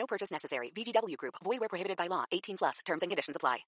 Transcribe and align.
No 0.00 0.06
purchase 0.06 0.30
necessary. 0.30 0.72
VGW 0.74 1.16
Group. 1.18 1.34
Void 1.44 1.60
where 1.60 1.68
prohibited 1.68 1.98
by 1.98 2.06
law. 2.06 2.24
18 2.32 2.56
plus. 2.56 2.78
Terms 2.86 3.02
and 3.02 3.10
conditions 3.10 3.36
apply. 3.36 3.58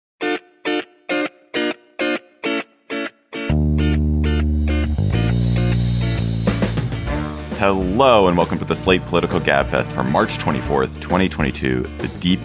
Hello 7.59 8.29
and 8.29 8.37
welcome 8.37 8.59
to 8.59 8.65
the 8.65 8.75
Slate 8.75 9.03
Political 9.03 9.41
Gabfest 9.41 9.93
for 9.93 10.03
March 10.03 10.39
24th, 10.39 11.01
2022, 11.03 11.83
the 11.83 12.09
Deep 12.19 12.41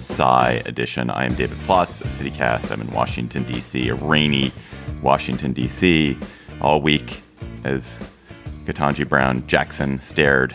Sigh 0.00 0.60
edition. 0.66 1.08
I 1.08 1.24
am 1.24 1.32
David 1.34 1.56
Plotz 1.58 2.00
of 2.02 2.08
CityCast. 2.08 2.72
I'm 2.72 2.80
in 2.80 2.90
Washington, 2.90 3.44
D.C., 3.44 3.88
a 3.88 3.94
rainy 3.94 4.50
Washington, 5.00 5.52
D.C. 5.52 6.18
all 6.60 6.82
week 6.82 7.22
as 7.64 7.98
Ketanji 8.64 9.08
Brown 9.08 9.46
Jackson 9.46 10.00
stared 10.00 10.54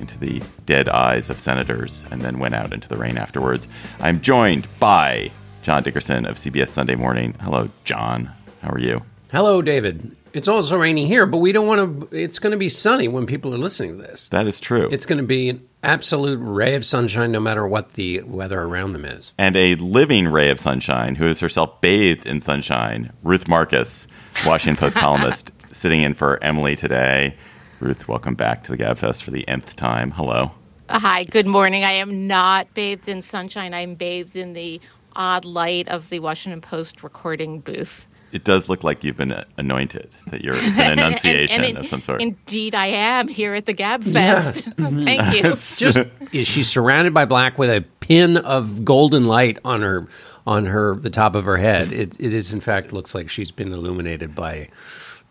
into 0.00 0.18
the 0.18 0.42
dead 0.66 0.88
eyes 0.88 1.30
of 1.30 1.38
senators 1.38 2.04
and 2.10 2.20
then 2.22 2.38
went 2.38 2.54
out 2.54 2.72
into 2.72 2.88
the 2.88 2.96
rain 2.96 3.18
afterwards. 3.18 3.68
I'm 4.00 4.20
joined 4.20 4.66
by 4.78 5.30
John 5.62 5.82
Dickerson 5.82 6.24
of 6.26 6.36
CBS 6.36 6.68
Sunday 6.68 6.94
Morning. 6.96 7.34
Hello, 7.40 7.68
John. 7.84 8.30
How 8.62 8.70
are 8.70 8.78
you? 8.80 9.02
Hello, 9.30 9.62
David. 9.62 10.16
It's 10.32 10.48
also 10.48 10.76
rainy 10.76 11.06
here, 11.06 11.26
but 11.26 11.38
we 11.38 11.52
don't 11.52 11.66
want 11.66 12.10
to. 12.10 12.16
It's 12.16 12.38
going 12.38 12.52
to 12.52 12.56
be 12.56 12.68
sunny 12.68 13.08
when 13.08 13.26
people 13.26 13.52
are 13.54 13.58
listening 13.58 13.96
to 13.98 14.02
this. 14.02 14.28
That 14.28 14.46
is 14.46 14.60
true. 14.60 14.88
It's 14.90 15.04
going 15.06 15.18
to 15.18 15.24
be 15.26 15.48
an 15.50 15.68
absolute 15.82 16.38
ray 16.38 16.74
of 16.76 16.86
sunshine 16.86 17.32
no 17.32 17.40
matter 17.40 17.66
what 17.66 17.94
the 17.94 18.22
weather 18.22 18.60
around 18.60 18.92
them 18.92 19.04
is. 19.04 19.32
and 19.38 19.56
a 19.56 19.74
living 19.76 20.28
ray 20.28 20.50
of 20.50 20.60
sunshine 20.60 21.16
who 21.16 21.26
is 21.26 21.40
herself 21.40 21.80
bathed 21.80 22.26
in 22.26 22.40
sunshine, 22.40 23.12
Ruth 23.24 23.48
Marcus, 23.48 24.06
Washington 24.46 24.76
Post 24.78 24.96
columnist, 25.04 25.50
sitting 25.72 26.02
in 26.02 26.14
for 26.14 26.42
Emily 26.44 26.76
today. 26.76 27.34
Ruth, 27.80 28.08
welcome 28.08 28.34
back 28.34 28.62
to 28.64 28.72
the 28.72 28.78
Gabfest 28.78 29.22
for 29.22 29.30
the 29.30 29.46
nth 29.48 29.74
time. 29.76 30.10
Hello. 30.10 30.50
Uh, 30.88 30.98
hi, 30.98 31.24
good 31.24 31.46
morning. 31.46 31.84
I 31.84 31.92
am 31.92 32.26
not 32.26 32.72
bathed 32.74 33.08
in 33.08 33.22
sunshine. 33.22 33.72
I'm 33.72 33.94
bathed 33.94 34.36
in 34.36 34.52
the 34.52 34.80
odd 35.16 35.44
light 35.44 35.88
of 35.88 36.08
the 36.10 36.20
Washington 36.20 36.60
Post 36.60 37.02
recording 37.02 37.60
booth. 37.60 38.06
It 38.32 38.44
does 38.44 38.68
look 38.68 38.84
like 38.84 39.02
you've 39.02 39.16
been 39.16 39.32
uh, 39.32 39.44
anointed, 39.56 40.14
that 40.28 40.42
you're 40.42 40.54
it's 40.54 40.78
an 40.78 40.98
enunciation 40.98 41.56
And- 41.64 41.64
and 41.64 41.78
of 41.78 41.86
some 41.86 42.00
sort. 42.00 42.20
Indeed, 42.22 42.74
I 42.74 42.86
am 42.86 43.26
here 43.28 43.54
at 43.54 43.66
the 43.66 43.72
Gab 43.72 44.04
Fest. 44.04 44.68
Mm-hmm. 44.76 45.02
Thank 45.02 45.34
you. 45.36 45.50
Just 45.50 45.98
is 46.32 46.46
she 46.48 46.62
surrounded 46.62 47.12
by 47.12 47.24
black 47.24 47.58
with 47.58 47.70
a 47.70 47.82
pin 48.00 48.36
of 48.36 48.84
golden 48.84 49.24
light 49.24 49.58
on 49.64 49.82
her 49.82 50.06
on 50.46 50.66
her 50.66 50.94
the 50.96 51.10
top 51.10 51.34
of 51.34 51.44
her 51.44 51.56
head? 51.58 51.92
It, 51.92 52.18
it 52.20 52.32
is 52.34 52.52
in 52.52 52.60
fact 52.60 52.92
looks 52.92 53.14
like 53.14 53.28
she's 53.28 53.50
been 53.50 53.72
illuminated 53.72 54.34
by 54.34 54.68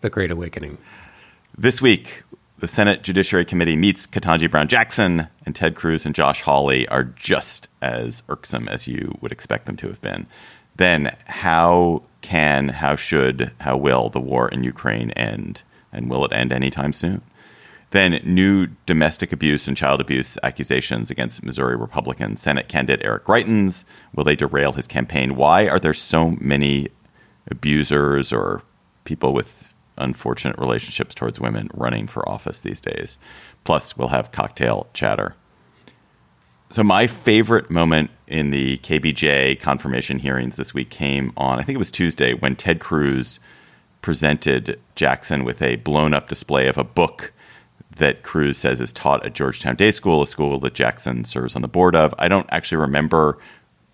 the 0.01 0.09
Great 0.09 0.29
Awakening. 0.31 0.77
This 1.57 1.81
week, 1.81 2.23
the 2.59 2.67
Senate 2.67 3.03
Judiciary 3.03 3.45
Committee 3.45 3.77
meets 3.77 4.05
Ketanji 4.05 4.51
Brown 4.51 4.67
Jackson, 4.67 5.27
and 5.45 5.55
Ted 5.55 5.75
Cruz 5.75 6.05
and 6.05 6.13
Josh 6.13 6.41
Hawley 6.41 6.87
are 6.89 7.03
just 7.03 7.69
as 7.81 8.21
irksome 8.27 8.67
as 8.67 8.85
you 8.85 9.17
would 9.21 9.31
expect 9.31 9.65
them 9.65 9.77
to 9.77 9.87
have 9.87 10.01
been. 10.01 10.27
Then, 10.75 11.15
how 11.25 12.03
can, 12.21 12.69
how 12.69 12.95
should, 12.95 13.51
how 13.61 13.77
will 13.77 14.09
the 14.09 14.19
war 14.19 14.49
in 14.49 14.63
Ukraine 14.63 15.11
end? 15.11 15.63
And 15.93 16.09
will 16.09 16.25
it 16.25 16.33
end 16.33 16.51
anytime 16.51 16.91
soon? 16.91 17.21
Then, 17.91 18.19
new 18.23 18.67
domestic 18.85 19.31
abuse 19.31 19.67
and 19.67 19.77
child 19.77 20.01
abuse 20.01 20.37
accusations 20.43 21.09
against 21.09 21.43
Missouri 21.43 21.77
Republican 21.77 22.35
Senate 22.37 22.67
candidate 22.67 23.05
Eric 23.05 23.25
Greitens. 23.25 23.83
Will 24.13 24.25
they 24.25 24.35
derail 24.35 24.73
his 24.73 24.85
campaign? 24.85 25.35
Why 25.35 25.67
are 25.67 25.79
there 25.79 25.93
so 25.93 26.31
many 26.41 26.89
abusers 27.49 28.31
or 28.33 28.63
people 29.05 29.33
with 29.33 29.68
unfortunate 29.99 30.57
relationships 30.57 31.13
towards 31.13 31.39
women 31.39 31.69
running 31.73 32.07
for 32.07 32.27
office 32.27 32.59
these 32.59 32.81
days? 32.81 33.17
Plus, 33.63 33.97
we'll 33.97 34.09
have 34.09 34.31
cocktail 34.31 34.87
chatter. 34.93 35.35
So, 36.71 36.83
my 36.83 37.07
favorite 37.07 37.71
moment 37.71 38.11
in 38.27 38.51
the 38.51 38.77
KBJ 38.77 39.59
confirmation 39.59 40.19
hearings 40.19 40.55
this 40.55 40.73
week 40.73 40.89
came 40.89 41.33
on, 41.35 41.59
I 41.59 41.63
think 41.63 41.75
it 41.75 41.79
was 41.79 41.91
Tuesday, 41.91 42.33
when 42.33 42.55
Ted 42.55 42.79
Cruz 42.79 43.39
presented 44.01 44.79
Jackson 44.95 45.43
with 45.43 45.61
a 45.61 45.77
blown 45.77 46.13
up 46.13 46.29
display 46.29 46.67
of 46.67 46.77
a 46.77 46.83
book 46.83 47.33
that 47.97 48.23
Cruz 48.23 48.57
says 48.57 48.79
is 48.79 48.93
taught 48.93 49.25
at 49.25 49.33
Georgetown 49.33 49.75
Day 49.75 49.91
School, 49.91 50.21
a 50.21 50.27
school 50.27 50.59
that 50.59 50.73
Jackson 50.73 51.25
serves 51.25 51.55
on 51.55 51.61
the 51.61 51.67
board 51.67 51.95
of. 51.95 52.13
I 52.17 52.27
don't 52.27 52.47
actually 52.51 52.77
remember 52.77 53.39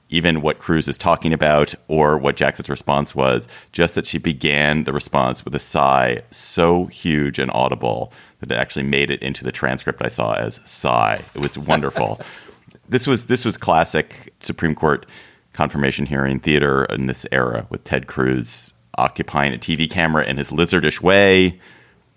even 0.10 0.42
what 0.42 0.60
Cruz 0.60 0.88
is 0.88 0.98
talking 0.98 1.34
about 1.34 1.74
or 1.88 2.18
what 2.18 2.36
Jackson's 2.36 2.70
response 2.70 3.16
was, 3.16 3.48
just 3.72 3.96
that 3.96 4.06
she 4.06 4.18
began 4.18 4.84
the 4.84 4.94
response 4.94 5.44
with 5.44 5.56
a 5.56 5.60
sigh 5.60 6.22
so 6.32 6.86
huge 6.86 7.40
and 7.40 7.52
audible 7.52 8.14
that 8.40 8.52
it 8.52 8.58
actually 8.58 8.84
made 8.84 9.10
it 9.10 9.22
into 9.22 9.44
the 9.44 9.52
transcript 9.52 10.02
I 10.04 10.10
saw 10.10 10.34
as 10.34 10.60
sigh. 10.64 11.22
It 11.34 11.42
was 11.42 11.58
wonderful. 11.58 12.22
this 12.90 13.08
was 13.08 13.26
this 13.26 13.44
was 13.44 13.58
classic 13.58 14.34
Supreme 14.42 14.76
Court 14.76 15.06
confirmation 15.54 16.06
hearing 16.06 16.40
theater 16.40 16.86
in 16.86 17.08
this 17.08 17.26
era 17.32 17.66
with 17.70 17.84
Ted 17.84 18.08
Cruz 18.08 18.74
occupying 18.98 19.54
a 19.54 19.58
TV 19.58 19.90
camera 19.90 20.24
in 20.26 20.38
his 20.38 20.52
lizardish 20.52 21.02
way, 21.02 21.60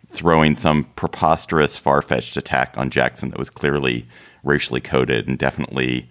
throwing 0.08 0.54
some 0.54 0.84
preposterous, 0.96 1.76
far-fetched 1.76 2.36
attack 2.36 2.76
on 2.76 2.90
Jackson 2.90 3.30
that 3.30 3.38
was 3.38 3.50
clearly 3.50 4.06
racially 4.44 4.80
coded 4.80 5.26
and 5.26 5.38
definitely 5.38 6.08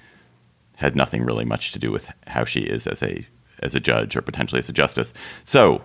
had 0.78 0.96
nothing 0.96 1.24
really 1.24 1.46
much 1.46 1.72
to 1.74 1.80
do 1.80 1.92
with 1.92 2.10
how 2.28 2.46
she 2.46 2.62
is 2.62 2.88
as 2.88 3.04
a 3.04 3.28
as 3.62 3.76
a 3.76 3.80
judge 3.80 4.16
or 4.16 4.22
potentially 4.22 4.60
as 4.60 4.70
a 4.70 4.74
justice. 4.74 5.12
So, 5.44 5.82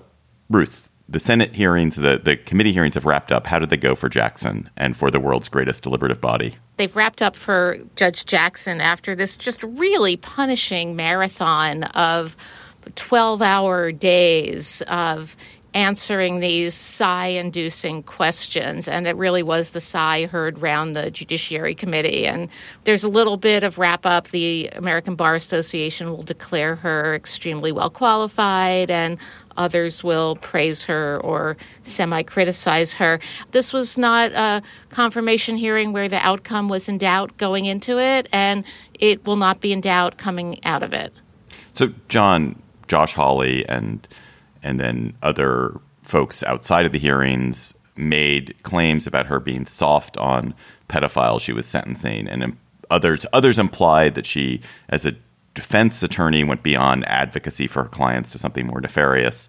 Ruth, 0.51 0.91
the 1.09 1.19
Senate 1.19 1.55
hearings, 1.55 1.97
the 1.97 2.21
the 2.23 2.37
committee 2.37 2.73
hearings 2.73 2.95
have 2.95 3.07
wrapped 3.07 3.33
up. 3.33 3.47
How 3.47 3.59
did 3.59 3.71
they 3.71 3.77
go 3.77 3.95
for 3.95 4.09
Jackson 4.09 4.71
and 4.77 4.97
for 4.97 5.11
the 5.11 5.19
world's 5.19 5.49
greatest 5.49 5.83
deliberative 5.83 6.21
body? 6.21 6.55
They've 6.77 6.95
wrapped 6.95 7.23
up 7.23 7.37
for 7.37 7.79
Judge 7.97 8.27
Jackson 8.27 8.81
after 8.81 9.15
this 9.15 9.37
just 9.37 9.63
really 9.63 10.17
punishing 10.17 10.95
marathon 10.95 11.85
of 11.85 12.37
12 12.95 13.43
hour 13.43 13.93
days 13.93 14.83
of 14.89 15.37
answering 15.75 16.41
these 16.41 16.75
sigh 16.75 17.28
inducing 17.28 18.03
questions. 18.03 18.88
And 18.88 19.06
it 19.06 19.16
really 19.16 19.43
was 19.43 19.71
the 19.71 19.81
sigh 19.81 20.27
heard 20.27 20.59
round 20.59 20.94
the 20.94 21.10
Judiciary 21.10 21.75
Committee. 21.75 22.27
And 22.27 22.49
there's 22.84 23.05
a 23.05 23.09
little 23.09 23.37
bit 23.37 23.62
of 23.62 23.78
wrap 23.78 24.05
up. 24.05 24.28
The 24.28 24.71
American 24.75 25.15
Bar 25.15 25.34
Association 25.34 26.11
will 26.11 26.22
declare 26.22 26.77
her 26.77 27.15
extremely 27.15 27.72
well 27.72 27.91
qualified, 27.91 28.91
and 28.91 29.19
others 29.56 30.05
will 30.05 30.37
praise 30.37 30.84
her 30.84 31.21
or 31.22 31.56
semi 31.82 32.22
criticize 32.22 32.94
her. 32.94 33.19
This 33.53 33.72
was 33.72 33.97
not 33.97 34.32
a 34.32 34.62
confirmation 34.91 35.56
hearing 35.56 35.93
where 35.93 36.09
the 36.09 36.19
outcome 36.19 36.69
was 36.69 36.88
in 36.88 36.99
doubt 36.99 37.37
going 37.37 37.65
into 37.65 37.99
it, 37.99 38.28
and 38.32 38.65
it 38.99 39.27
will 39.27 39.37
not 39.37 39.61
be 39.61 39.72
in 39.72 39.81
doubt 39.81 40.19
coming 40.19 40.65
out 40.65 40.82
of 40.82 40.93
it. 40.93 41.12
So, 41.75 41.88
John, 42.09 42.61
Josh 42.88 43.15
Hawley, 43.15 43.66
and 43.69 44.06
and 44.62 44.78
then 44.81 45.15
other 45.23 45.81
folks 46.03 46.43
outside 46.43 46.87
of 46.87 46.93
the 46.93 46.99
hearings 46.99 47.75
made 47.97 48.55
claims 48.62 49.06
about 49.06 49.27
her 49.27 49.39
being 49.39 49.67
soft 49.67 50.17
on 50.17 50.55
pedophiles 50.89 51.41
she 51.41 51.53
was 51.53 51.67
sentencing, 51.67 52.28
and 52.28 52.56
others 52.91 53.27
others 53.33 53.59
implied 53.59 54.15
that 54.15 54.27
she, 54.27 54.61
as 54.88 55.05
a 55.05 55.14
defense 55.55 56.03
attorney, 56.03 56.44
went 56.44 56.62
beyond 56.62 57.06
advocacy 57.09 57.67
for 57.67 57.85
her 57.85 57.88
clients 57.88 58.31
to 58.32 58.38
something 58.38 58.67
more 58.67 58.81
nefarious. 58.81 59.49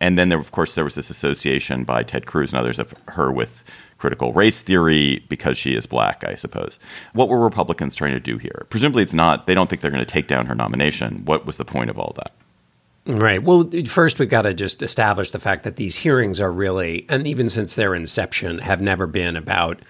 And 0.00 0.18
then, 0.18 0.30
there, 0.30 0.38
of 0.38 0.50
course, 0.50 0.74
there 0.74 0.82
was 0.82 0.96
this 0.96 1.10
association 1.10 1.84
by 1.84 2.02
Ted 2.02 2.26
Cruz 2.26 2.52
and 2.52 2.58
others 2.58 2.80
of 2.80 2.92
her 3.08 3.30
with 3.30 3.62
critical 3.98 4.32
race 4.32 4.60
theory 4.60 5.24
because 5.28 5.56
she 5.56 5.76
is 5.76 5.86
black, 5.86 6.24
I 6.24 6.34
suppose. 6.34 6.80
What 7.12 7.28
were 7.28 7.38
Republicans 7.38 7.94
trying 7.94 8.12
to 8.14 8.18
do 8.18 8.36
here? 8.36 8.66
Presumably, 8.68 9.04
it's 9.04 9.14
not. 9.14 9.46
They 9.46 9.54
don't 9.54 9.70
think 9.70 9.80
they're 9.80 9.92
going 9.92 10.04
to 10.04 10.10
take 10.10 10.26
down 10.26 10.46
her 10.46 10.56
nomination. 10.56 11.24
What 11.24 11.46
was 11.46 11.56
the 11.56 11.64
point 11.64 11.88
of 11.88 12.00
all 12.00 12.12
that? 12.16 12.32
Right. 13.04 13.42
Well, 13.42 13.68
first 13.86 14.20
we've 14.20 14.28
got 14.28 14.42
to 14.42 14.54
just 14.54 14.82
establish 14.82 15.32
the 15.32 15.40
fact 15.40 15.64
that 15.64 15.76
these 15.76 15.96
hearings 15.96 16.40
are 16.40 16.52
really, 16.52 17.04
and 17.08 17.26
even 17.26 17.48
since 17.48 17.74
their 17.74 17.94
inception, 17.94 18.60
have 18.60 18.80
never 18.80 19.08
been 19.08 19.36
about 19.36 19.80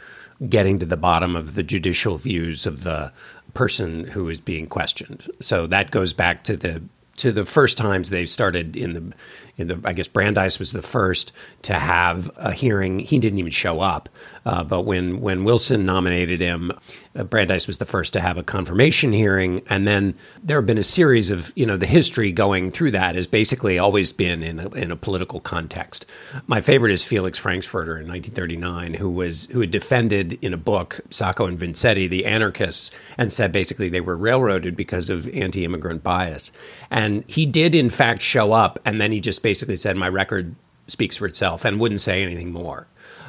getting 0.48 0.78
to 0.78 0.86
the 0.86 0.96
bottom 0.96 1.36
of 1.36 1.54
the 1.54 1.62
judicial 1.62 2.16
views 2.16 2.64
of 2.64 2.84
the 2.84 3.12
person 3.52 4.04
who 4.04 4.28
is 4.30 4.40
being 4.40 4.66
questioned. 4.66 5.30
So 5.40 5.66
that 5.66 5.90
goes 5.90 6.14
back 6.14 6.42
to 6.44 6.56
the 6.56 6.82
to 7.18 7.30
the 7.30 7.44
first 7.44 7.76
times 7.76 8.08
they 8.08 8.24
started 8.24 8.76
in 8.76 8.94
the 8.94 9.12
in 9.58 9.68
the, 9.68 9.80
I 9.84 9.92
guess 9.92 10.08
Brandeis 10.08 10.58
was 10.58 10.72
the 10.72 10.80
first 10.80 11.32
to 11.62 11.74
have 11.74 12.30
a 12.36 12.52
hearing. 12.52 12.98
He 12.98 13.18
didn't 13.18 13.38
even 13.38 13.50
show 13.50 13.80
up, 13.80 14.08
uh, 14.46 14.64
but 14.64 14.82
when 14.82 15.20
when 15.20 15.44
Wilson 15.44 15.84
nominated 15.84 16.40
him, 16.40 16.72
uh, 17.14 17.24
Brandeis 17.24 17.66
was 17.66 17.78
the 17.78 17.84
first 17.84 18.12
to 18.14 18.20
have 18.20 18.38
a 18.38 18.42
confirmation 18.42 19.12
hearing, 19.12 19.62
and 19.68 19.86
then 19.86 20.14
there 20.42 20.58
have 20.58 20.66
been 20.66 20.78
a 20.78 20.82
series 20.82 21.30
of 21.30 21.52
you 21.54 21.66
know 21.66 21.76
the 21.76 21.86
history 21.86 22.32
going 22.32 22.70
through 22.70 22.92
that 22.92 23.14
has 23.14 23.26
basically 23.26 23.78
always 23.78 24.12
been 24.12 24.42
in 24.42 24.58
a, 24.58 24.68
in 24.70 24.90
a 24.90 24.96
political 24.96 25.40
context. 25.40 26.06
My 26.46 26.60
favorite 26.60 26.92
is 26.92 27.04
Felix 27.04 27.38
Frankfurter 27.38 27.98
in 27.98 28.08
1939, 28.08 28.94
who 28.94 29.10
was 29.10 29.46
who 29.46 29.60
had 29.60 29.70
defended 29.70 30.38
in 30.42 30.54
a 30.54 30.58
book 30.58 31.00
Sacco 31.10 31.46
and 31.46 31.58
Vanzetti 31.58 32.08
the 32.08 32.24
anarchists 32.24 32.90
and 33.18 33.32
said 33.32 33.52
basically 33.52 33.88
they 33.88 34.00
were 34.00 34.16
railroaded 34.16 34.76
because 34.76 35.10
of 35.10 35.28
anti-immigrant 35.34 36.02
bias, 36.02 36.50
and 36.90 37.28
he 37.28 37.46
did 37.46 37.74
in 37.74 37.90
fact 37.90 38.22
show 38.22 38.52
up, 38.52 38.78
and 38.84 39.00
then 39.00 39.12
he 39.12 39.20
just 39.20 39.42
basically 39.42 39.76
said 39.76 39.96
my 39.96 40.08
record 40.08 40.54
speaks 40.86 41.16
for 41.16 41.26
itself 41.26 41.64
and 41.64 41.80
wouldn't 41.80 42.00
say 42.00 42.22
anything 42.22 42.52
more. 42.52 42.86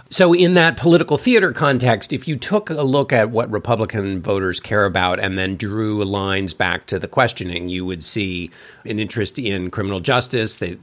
So, 0.09 0.31
in 0.31 0.53
that 0.53 0.77
political 0.77 1.17
theater 1.17 1.51
context, 1.51 2.13
if 2.13 2.27
you 2.27 2.35
took 2.37 2.69
a 2.69 2.83
look 2.83 3.11
at 3.11 3.31
what 3.31 3.49
Republican 3.49 4.21
voters 4.21 4.59
care 4.59 4.85
about 4.85 5.19
and 5.19 5.39
then 5.39 5.55
drew 5.57 6.03
lines 6.03 6.53
back 6.53 6.85
to 6.87 6.99
the 6.99 7.07
questioning, 7.07 7.67
you 7.67 7.83
would 7.83 8.03
see 8.03 8.51
an 8.85 8.99
interest 8.99 9.39
in 9.39 9.71
criminal 9.71 9.99
justice. 9.99 10.57
The 10.57 10.77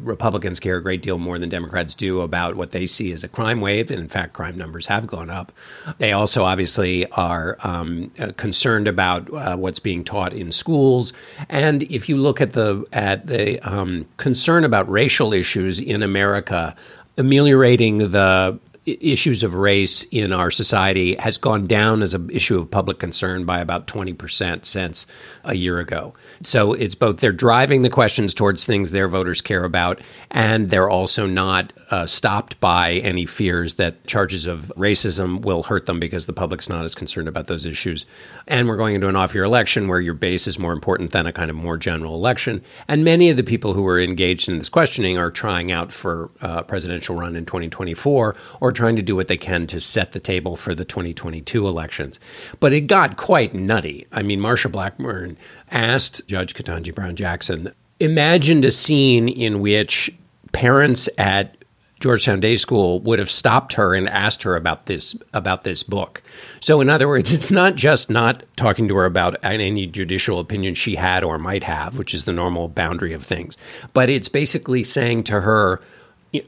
Republicans 0.00 0.60
care 0.60 0.76
a 0.76 0.82
great 0.82 1.02
deal 1.02 1.18
more 1.18 1.38
than 1.38 1.50
Democrats 1.50 1.94
do 1.94 2.22
about 2.22 2.54
what 2.54 2.70
they 2.70 2.86
see 2.86 3.12
as 3.12 3.22
a 3.22 3.28
crime 3.28 3.60
wave. 3.60 3.90
And 3.90 4.00
in 4.00 4.08
fact, 4.08 4.32
crime 4.32 4.56
numbers 4.56 4.86
have 4.86 5.06
gone 5.06 5.28
up. 5.28 5.52
They 5.98 6.12
also 6.12 6.44
obviously 6.44 7.06
are 7.12 7.58
um, 7.64 8.12
uh, 8.18 8.32
concerned 8.36 8.88
about 8.88 9.30
uh, 9.34 9.56
what's 9.56 9.78
being 9.78 10.04
taught 10.04 10.32
in 10.32 10.52
schools. 10.52 11.12
And 11.50 11.82
if 11.84 12.08
you 12.08 12.16
look 12.16 12.40
at 12.40 12.54
the 12.54 12.86
at 12.92 13.26
the 13.26 13.60
um, 13.60 14.06
concern 14.16 14.64
about 14.64 14.88
racial 14.90 15.34
issues 15.34 15.78
in 15.78 16.02
America, 16.02 16.74
ameliorating 17.16 17.98
the 17.98 18.58
issues 18.86 19.42
of 19.42 19.54
race 19.54 20.04
in 20.04 20.32
our 20.32 20.50
society 20.50 21.14
has 21.16 21.38
gone 21.38 21.66
down 21.66 22.02
as 22.02 22.12
an 22.12 22.28
issue 22.30 22.58
of 22.58 22.70
public 22.70 22.98
concern 22.98 23.44
by 23.44 23.60
about 23.60 23.86
20% 23.86 24.64
since 24.64 25.06
a 25.44 25.54
year 25.54 25.78
ago. 25.78 26.14
So 26.42 26.74
it's 26.74 26.94
both 26.94 27.20
they're 27.20 27.32
driving 27.32 27.82
the 27.82 27.88
questions 27.88 28.34
towards 28.34 28.66
things 28.66 28.90
their 28.90 29.08
voters 29.08 29.40
care 29.40 29.64
about, 29.64 30.00
and 30.30 30.70
they're 30.70 30.90
also 30.90 31.26
not 31.26 31.72
uh, 31.90 32.06
stopped 32.06 32.60
by 32.60 32.94
any 32.94 33.24
fears 33.24 33.74
that 33.74 34.06
charges 34.06 34.46
of 34.46 34.72
racism 34.76 35.42
will 35.42 35.62
hurt 35.62 35.86
them 35.86 35.98
because 35.98 36.26
the 36.26 36.32
public's 36.32 36.68
not 36.68 36.84
as 36.84 36.94
concerned 36.94 37.28
about 37.28 37.46
those 37.46 37.64
issues. 37.64 38.04
And 38.46 38.68
we're 38.68 38.76
going 38.76 38.94
into 38.94 39.08
an 39.08 39.16
off 39.16 39.34
year 39.34 39.44
election 39.44 39.88
where 39.88 40.00
your 40.00 40.14
base 40.14 40.46
is 40.46 40.58
more 40.58 40.72
important 40.72 41.12
than 41.12 41.26
a 41.26 41.32
kind 41.32 41.50
of 41.50 41.56
more 41.56 41.78
general 41.78 42.14
election. 42.14 42.62
And 42.88 43.04
many 43.04 43.30
of 43.30 43.36
the 43.36 43.42
people 43.42 43.72
who 43.72 43.86
are 43.86 44.00
engaged 44.00 44.48
in 44.48 44.58
this 44.58 44.68
questioning 44.68 45.16
are 45.16 45.30
trying 45.30 45.72
out 45.72 45.92
for 45.92 46.30
a 46.42 46.62
presidential 46.62 47.16
run 47.16 47.36
in 47.36 47.46
2024 47.46 48.36
or 48.60 48.72
trying 48.74 48.96
to 48.96 49.02
do 49.02 49.16
what 49.16 49.28
they 49.28 49.36
can 49.36 49.66
to 49.68 49.80
set 49.80 50.12
the 50.12 50.20
table 50.20 50.56
for 50.56 50.74
the 50.74 50.84
2022 50.84 51.66
elections. 51.66 52.20
But 52.60 52.72
it 52.72 52.82
got 52.82 53.16
quite 53.16 53.54
nutty. 53.54 54.06
I 54.12 54.22
mean, 54.22 54.40
Marsha 54.40 54.70
Blackburn 54.70 55.36
asked 55.70 56.26
Judge 56.28 56.54
Ketanji 56.54 56.94
Brown 56.94 57.16
Jackson, 57.16 57.72
imagined 58.00 58.64
a 58.64 58.70
scene 58.70 59.28
in 59.28 59.60
which 59.60 60.12
parents 60.52 61.08
at 61.18 61.56
Georgetown 62.00 62.38
Day 62.40 62.56
School 62.56 63.00
would 63.00 63.18
have 63.18 63.30
stopped 63.30 63.72
her 63.74 63.94
and 63.94 64.08
asked 64.08 64.42
her 64.42 64.56
about 64.56 64.86
this 64.86 65.16
about 65.32 65.64
this 65.64 65.82
book. 65.82 66.22
So 66.60 66.80
in 66.82 66.90
other 66.90 67.08
words, 67.08 67.32
it's 67.32 67.50
not 67.50 67.76
just 67.76 68.10
not 68.10 68.42
talking 68.56 68.88
to 68.88 68.96
her 68.96 69.06
about 69.06 69.42
any 69.42 69.86
judicial 69.86 70.38
opinion 70.38 70.74
she 70.74 70.96
had 70.96 71.24
or 71.24 71.38
might 71.38 71.64
have, 71.64 71.96
which 71.96 72.12
is 72.12 72.24
the 72.24 72.32
normal 72.32 72.68
boundary 72.68 73.14
of 73.14 73.22
things, 73.24 73.56
but 73.94 74.10
it's 74.10 74.28
basically 74.28 74.82
saying 74.82 75.22
to 75.24 75.40
her 75.40 75.80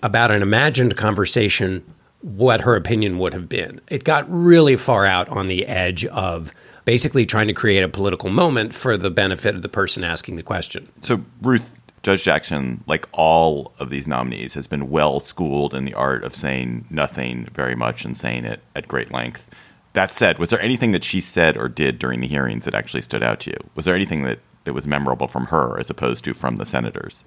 about 0.02 0.30
an 0.30 0.42
imagined 0.42 0.96
conversation 0.96 1.82
what 2.26 2.62
her 2.62 2.74
opinion 2.74 3.18
would 3.18 3.32
have 3.32 3.48
been. 3.48 3.80
It 3.88 4.02
got 4.02 4.26
really 4.28 4.74
far 4.76 5.06
out 5.06 5.28
on 5.28 5.46
the 5.46 5.64
edge 5.66 6.04
of 6.06 6.52
basically 6.84 7.24
trying 7.24 7.46
to 7.46 7.52
create 7.52 7.84
a 7.84 7.88
political 7.88 8.30
moment 8.30 8.74
for 8.74 8.96
the 8.96 9.10
benefit 9.10 9.54
of 9.54 9.62
the 9.62 9.68
person 9.68 10.02
asking 10.02 10.34
the 10.34 10.42
question. 10.42 10.88
So, 11.02 11.24
Ruth, 11.40 11.80
Judge 12.02 12.24
Jackson, 12.24 12.82
like 12.88 13.08
all 13.12 13.72
of 13.78 13.90
these 13.90 14.08
nominees, 14.08 14.54
has 14.54 14.66
been 14.66 14.90
well 14.90 15.20
schooled 15.20 15.72
in 15.72 15.84
the 15.84 15.94
art 15.94 16.24
of 16.24 16.34
saying 16.34 16.86
nothing 16.90 17.46
very 17.54 17.76
much 17.76 18.04
and 18.04 18.16
saying 18.16 18.44
it 18.44 18.60
at 18.74 18.88
great 18.88 19.12
length. 19.12 19.48
That 19.92 20.12
said, 20.12 20.40
was 20.40 20.50
there 20.50 20.60
anything 20.60 20.90
that 20.90 21.04
she 21.04 21.20
said 21.20 21.56
or 21.56 21.68
did 21.68 22.00
during 22.00 22.20
the 22.20 22.26
hearings 22.26 22.64
that 22.64 22.74
actually 22.74 23.02
stood 23.02 23.22
out 23.22 23.38
to 23.40 23.50
you? 23.50 23.56
Was 23.76 23.84
there 23.84 23.94
anything 23.94 24.24
that 24.24 24.40
that 24.66 24.74
was 24.74 24.86
memorable 24.86 25.26
from 25.26 25.46
her 25.46 25.80
as 25.80 25.88
opposed 25.88 26.24
to 26.24 26.34
from 26.34 26.56
the 26.56 26.66
senators? 26.66 27.24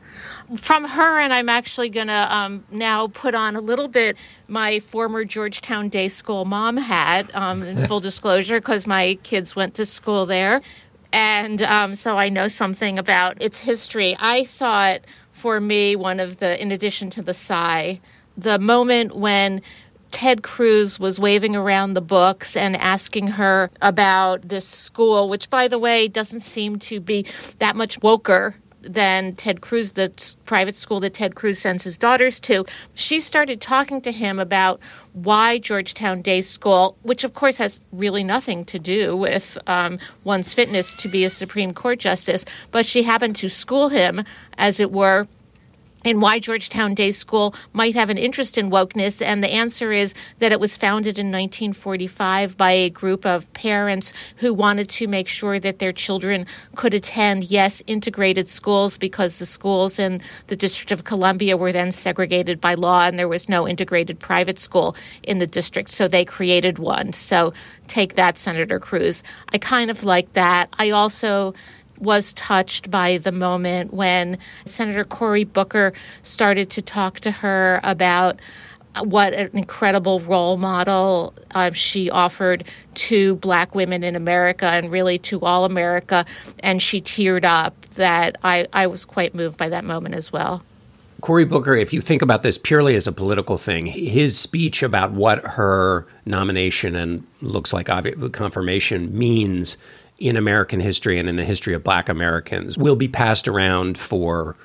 From 0.55 0.87
her, 0.87 1.19
and 1.19 1.33
I'm 1.33 1.49
actually 1.49 1.89
going 1.89 2.07
to 2.07 2.35
um, 2.35 2.63
now 2.69 3.07
put 3.07 3.33
on 3.33 3.55
a 3.55 3.61
little 3.61 3.87
bit 3.87 4.15
my 4.47 4.79
former 4.79 5.25
Georgetown 5.25 5.89
Day 5.89 6.07
School 6.09 6.45
mom 6.45 6.77
hat, 6.77 7.35
um, 7.35 7.63
in 7.63 7.87
full 7.87 7.99
disclosure, 7.99 8.59
because 8.59 8.85
my 8.85 9.17
kids 9.23 9.55
went 9.55 9.73
to 9.75 9.85
school 9.85 10.27
there. 10.27 10.61
And 11.11 11.61
um, 11.63 11.95
so 11.95 12.17
I 12.17 12.29
know 12.29 12.47
something 12.47 12.99
about 12.99 13.41
its 13.41 13.59
history. 13.63 14.15
I 14.19 14.43
thought 14.43 15.01
for 15.31 15.59
me, 15.59 15.95
one 15.95 16.19
of 16.19 16.37
the, 16.39 16.61
in 16.61 16.71
addition 16.71 17.09
to 17.11 17.21
the 17.21 17.33
sigh, 17.33 17.99
the 18.37 18.59
moment 18.59 19.15
when 19.15 19.61
Ted 20.11 20.43
Cruz 20.43 20.99
was 20.99 21.19
waving 21.19 21.55
around 21.55 21.93
the 21.93 22.01
books 22.01 22.55
and 22.55 22.75
asking 22.75 23.27
her 23.27 23.71
about 23.81 24.47
this 24.47 24.67
school, 24.67 25.29
which, 25.29 25.49
by 25.49 25.67
the 25.67 25.79
way, 25.79 26.07
doesn't 26.07 26.41
seem 26.41 26.79
to 26.79 26.99
be 26.99 27.25
that 27.59 27.75
much 27.75 27.99
woker 28.01 28.55
than 28.81 29.35
Ted 29.35 29.61
Cruz, 29.61 29.93
the 29.93 30.35
private 30.45 30.75
school 30.75 30.99
that 31.01 31.13
Ted 31.13 31.35
Cruz 31.35 31.59
sends 31.59 31.83
his 31.83 31.97
daughters 31.97 32.39
to. 32.41 32.65
She 32.93 33.19
started 33.19 33.61
talking 33.61 34.01
to 34.01 34.11
him 34.11 34.39
about 34.39 34.79
why 35.13 35.57
Georgetown 35.57 36.21
Day 36.21 36.41
School, 36.41 36.97
which 37.01 37.23
of 37.23 37.33
course 37.33 37.57
has 37.57 37.81
really 37.91 38.23
nothing 38.23 38.65
to 38.65 38.79
do 38.79 39.15
with 39.15 39.57
um, 39.67 39.99
one's 40.23 40.53
fitness 40.53 40.93
to 40.93 41.09
be 41.09 41.25
a 41.25 41.29
Supreme 41.29 41.73
Court 41.73 41.99
justice, 41.99 42.45
but 42.71 42.85
she 42.85 43.03
happened 43.03 43.35
to 43.37 43.49
school 43.49 43.89
him, 43.89 44.23
as 44.57 44.79
it 44.79 44.91
were, 44.91 45.27
and 46.05 46.21
why 46.21 46.39
Georgetown 46.39 46.93
Day 46.93 47.11
School 47.11 47.55
might 47.73 47.95
have 47.95 48.09
an 48.09 48.17
interest 48.17 48.57
in 48.57 48.69
wokeness. 48.71 49.25
And 49.25 49.43
the 49.43 49.53
answer 49.53 49.91
is 49.91 50.13
that 50.39 50.51
it 50.51 50.59
was 50.59 50.77
founded 50.77 51.19
in 51.19 51.27
1945 51.27 52.57
by 52.57 52.71
a 52.71 52.89
group 52.89 53.25
of 53.25 53.51
parents 53.53 54.13
who 54.37 54.53
wanted 54.53 54.89
to 54.89 55.07
make 55.07 55.27
sure 55.27 55.59
that 55.59 55.79
their 55.79 55.91
children 55.91 56.45
could 56.75 56.93
attend, 56.93 57.45
yes, 57.45 57.81
integrated 57.87 58.47
schools 58.47 58.97
because 58.97 59.39
the 59.39 59.45
schools 59.45 59.99
in 59.99 60.21
the 60.47 60.55
District 60.55 60.91
of 60.91 61.03
Columbia 61.03 61.57
were 61.57 61.71
then 61.71 61.91
segregated 61.91 62.61
by 62.61 62.73
law 62.73 63.05
and 63.05 63.19
there 63.19 63.27
was 63.27 63.49
no 63.49 63.67
integrated 63.67 64.19
private 64.19 64.59
school 64.59 64.95
in 65.23 65.39
the 65.39 65.47
district. 65.47 65.89
So 65.89 66.07
they 66.07 66.25
created 66.25 66.79
one. 66.79 67.13
So 67.13 67.53
take 67.87 68.15
that, 68.15 68.37
Senator 68.37 68.79
Cruz. 68.79 69.23
I 69.53 69.57
kind 69.57 69.89
of 69.89 70.03
like 70.03 70.33
that. 70.33 70.73
I 70.77 70.91
also 70.91 71.53
was 71.99 72.33
touched 72.33 72.89
by 72.89 73.17
the 73.17 73.31
moment 73.31 73.93
when 73.93 74.37
Senator 74.65 75.03
Cory 75.03 75.43
Booker 75.43 75.93
started 76.23 76.69
to 76.71 76.81
talk 76.81 77.19
to 77.21 77.31
her 77.31 77.79
about 77.83 78.39
what 79.03 79.33
an 79.33 79.49
incredible 79.53 80.19
role 80.21 80.57
model 80.57 81.33
uh, 81.53 81.71
she 81.71 82.09
offered 82.09 82.63
to 82.95 83.35
black 83.35 83.75
women 83.75 84.03
in 84.03 84.15
America 84.15 84.65
and 84.65 84.91
really 84.91 85.17
to 85.19 85.39
all 85.41 85.65
America. 85.65 86.25
And 86.61 86.81
she 86.81 87.01
teared 87.01 87.45
up 87.45 87.79
that 87.91 88.35
I, 88.43 88.65
I 88.73 88.87
was 88.87 89.05
quite 89.05 89.35
moved 89.35 89.57
by 89.57 89.69
that 89.69 89.83
moment 89.83 90.15
as 90.15 90.31
well. 90.31 90.63
Cory 91.21 91.43
Booker, 91.43 91.75
if 91.75 91.91
you 91.91 91.99
think 91.99 92.21
about 92.21 92.43
this 92.43 92.57
purely 92.57 92.95
as 92.95 93.05
a 93.05 93.11
political 93.11 93.57
thing, 93.57 93.85
his 93.85 94.37
speech 94.39 94.81
about 94.81 95.11
what 95.11 95.43
her 95.45 96.07
nomination 96.25 96.95
and 96.95 97.25
looks 97.41 97.73
like 97.73 97.87
confirmation 98.31 99.17
means 99.17 99.77
in 100.19 100.35
American 100.37 100.79
history 100.79 101.17
and 101.17 101.29
in 101.29 101.35
the 101.35 101.45
history 101.45 101.73
of 101.73 101.83
black 101.83 102.09
Americans 102.09 102.77
will 102.77 102.95
be 102.95 103.07
passed 103.07 103.47
around 103.47 103.97
for, 103.97 104.55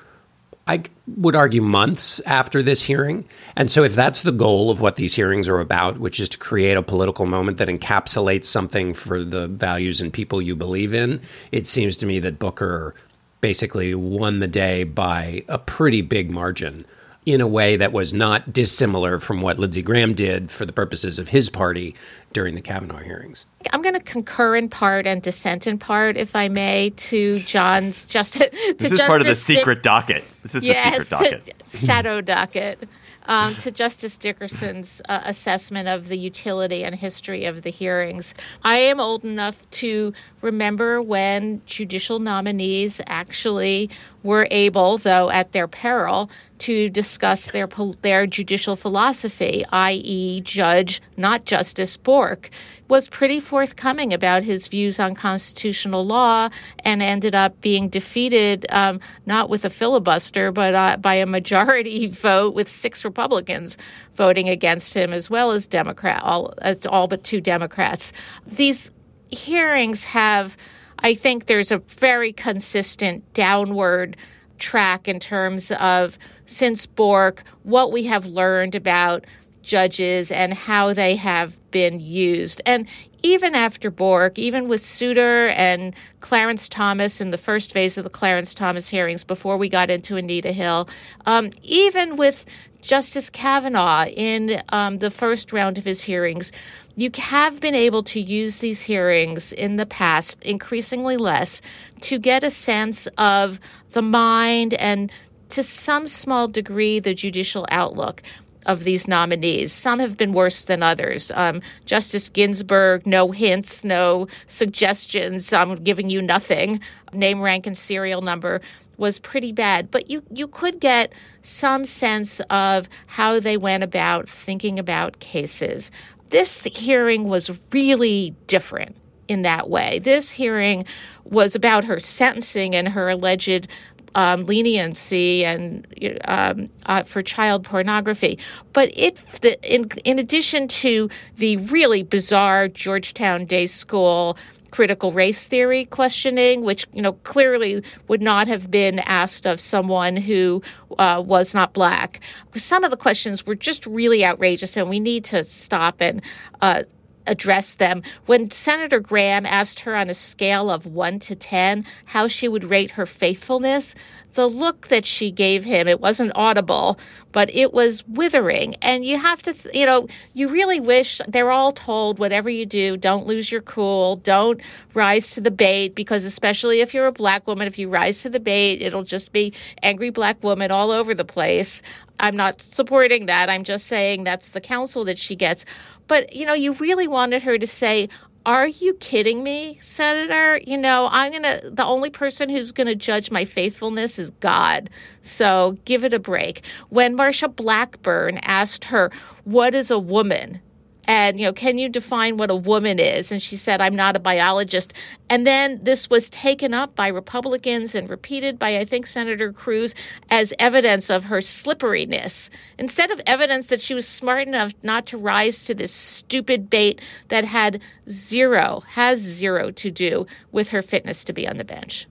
I 0.67 0.83
would 1.07 1.35
argue, 1.35 1.61
months 1.61 2.19
after 2.25 2.61
this 2.61 2.83
hearing. 2.83 3.25
And 3.55 3.71
so, 3.71 3.83
if 3.83 3.95
that's 3.95 4.23
the 4.23 4.31
goal 4.31 4.69
of 4.69 4.81
what 4.81 4.97
these 4.97 5.15
hearings 5.15 5.47
are 5.47 5.59
about, 5.59 5.99
which 5.99 6.19
is 6.19 6.29
to 6.29 6.37
create 6.37 6.77
a 6.77 6.81
political 6.81 7.25
moment 7.25 7.57
that 7.57 7.69
encapsulates 7.69 8.45
something 8.45 8.93
for 8.93 9.23
the 9.23 9.47
values 9.47 10.01
and 10.01 10.11
people 10.11 10.41
you 10.41 10.55
believe 10.55 10.93
in, 10.93 11.21
it 11.51 11.67
seems 11.67 11.95
to 11.97 12.05
me 12.05 12.19
that 12.19 12.39
Booker 12.39 12.93
basically 13.41 13.93
won 13.93 14.39
the 14.39 14.47
day 14.47 14.83
by 14.83 15.43
a 15.47 15.57
pretty 15.57 16.01
big 16.01 16.31
margin 16.31 16.85
in 17.25 17.41
a 17.41 17.47
way 17.47 17.75
that 17.75 17.91
was 17.91 18.13
not 18.13 18.53
dissimilar 18.53 19.19
from 19.19 19.41
what 19.41 19.57
Lindsey 19.57 19.81
Graham 19.81 20.13
did 20.13 20.51
for 20.51 20.65
the 20.65 20.73
purposes 20.73 21.17
of 21.17 21.29
his 21.29 21.49
party 21.49 21.95
during 22.33 22.53
the 22.53 22.61
Kavanaugh 22.61 22.99
hearings. 22.99 23.45
I'm 23.73 23.81
going 23.81 23.95
to 23.95 24.03
concur 24.03 24.55
in 24.55 24.69
part 24.69 25.07
and 25.07 25.21
dissent 25.21 25.65
in 25.65 25.79
part, 25.79 26.17
if 26.17 26.35
I 26.35 26.49
may, 26.49 26.91
to 26.91 27.39
John's 27.39 28.05
just 28.15 28.35
to, 28.35 28.49
this 28.77 28.91
is 28.91 29.01
part 29.01 29.21
of 29.21 29.27
the 29.27 29.35
secret 29.35 29.81
docket. 29.81 30.23
This 30.43 30.55
is 30.55 30.63
yes, 30.63 31.09
the 31.09 31.17
secret 31.17 31.45
docket, 31.45 31.63
shadow 31.69 32.21
docket. 32.21 32.87
um, 33.27 33.55
to 33.55 33.71
Justice 33.71 34.17
Dickerson's 34.17 35.01
uh, 35.09 35.21
assessment 35.25 35.87
of 35.87 36.07
the 36.07 36.17
utility 36.17 36.83
and 36.83 36.95
history 36.95 37.45
of 37.45 37.63
the 37.63 37.69
hearings. 37.69 38.35
I 38.63 38.77
am 38.77 38.99
old 38.99 39.23
enough 39.23 39.69
to 39.71 40.13
remember 40.41 41.01
when 41.01 41.61
judicial 41.65 42.19
nominees 42.19 43.01
actually 43.07 43.89
were 44.25 44.47
able, 44.49 44.97
though 44.97 45.29
at 45.29 45.51
their 45.51 45.67
peril, 45.67 46.29
to 46.57 46.89
discuss 46.89 47.51
their 47.51 47.67
their 48.01 48.25
judicial 48.25 48.75
philosophy, 48.75 49.63
i.e., 49.71 50.41
Judge, 50.41 50.99
not 51.15 51.45
Justice 51.45 51.95
Bork, 51.95 52.49
was 52.87 53.07
pretty 53.07 53.39
forthcoming 53.39 54.13
about 54.13 54.41
his 54.43 54.67
views 54.67 54.99
on 54.99 55.13
constitutional 55.13 56.03
law 56.03 56.49
and 56.83 57.03
ended 57.03 57.35
up 57.35 57.61
being 57.61 57.87
defeated 57.87 58.65
um, 58.71 58.99
not 59.27 59.47
with 59.49 59.63
a 59.63 59.69
filibuster, 59.69 60.51
but 60.51 60.73
uh, 60.73 60.97
by 60.97 61.13
a 61.13 61.27
majority 61.27 62.07
vote 62.25 62.55
with 62.55 62.67
six 62.67 63.05
Republicans 63.05 63.77
voting 64.13 64.49
against 64.49 64.95
him, 64.95 65.13
as 65.13 65.29
well 65.29 65.51
as 65.51 65.67
Democrat, 65.67 66.21
all, 66.23 66.53
all 66.89 67.07
but 67.07 67.23
two 67.23 67.41
Democrats. 67.41 68.11
These 68.47 68.91
hearings 69.31 70.03
have, 70.03 70.57
I 71.05 71.13
think, 71.13 71.45
there's 71.45 71.71
a 71.71 71.77
very 71.77 72.31
consistent 72.31 73.31
downward 73.35 74.17
track 74.57 75.07
in 75.07 75.19
terms 75.19 75.71
of 75.73 76.17
since 76.47 76.87
Bork, 76.87 77.43
what 77.61 77.91
we 77.91 78.05
have 78.05 78.25
learned 78.25 78.73
about 78.73 79.25
judges 79.61 80.31
and 80.31 80.51
how 80.51 80.93
they 80.93 81.15
have 81.15 81.59
been 81.69 81.99
used. 81.99 82.59
And 82.65 82.89
even 83.21 83.53
after 83.53 83.91
Bork, 83.91 84.39
even 84.39 84.67
with 84.67 84.81
Souter 84.81 85.49
and 85.49 85.93
Clarence 86.21 86.67
Thomas 86.67 87.21
in 87.21 87.29
the 87.29 87.37
first 87.37 87.71
phase 87.71 87.99
of 87.99 88.03
the 88.03 88.09
Clarence 88.09 88.55
Thomas 88.55 88.89
hearings 88.89 89.23
before 89.23 89.57
we 89.57 89.69
got 89.69 89.91
into 89.91 90.17
Anita 90.17 90.51
Hill, 90.51 90.89
um, 91.27 91.51
even 91.61 92.17
with 92.17 92.47
Justice 92.81 93.29
Kavanaugh 93.29 94.05
in 94.05 94.59
um, 94.69 94.97
the 94.97 95.11
first 95.11 95.53
round 95.53 95.77
of 95.77 95.83
his 95.83 96.01
hearings, 96.01 96.51
you 96.95 97.09
have 97.17 97.59
been 97.59 97.75
able 97.75 98.03
to 98.03 98.19
use 98.19 98.59
these 98.59 98.81
hearings 98.81 99.51
in 99.53 99.75
the 99.75 99.85
past, 99.85 100.41
increasingly 100.43 101.17
less, 101.17 101.61
to 102.01 102.17
get 102.17 102.43
a 102.43 102.51
sense 102.51 103.07
of 103.17 103.59
the 103.91 104.01
mind 104.01 104.73
and 104.75 105.11
to 105.49 105.63
some 105.63 106.07
small 106.07 106.47
degree 106.47 106.99
the 106.99 107.13
judicial 107.13 107.65
outlook 107.69 108.21
of 108.65 108.83
these 108.83 109.07
nominees. 109.07 109.71
Some 109.71 109.99
have 109.99 110.17
been 110.17 110.33
worse 110.33 110.65
than 110.65 110.81
others. 110.81 111.31
Um, 111.35 111.61
Justice 111.85 112.29
Ginsburg, 112.29 113.05
no 113.05 113.31
hints, 113.31 113.83
no 113.83 114.27
suggestions. 114.47 115.53
I'm 115.53 115.75
giving 115.75 116.09
you 116.09 116.21
nothing. 116.21 116.79
Name, 117.13 117.41
rank, 117.41 117.67
and 117.67 117.77
serial 117.77 118.21
number 118.21 118.61
was 118.97 119.19
pretty 119.19 119.51
bad. 119.51 119.91
But 119.91 120.09
you, 120.09 120.23
you 120.31 120.47
could 120.47 120.79
get 120.79 121.13
some 121.41 121.85
sense 121.85 122.39
of 122.49 122.89
how 123.07 123.39
they 123.39 123.57
went 123.57 123.83
about 123.83 124.27
thinking 124.27 124.79
about 124.79 125.19
cases. 125.19 125.91
This 126.35 126.65
hearing 126.65 127.29
was 127.29 127.49
really 127.71 128.35
different 128.47 128.97
in 129.29 129.43
that 129.43 129.69
way. 129.69 129.99
This 129.99 130.29
hearing 130.29 130.83
was 131.23 131.55
about 131.55 131.85
her 131.85 131.97
sentencing 131.97 132.75
and 132.75 132.89
her 132.89 133.07
alleged 133.07 133.69
um, 134.15 134.43
leniency 134.43 135.45
and 135.45 135.87
um, 136.25 136.69
uh, 136.87 137.03
for 137.03 137.21
child 137.21 137.63
pornography. 137.63 138.37
But 138.73 138.91
it, 138.97 139.15
the, 139.43 139.57
in, 139.73 139.89
in 140.03 140.19
addition 140.19 140.67
to 140.67 141.09
the 141.37 141.55
really 141.55 142.03
bizarre 142.03 142.67
Georgetown 142.67 143.45
Day 143.45 143.67
School 143.67 144.37
critical 144.71 145.11
race 145.11 145.47
theory 145.47 145.85
questioning, 145.85 146.63
which 146.63 146.85
you 146.93 147.01
know 147.01 147.13
clearly 147.13 147.83
would 148.07 148.21
not 148.21 148.47
have 148.47 148.69
been 148.69 148.99
asked 148.99 149.45
of 149.45 149.59
someone 149.59 150.15
who 150.15 150.61
uh, 150.99 151.23
was 151.25 151.53
not 151.53 151.73
black. 151.73 152.19
Some 152.55 152.83
of 152.83 152.91
the 152.91 152.97
questions 152.97 153.45
were 153.45 153.55
just 153.55 153.85
really 153.85 154.25
outrageous, 154.25 154.77
and 154.77 154.89
we 154.89 154.99
need 154.99 155.25
to 155.25 155.43
stop 155.43 156.01
and 156.01 156.21
uh, 156.61 156.83
address 157.27 157.75
them. 157.75 158.03
When 158.25 158.51
Senator 158.51 158.99
Graham 158.99 159.45
asked 159.45 159.81
her 159.81 159.95
on 159.95 160.09
a 160.09 160.13
scale 160.13 160.69
of 160.69 160.85
1 160.85 161.19
to 161.19 161.35
10 161.35 161.85
how 162.05 162.27
she 162.27 162.47
would 162.47 162.63
rate 162.63 162.91
her 162.91 163.05
faithfulness, 163.05 163.95
the 164.35 164.47
look 164.47 164.87
that 164.87 165.05
she 165.05 165.31
gave 165.31 165.63
him, 165.63 165.87
it 165.87 165.99
wasn't 165.99 166.31
audible, 166.35 166.99
but 167.31 167.53
it 167.53 167.73
was 167.73 168.07
withering. 168.07 168.75
And 168.81 169.03
you 169.03 169.17
have 169.17 169.41
to, 169.43 169.53
you 169.73 169.85
know, 169.85 170.07
you 170.33 170.47
really 170.47 170.79
wish 170.79 171.19
they're 171.27 171.51
all 171.51 171.71
told 171.71 172.19
whatever 172.19 172.49
you 172.49 172.65
do, 172.65 172.95
don't 172.97 173.25
lose 173.25 173.51
your 173.51 173.61
cool, 173.61 174.17
don't 174.17 174.61
rise 174.93 175.31
to 175.31 175.41
the 175.41 175.51
bait, 175.51 175.95
because 175.95 176.25
especially 176.25 176.81
if 176.81 176.93
you're 176.93 177.07
a 177.07 177.11
black 177.11 177.47
woman, 177.47 177.67
if 177.67 177.79
you 177.79 177.89
rise 177.89 178.21
to 178.23 178.29
the 178.29 178.39
bait, 178.39 178.81
it'll 178.81 179.03
just 179.03 179.31
be 179.31 179.53
angry 179.81 180.09
black 180.11 180.43
woman 180.43 180.71
all 180.71 180.91
over 180.91 181.13
the 181.13 181.25
place. 181.25 181.81
I'm 182.19 182.35
not 182.35 182.61
supporting 182.61 183.25
that. 183.25 183.49
I'm 183.49 183.63
just 183.63 183.87
saying 183.87 184.23
that's 184.23 184.51
the 184.51 184.61
counsel 184.61 185.05
that 185.05 185.17
she 185.17 185.35
gets. 185.35 185.65
But, 186.07 186.35
you 186.35 186.45
know, 186.45 186.53
you 186.53 186.73
really 186.73 187.07
wanted 187.07 187.43
her 187.43 187.57
to 187.57 187.67
say, 187.67 188.09
are 188.45 188.67
you 188.67 188.93
kidding 188.95 189.43
me, 189.43 189.77
Senator? 189.81 190.59
You 190.65 190.77
know, 190.77 191.09
I'm 191.11 191.31
going 191.31 191.43
to, 191.43 191.69
the 191.71 191.85
only 191.85 192.09
person 192.09 192.49
who's 192.49 192.71
going 192.71 192.87
to 192.87 192.95
judge 192.95 193.31
my 193.31 193.45
faithfulness 193.45 194.19
is 194.19 194.29
God. 194.31 194.89
So 195.21 195.77
give 195.85 196.03
it 196.03 196.13
a 196.13 196.19
break. 196.19 196.65
When 196.89 197.17
Marsha 197.17 197.53
Blackburn 197.53 198.37
asked 198.43 198.85
her, 198.85 199.11
What 199.45 199.73
is 199.73 199.89
a 199.89 199.99
woman? 199.99 200.61
And 201.07 201.39
you 201.39 201.45
know 201.45 201.53
can 201.53 201.77
you 201.77 201.89
define 201.89 202.37
what 202.37 202.51
a 202.51 202.55
woman 202.55 202.99
is? 202.99 203.31
And 203.31 203.41
she 203.41 203.55
said 203.55 203.81
i'm 203.81 203.95
not 203.95 204.15
a 204.15 204.19
biologist. 204.19 204.93
And 205.29 205.45
then 205.47 205.79
this 205.83 206.09
was 206.09 206.29
taken 206.29 206.73
up 206.73 206.95
by 206.95 207.07
republicans 207.07 207.95
and 207.95 208.09
repeated 208.09 208.59
by 208.59 208.77
i 208.77 208.85
think 208.85 209.05
senator 209.05 209.51
cruz 209.51 209.95
as 210.29 210.53
evidence 210.59 211.09
of 211.09 211.25
her 211.25 211.41
slipperiness. 211.41 212.49
Instead 212.77 213.11
of 213.11 213.21
evidence 213.25 213.67
that 213.67 213.81
she 213.81 213.93
was 213.93 214.07
smart 214.07 214.47
enough 214.47 214.73
not 214.83 215.05
to 215.07 215.17
rise 215.17 215.65
to 215.65 215.73
this 215.73 215.91
stupid 215.91 216.69
bait 216.69 217.01
that 217.29 217.45
had 217.45 217.81
zero 218.09 218.81
has 218.87 219.19
zero 219.19 219.71
to 219.71 219.91
do 219.91 220.25
with 220.51 220.69
her 220.69 220.81
fitness 220.81 221.23
to 221.23 221.33
be 221.33 221.47
on 221.47 221.57
the 221.57 221.65
bench. 221.65 222.07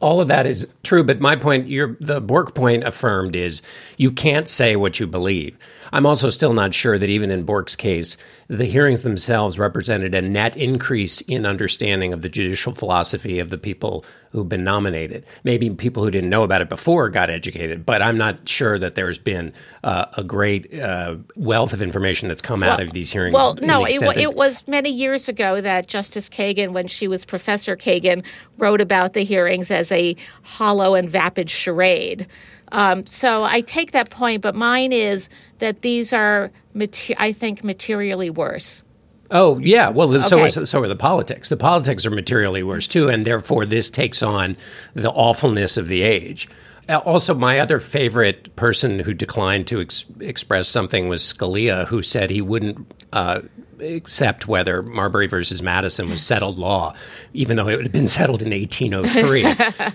All 0.00 0.20
of 0.20 0.28
that 0.28 0.46
is 0.46 0.68
true, 0.84 1.02
but 1.02 1.20
my 1.20 1.34
point, 1.34 1.66
your 1.66 1.96
the 2.00 2.20
Bork 2.20 2.54
point 2.54 2.84
affirmed 2.84 3.34
is 3.34 3.62
you 3.96 4.12
can't 4.12 4.48
say 4.48 4.76
what 4.76 5.00
you 5.00 5.08
believe. 5.08 5.58
I'm 5.92 6.06
also 6.06 6.30
still 6.30 6.52
not 6.52 6.74
sure 6.74 6.98
that 6.98 7.08
even 7.08 7.30
in 7.30 7.44
Bork's 7.44 7.76
case, 7.76 8.16
the 8.48 8.64
hearings 8.64 9.02
themselves 9.02 9.58
represented 9.58 10.14
a 10.14 10.22
net 10.22 10.56
increase 10.56 11.20
in 11.22 11.46
understanding 11.46 12.12
of 12.12 12.22
the 12.22 12.28
judicial 12.28 12.74
philosophy 12.74 13.38
of 13.38 13.50
the 13.50 13.58
people 13.58 14.04
who've 14.30 14.48
been 14.48 14.64
nominated. 14.64 15.24
Maybe 15.44 15.70
people 15.70 16.04
who 16.04 16.10
didn't 16.10 16.30
know 16.30 16.42
about 16.42 16.60
it 16.60 16.68
before 16.68 17.08
got 17.08 17.30
educated, 17.30 17.86
but 17.86 18.02
I'm 18.02 18.18
not 18.18 18.48
sure 18.48 18.78
that 18.78 18.94
there's 18.94 19.18
been 19.18 19.52
uh, 19.84 20.06
a 20.16 20.24
great 20.24 20.72
uh, 20.78 21.16
wealth 21.36 21.72
of 21.72 21.80
information 21.80 22.28
that's 22.28 22.42
come 22.42 22.60
well, 22.60 22.72
out 22.72 22.80
of 22.80 22.92
these 22.92 23.10
hearings. 23.10 23.34
Well, 23.34 23.54
no, 23.60 23.86
it, 23.86 24.02
it 24.16 24.34
was 24.34 24.66
many 24.68 24.90
years 24.90 25.28
ago 25.28 25.60
that 25.60 25.86
Justice 25.86 26.28
Kagan, 26.28 26.72
when 26.72 26.88
she 26.88 27.08
was 27.08 27.24
Professor 27.24 27.76
Kagan, 27.76 28.24
wrote 28.58 28.80
about 28.80 29.14
the 29.14 29.24
hearings 29.24 29.70
as 29.70 29.90
a 29.92 30.14
hollow 30.42 30.94
and 30.94 31.08
vapid 31.08 31.48
charade. 31.48 32.26
Um, 32.72 33.06
so 33.06 33.44
I 33.44 33.60
take 33.60 33.92
that 33.92 34.10
point, 34.10 34.42
but 34.42 34.54
mine 34.54 34.92
is 34.92 35.28
that 35.58 35.82
these 35.82 36.12
are, 36.12 36.50
mater- 36.74 37.14
I 37.18 37.32
think, 37.32 37.64
materially 37.64 38.30
worse. 38.30 38.84
Oh 39.30 39.58
yeah, 39.58 39.90
well 39.90 40.14
okay. 40.14 40.26
so 40.26 40.62
are, 40.62 40.66
so 40.66 40.82
are 40.82 40.88
the 40.88 40.96
politics. 40.96 41.50
The 41.50 41.56
politics 41.56 42.06
are 42.06 42.10
materially 42.10 42.62
worse 42.62 42.88
too, 42.88 43.08
and 43.08 43.26
therefore 43.26 43.66
this 43.66 43.90
takes 43.90 44.22
on 44.22 44.56
the 44.94 45.10
awfulness 45.10 45.76
of 45.76 45.88
the 45.88 46.02
age. 46.02 46.48
Uh, 46.88 46.98
also, 46.98 47.34
my 47.34 47.58
other 47.58 47.78
favorite 47.80 48.54
person 48.56 48.98
who 49.00 49.12
declined 49.12 49.66
to 49.66 49.82
ex- 49.82 50.06
express 50.20 50.68
something 50.68 51.08
was 51.08 51.22
Scalia, 51.22 51.86
who 51.86 52.00
said 52.00 52.30
he 52.30 52.40
wouldn't 52.40 52.90
uh, 53.12 53.42
accept 53.80 54.48
whether 54.48 54.82
Marbury 54.82 55.26
versus 55.26 55.62
Madison 55.62 56.08
was 56.08 56.22
settled 56.22 56.58
law, 56.58 56.94
even 57.32 57.56
though 57.56 57.68
it 57.68 57.82
had 57.82 57.92
been 57.92 58.06
settled 58.06 58.42
in 58.42 58.50
1803. 58.50 59.44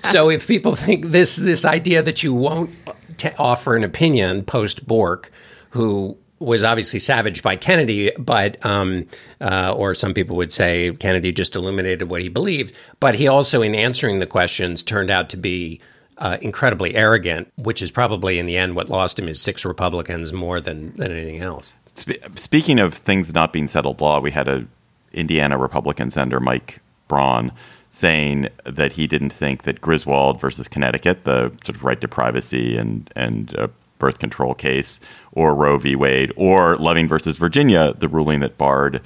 so, 0.10 0.30
if 0.30 0.48
people 0.48 0.76
think 0.76 1.08
this 1.08 1.36
this 1.38 1.66
idea 1.66 2.02
that 2.02 2.24
you 2.24 2.34
won't 2.34 2.72
t- 3.18 3.30
offer 3.38 3.76
an 3.76 3.84
opinion 3.84 4.44
post 4.44 4.88
Bork, 4.88 5.32
who 5.72 6.18
was 6.40 6.64
obviously 6.64 7.00
savaged 7.00 7.42
by 7.42 7.56
Kennedy, 7.56 8.12
but 8.18 8.64
um, 8.66 9.06
uh, 9.40 9.74
or 9.74 9.94
some 9.96 10.14
people 10.14 10.36
would 10.36 10.52
say 10.52 10.94
Kennedy 11.00 11.32
just 11.32 11.56
illuminated 11.56 12.10
what 12.10 12.22
he 12.22 12.30
believed. 12.30 12.76
But 13.00 13.16
he 13.16 13.28
also, 13.28 13.62
in 13.62 13.74
answering 13.74 14.20
the 14.20 14.28
questions, 14.28 14.84
turned 14.84 15.10
out 15.10 15.30
to 15.30 15.38
be 15.38 15.80
uh, 16.18 16.38
incredibly 16.42 16.96
arrogant, 16.96 17.52
which 17.58 17.82
is 17.82 17.92
probably 17.92 18.40
in 18.40 18.46
the 18.46 18.58
end 18.58 18.76
what 18.76 18.90
lost 18.90 19.18
him 19.18 19.28
is 19.28 19.42
six 19.42 19.66
Republicans 19.66 20.34
more 20.34 20.60
than 20.60 20.96
than 20.98 21.12
anything 21.12 21.42
else. 21.42 21.72
Speaking 21.96 22.80
of 22.80 22.94
things 22.94 23.34
not 23.34 23.54
being 23.54 23.68
settled 23.68 24.02
law, 24.02 24.20
we 24.20 24.32
had 24.32 24.48
a 24.48 24.66
Indiana 25.12 25.58
Republican 25.58 26.10
senator 26.10 26.40
Mike 26.40 26.80
Braun 27.08 27.52
saying 27.92 28.50
that 28.66 28.94
he 28.94 29.06
didn't 29.06 29.30
think 29.30 29.64
that 29.64 29.80
Griswold 29.80 30.42
versus 30.42 30.68
Connecticut, 30.68 31.26
the 31.26 31.52
sort 31.64 31.76
of 31.76 31.84
right 31.84 32.02
to 32.02 32.08
privacy 32.08 32.76
and 32.76 33.10
and 33.16 33.56
uh, 33.58 33.68
birth 34.00 34.20
control 34.20 34.56
case, 34.56 35.00
or 35.32 35.54
Roe 35.54 35.78
v. 35.78 35.96
Wade, 35.96 36.34
or 36.36 36.76
Loving 36.78 37.08
versus 37.08 37.38
Virginia, 37.38 37.94
the 37.94 38.08
ruling 38.08 38.40
that 38.40 38.58
barred 38.58 39.02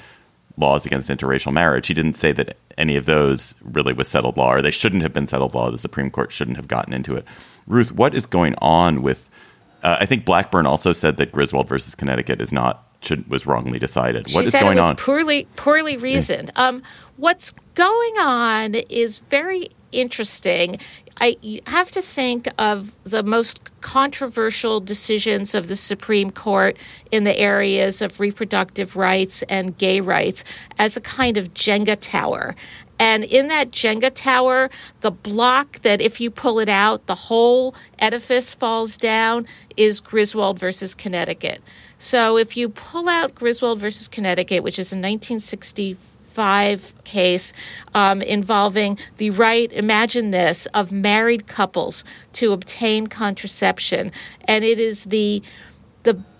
laws 0.57 0.85
against 0.85 1.09
interracial 1.09 1.53
marriage. 1.53 1.87
He 1.87 1.93
didn't 1.93 2.15
say 2.15 2.31
that 2.31 2.57
any 2.77 2.95
of 2.95 3.05
those 3.05 3.53
really 3.61 3.93
was 3.93 4.07
settled 4.07 4.37
law, 4.37 4.53
or 4.53 4.61
they 4.61 4.71
shouldn't 4.71 5.03
have 5.03 5.13
been 5.13 5.27
settled 5.27 5.53
law. 5.53 5.69
The 5.69 5.77
Supreme 5.77 6.09
Court 6.09 6.31
shouldn't 6.31 6.57
have 6.57 6.67
gotten 6.67 6.93
into 6.93 7.15
it. 7.15 7.25
Ruth, 7.67 7.91
what 7.91 8.15
is 8.15 8.25
going 8.25 8.55
on 8.59 9.01
with 9.01 9.29
Uh, 9.83 9.97
I 9.99 10.05
think 10.05 10.25
Blackburn 10.25 10.65
also 10.65 10.93
said 10.93 11.17
that 11.17 11.31
Griswold 11.31 11.67
versus 11.67 11.95
Connecticut 11.95 12.41
is 12.41 12.51
not 12.51 12.87
should, 13.01 13.27
was 13.29 13.45
wrongly 13.45 13.79
decided. 13.79 14.25
What 14.31 14.41
she 14.41 14.45
is 14.45 14.51
said 14.51 14.63
going 14.63 14.77
it 14.77 14.81
was 14.81 14.89
on? 14.91 14.95
poorly 14.97 15.47
poorly 15.55 15.97
reasoned. 15.97 16.51
Um, 16.55 16.81
what's 17.17 17.53
going 17.75 18.15
on 18.19 18.75
is 18.89 19.19
very 19.19 19.67
interesting. 19.91 20.79
I 21.19 21.35
you 21.41 21.61
have 21.67 21.91
to 21.91 22.01
think 22.01 22.47
of 22.59 22.93
the 23.03 23.23
most 23.23 23.59
controversial 23.81 24.79
decisions 24.79 25.55
of 25.55 25.67
the 25.67 25.75
Supreme 25.75 26.31
Court 26.31 26.77
in 27.11 27.23
the 27.23 27.37
areas 27.37 28.01
of 28.01 28.19
reproductive 28.19 28.95
rights 28.95 29.43
and 29.43 29.77
gay 29.77 30.01
rights 30.01 30.43
as 30.77 30.97
a 30.97 31.01
kind 31.01 31.37
of 31.37 31.53
Jenga 31.53 31.97
tower. 31.99 32.55
And 32.99 33.23
in 33.23 33.47
that 33.47 33.71
Jenga 33.71 34.11
tower, 34.13 34.69
the 35.01 35.11
block 35.11 35.79
that 35.81 36.01
if 36.01 36.19
you 36.19 36.31
pull 36.31 36.59
it 36.59 36.69
out, 36.69 37.05
the 37.07 37.15
whole 37.15 37.75
edifice 37.99 38.55
falls 38.55 38.97
down 38.97 39.45
is 39.75 39.99
Griswold 39.99 40.59
versus 40.59 40.95
Connecticut. 40.95 41.61
So 41.97 42.37
if 42.37 42.55
you 42.57 42.69
pull 42.69 43.09
out 43.09 43.35
Griswold 43.35 43.79
versus 43.79 44.07
Connecticut, 44.07 44.63
which 44.63 44.79
is 44.79 44.91
a 44.91 44.95
1965 44.95 46.93
case 47.03 47.53
um, 47.93 48.21
involving 48.21 48.97
the 49.17 49.31
right, 49.31 49.71
imagine 49.73 50.31
this, 50.31 50.65
of 50.67 50.91
married 50.91 51.47
couples 51.47 52.03
to 52.33 52.53
obtain 52.53 53.07
contraception, 53.07 54.11
and 54.45 54.63
it 54.63 54.79
is 54.79 55.05
the 55.05 55.17
the 55.17 55.41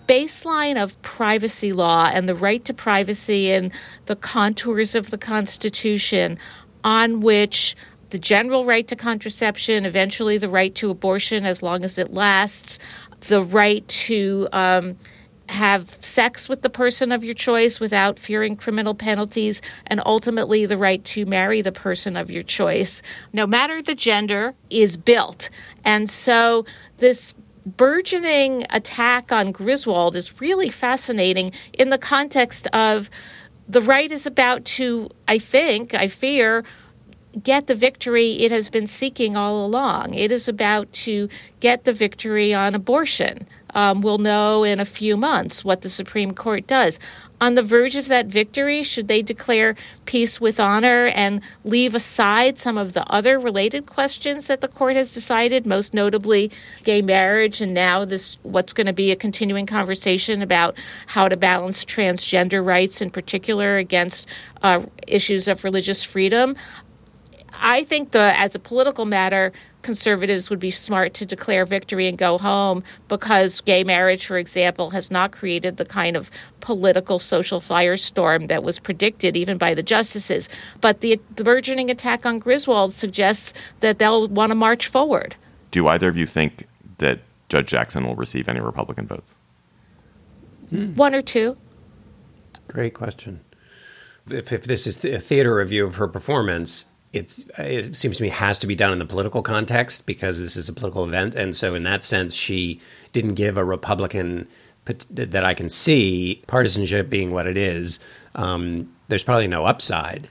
baseline 0.08 0.82
of 0.82 1.00
privacy 1.02 1.72
law 1.72 2.10
and 2.12 2.28
the 2.28 2.34
right 2.34 2.64
to 2.64 2.74
privacy 2.74 3.52
and 3.52 3.70
the 4.06 4.16
contours 4.16 4.94
of 4.94 5.10
the 5.10 5.18
Constitution 5.18 6.38
on 6.82 7.20
which 7.20 7.76
the 8.10 8.18
general 8.18 8.64
right 8.64 8.88
to 8.88 8.96
contraception, 8.96 9.84
eventually 9.84 10.38
the 10.38 10.48
right 10.48 10.74
to 10.74 10.90
abortion 10.90 11.44
as 11.44 11.62
long 11.62 11.84
as 11.84 11.98
it 11.98 12.12
lasts, 12.12 12.78
the 13.28 13.42
right 13.42 13.86
to 13.86 14.48
um, 14.52 14.96
have 15.50 15.88
sex 16.02 16.48
with 16.48 16.62
the 16.62 16.70
person 16.70 17.12
of 17.12 17.22
your 17.22 17.34
choice 17.34 17.78
without 17.78 18.18
fearing 18.18 18.56
criminal 18.56 18.94
penalties, 18.94 19.60
and 19.86 20.00
ultimately 20.06 20.64
the 20.64 20.78
right 20.78 21.04
to 21.04 21.26
marry 21.26 21.60
the 21.60 21.72
person 21.72 22.16
of 22.16 22.30
your 22.30 22.42
choice, 22.42 23.02
no 23.34 23.46
matter 23.46 23.82
the 23.82 23.94
gender, 23.94 24.54
is 24.70 24.96
built. 24.96 25.50
And 25.84 26.08
so 26.08 26.64
this 26.96 27.34
burgeoning 27.76 28.64
attack 28.70 29.32
on 29.32 29.52
Griswold 29.52 30.16
is 30.16 30.40
really 30.40 30.70
fascinating 30.70 31.52
in 31.72 31.90
the 31.90 31.98
context 31.98 32.66
of 32.72 33.10
the 33.68 33.82
right 33.82 34.10
is 34.10 34.26
about 34.26 34.64
to, 34.64 35.10
I 35.26 35.38
think, 35.38 35.94
I 35.94 36.08
fear, 36.08 36.64
get 37.42 37.66
the 37.66 37.74
victory 37.74 38.32
it 38.32 38.50
has 38.50 38.70
been 38.70 38.86
seeking 38.86 39.36
all 39.36 39.64
along. 39.64 40.14
It 40.14 40.32
is 40.32 40.48
about 40.48 40.90
to 41.04 41.28
get 41.60 41.84
the 41.84 41.92
victory 41.92 42.54
on 42.54 42.74
abortion. 42.74 43.46
Um, 43.74 44.00
we'll 44.00 44.18
know 44.18 44.64
in 44.64 44.80
a 44.80 44.84
few 44.84 45.16
months 45.16 45.64
what 45.64 45.82
the 45.82 45.90
Supreme 45.90 46.32
Court 46.32 46.66
does. 46.66 46.98
On 47.40 47.54
the 47.54 47.62
verge 47.62 47.94
of 47.94 48.08
that 48.08 48.26
victory, 48.26 48.82
should 48.82 49.06
they 49.06 49.22
declare 49.22 49.76
peace 50.06 50.40
with 50.40 50.58
honor 50.58 51.06
and 51.06 51.40
leave 51.64 51.94
aside 51.94 52.58
some 52.58 52.76
of 52.76 52.94
the 52.94 53.08
other 53.12 53.38
related 53.38 53.86
questions 53.86 54.48
that 54.48 54.60
the 54.60 54.66
court 54.66 54.96
has 54.96 55.12
decided, 55.12 55.64
most 55.64 55.94
notably 55.94 56.50
gay 56.82 57.00
marriage, 57.00 57.60
and 57.60 57.72
now 57.72 58.04
this 58.04 58.38
what's 58.42 58.72
going 58.72 58.88
to 58.88 58.92
be 58.92 59.12
a 59.12 59.16
continuing 59.16 59.66
conversation 59.66 60.42
about 60.42 60.76
how 61.06 61.28
to 61.28 61.36
balance 61.36 61.84
transgender 61.84 62.64
rights 62.64 63.00
in 63.00 63.10
particular 63.10 63.76
against 63.76 64.26
uh, 64.62 64.84
issues 65.06 65.46
of 65.46 65.62
religious 65.62 66.02
freedom? 66.02 66.56
I 67.60 67.84
think 67.84 68.10
the 68.10 68.38
as 68.38 68.54
a 68.54 68.58
political 68.58 69.04
matter, 69.04 69.52
conservatives 69.88 70.50
would 70.50 70.60
be 70.60 70.70
smart 70.70 71.14
to 71.14 71.24
declare 71.24 71.64
victory 71.64 72.06
and 72.06 72.18
go 72.18 72.36
home 72.36 72.84
because 73.08 73.62
gay 73.62 73.82
marriage, 73.82 74.26
for 74.26 74.36
example, 74.36 74.90
has 74.90 75.10
not 75.10 75.32
created 75.32 75.78
the 75.78 75.84
kind 75.86 76.14
of 76.14 76.30
political 76.60 77.18
social 77.18 77.58
firestorm 77.58 78.48
that 78.48 78.62
was 78.62 78.78
predicted 78.78 79.34
even 79.34 79.56
by 79.56 79.72
the 79.72 79.82
justices. 79.82 80.50
But 80.82 81.00
the, 81.00 81.18
the 81.36 81.42
burgeoning 81.42 81.90
attack 81.90 82.26
on 82.26 82.38
Griswold 82.38 82.92
suggests 82.92 83.54
that 83.80 83.98
they'll 83.98 84.28
want 84.28 84.50
to 84.50 84.54
march 84.54 84.88
forward. 84.88 85.36
Do 85.70 85.88
either 85.88 86.10
of 86.10 86.18
you 86.18 86.26
think 86.26 86.68
that 86.98 87.20
Judge 87.48 87.68
Jackson 87.68 88.04
will 88.04 88.14
receive 88.14 88.46
any 88.46 88.60
Republican 88.60 89.06
votes? 89.06 89.30
Hmm. 90.68 90.92
One 90.96 91.14
or 91.14 91.22
two. 91.22 91.56
Great 92.68 92.92
question. 92.92 93.40
If, 94.28 94.52
if 94.52 94.64
this 94.64 94.86
is 94.86 95.02
a 95.02 95.18
theater 95.18 95.54
review 95.54 95.86
of 95.86 95.94
her 95.94 96.08
performance, 96.08 96.84
it's, 96.84 96.87
it 97.12 97.96
seems 97.96 98.18
to 98.18 98.22
me 98.22 98.28
has 98.28 98.58
to 98.58 98.66
be 98.66 98.74
done 98.74 98.92
in 98.92 98.98
the 98.98 99.06
political 99.06 99.42
context 99.42 100.06
because 100.06 100.38
this 100.38 100.56
is 100.56 100.68
a 100.68 100.72
political 100.72 101.04
event, 101.04 101.34
and 101.34 101.56
so 101.56 101.74
in 101.74 101.82
that 101.84 102.04
sense, 102.04 102.34
she 102.34 102.80
didn't 103.12 103.34
give 103.34 103.56
a 103.56 103.64
Republican 103.64 104.46
that 105.10 105.44
I 105.44 105.54
can 105.54 105.68
see 105.68 106.42
partisanship 106.46 107.10
being 107.10 107.32
what 107.32 107.46
it 107.46 107.56
is. 107.56 108.00
Um, 108.34 108.90
there's 109.08 109.24
probably 109.24 109.46
no 109.46 109.66
upside. 109.66 110.30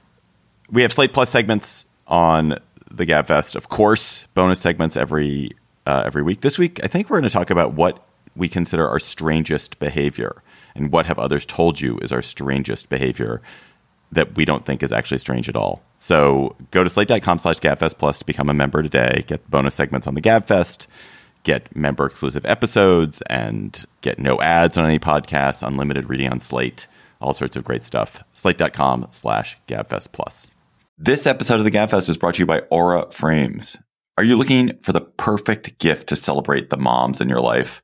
We 0.72 0.82
have 0.82 0.92
Slate 0.92 1.14
Plus 1.14 1.30
segments 1.30 1.86
on 2.08 2.58
the 2.90 3.06
Gabfest, 3.06 3.56
of 3.56 3.70
course. 3.70 4.28
Bonus 4.34 4.60
segments 4.60 4.98
every 4.98 5.52
uh, 5.86 6.04
every 6.06 6.24
week. 6.24 6.42
This 6.42 6.58
week, 6.58 6.80
I 6.84 6.88
think 6.88 7.10
we're 7.10 7.20
going 7.20 7.30
to 7.30 7.34
talk 7.34 7.50
about 7.50 7.74
what 7.74 8.04
we 8.36 8.50
consider 8.50 8.88
our 8.88 9.00
strangest 9.00 9.80
behavior 9.80 10.44
and 10.76 10.92
what 10.92 11.06
have 11.06 11.18
others 11.18 11.46
told 11.46 11.82
you 11.82 11.98
is 12.02 12.12
our 12.12 12.22
strangest 12.22 12.90
behavior 12.90 13.42
that 14.12 14.36
we 14.36 14.46
don't 14.46 14.66
think 14.66 14.84
is 14.84 14.92
actually 14.92 15.18
strange 15.18 15.50
at 15.50 15.56
all. 15.56 15.82
So 15.98 16.56
go 16.72 16.84
to 16.84 16.90
slate.com 16.90 17.40
slash 17.40 17.60
gabfest 17.60 17.98
plus 17.98 18.20
to 18.20 18.26
become 18.26 18.50
a 18.50 18.54
member 18.54 18.82
today. 18.82 19.24
Get 19.28 19.50
bonus 19.50 19.76
segments 19.76 20.08
on 20.08 20.16
the 20.16 20.22
Gabfest, 20.22 20.88
get 21.44 21.76
member 21.76 22.06
exclusive 22.06 22.46
episodes, 22.46 23.22
and 23.30 23.86
get 24.02 24.20
no 24.20 24.40
ads 24.42 24.78
on 24.78 24.86
any 24.86 25.00
podcasts, 25.00 25.66
unlimited 25.66 26.10
reading 26.10 26.30
on 26.30 26.40
Slate, 26.40 26.88
all 27.20 27.34
sorts 27.34 27.56
of 27.56 27.64
great 27.64 27.84
stuff. 27.84 28.24
Slate.com 28.34 29.08
slash 29.12 29.58
gabfest 29.68 30.12
plus. 30.12 30.52
This 30.98 31.28
episode 31.28 31.60
of 31.60 31.64
the 31.64 31.72
Gabfest 31.72 32.10
is 32.10 32.18
brought 32.18 32.36
to 32.36 32.40
you 32.40 32.46
by 32.48 32.62
Aura 32.72 33.12
Frames. 33.12 33.78
Are 34.18 34.24
you 34.24 34.36
looking 34.36 34.78
for 34.80 34.94
the 34.94 35.02
perfect 35.02 35.78
gift 35.78 36.08
to 36.10 36.16
celebrate 36.16 36.72
the 36.72 36.78
moms 36.78 37.22
in 37.22 37.30
your 37.30 37.40
life? 37.40 37.84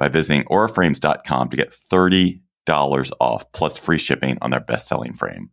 by 0.00 0.08
visiting 0.08 0.44
auraframes.com 0.46 1.50
to 1.50 1.56
get 1.56 1.70
$30 1.70 2.40
off 3.20 3.52
plus 3.52 3.76
free 3.76 3.98
shipping 3.98 4.38
on 4.42 4.50
their 4.50 4.58
best 4.58 4.88
selling 4.88 5.12
frame. 5.12 5.50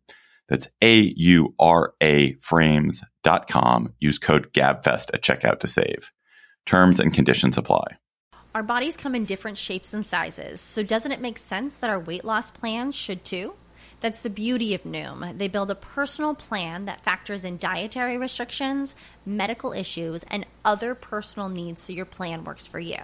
That's 0.48 0.70
A 0.82 1.14
U 1.18 1.54
R 1.60 1.94
A 2.02 2.34
frames.com. 2.36 3.94
Use 4.00 4.18
code 4.18 4.54
GABFEST 4.54 5.14
at 5.14 5.22
checkout 5.22 5.60
to 5.60 5.68
save. 5.68 6.12
Terms 6.66 7.00
and 7.00 7.14
conditions 7.14 7.58
apply. 7.58 7.98
Our 8.56 8.64
bodies 8.64 8.98
come 8.98 9.14
in 9.14 9.26
different 9.26 9.58
shapes 9.58 9.94
and 9.94 10.06
sizes, 10.06 10.62
so 10.62 10.82
doesn't 10.82 11.12
it 11.12 11.22
make 11.22 11.38
sense 11.38 11.76
that 11.76 11.90
our 11.90 12.00
weight 12.00 12.26
loss 12.26 12.50
plans 12.50 12.96
should 12.96 13.24
too? 13.24 13.54
That's 14.00 14.22
the 14.22 14.30
beauty 14.30 14.74
of 14.74 14.84
Noom. 14.84 15.38
They 15.38 15.48
build 15.48 15.70
a 15.70 15.76
personal 15.76 16.34
plan 16.34 16.86
that 16.86 17.04
factors 17.04 17.44
in 17.44 17.58
dietary 17.58 18.18
restrictions, 18.18 18.96
medical 19.26 19.74
issues, 19.74 20.24
and 20.24 20.46
other 20.64 20.96
personal 20.96 21.50
needs 21.50 21.82
so 21.82 21.94
your 21.94 22.06
plan 22.06 22.44
works 22.44 22.66
for 22.66 22.80
you. 22.80 23.04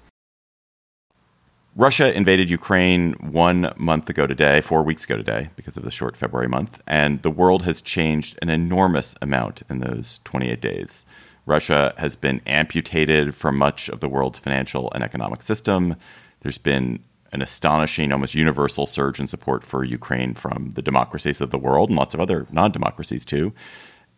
Russia 1.75 2.13
invaded 2.13 2.49
Ukraine 2.49 3.13
one 3.13 3.73
month 3.77 4.09
ago 4.09 4.27
today, 4.27 4.59
four 4.59 4.83
weeks 4.83 5.05
ago 5.05 5.15
today, 5.15 5.49
because 5.55 5.77
of 5.77 5.83
the 5.83 5.91
short 5.91 6.17
February 6.17 6.49
month, 6.49 6.81
and 6.85 7.21
the 7.21 7.31
world 7.31 7.63
has 7.63 7.81
changed 7.81 8.37
an 8.41 8.49
enormous 8.49 9.15
amount 9.21 9.63
in 9.69 9.79
those 9.79 10.19
28 10.25 10.59
days. 10.59 11.05
Russia 11.45 11.93
has 11.97 12.17
been 12.17 12.41
amputated 12.45 13.33
from 13.33 13.57
much 13.57 13.87
of 13.87 14.01
the 14.01 14.09
world's 14.09 14.39
financial 14.39 14.91
and 14.93 15.01
economic 15.01 15.41
system. 15.41 15.95
There's 16.41 16.57
been 16.57 16.99
an 17.31 17.41
astonishing, 17.41 18.11
almost 18.11 18.35
universal 18.35 18.85
surge 18.85 19.21
in 19.21 19.27
support 19.27 19.63
for 19.63 19.85
Ukraine 19.85 20.33
from 20.33 20.71
the 20.71 20.81
democracies 20.81 21.39
of 21.39 21.51
the 21.51 21.57
world 21.57 21.89
and 21.89 21.97
lots 21.97 22.13
of 22.13 22.19
other 22.19 22.47
non 22.51 22.71
democracies 22.71 23.23
too. 23.23 23.53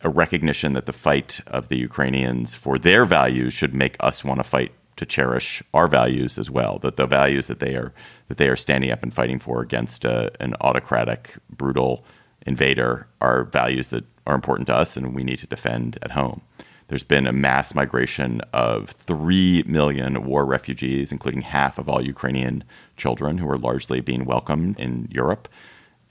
A 0.01 0.09
recognition 0.09 0.73
that 0.73 0.87
the 0.87 0.91
fight 0.91 1.39
of 1.45 1.67
the 1.67 1.77
Ukrainians 1.77 2.55
for 2.55 2.79
their 2.79 3.05
values 3.05 3.53
should 3.53 3.75
make 3.75 3.95
us 3.99 4.23
want 4.23 4.39
to 4.39 4.43
fight 4.43 4.71
to 4.95 5.05
cherish 5.05 5.63
our 5.73 5.87
values 5.87 6.37
as 6.37 6.49
well. 6.49 6.79
That 6.79 6.97
the 6.97 7.07
values 7.07 7.47
that 7.47 7.59
they 7.59 7.75
are 7.75 7.93
that 8.27 8.37
they 8.37 8.47
are 8.47 8.55
standing 8.55 8.91
up 8.91 9.03
and 9.03 9.13
fighting 9.13 9.39
for 9.39 9.61
against 9.61 10.05
uh, 10.05 10.29
an 10.39 10.55
autocratic, 10.61 11.35
brutal 11.49 12.05
invader 12.45 13.07
are 13.21 13.43
values 13.43 13.87
that 13.87 14.05
are 14.25 14.35
important 14.35 14.67
to 14.67 14.75
us 14.75 14.97
and 14.97 15.13
we 15.13 15.23
need 15.23 15.39
to 15.39 15.47
defend 15.47 15.97
at 16.01 16.11
home. 16.11 16.41
There's 16.87 17.03
been 17.03 17.27
a 17.27 17.31
mass 17.31 17.73
migration 17.73 18.41
of 18.53 18.91
3 18.91 19.63
million 19.65 20.25
war 20.25 20.45
refugees, 20.45 21.11
including 21.11 21.41
half 21.41 21.79
of 21.79 21.89
all 21.89 22.05
Ukrainian 22.05 22.63
children 22.97 23.37
who 23.37 23.49
are 23.49 23.57
largely 23.57 24.01
being 24.01 24.25
welcomed 24.25 24.79
in 24.79 25.07
Europe. 25.11 25.47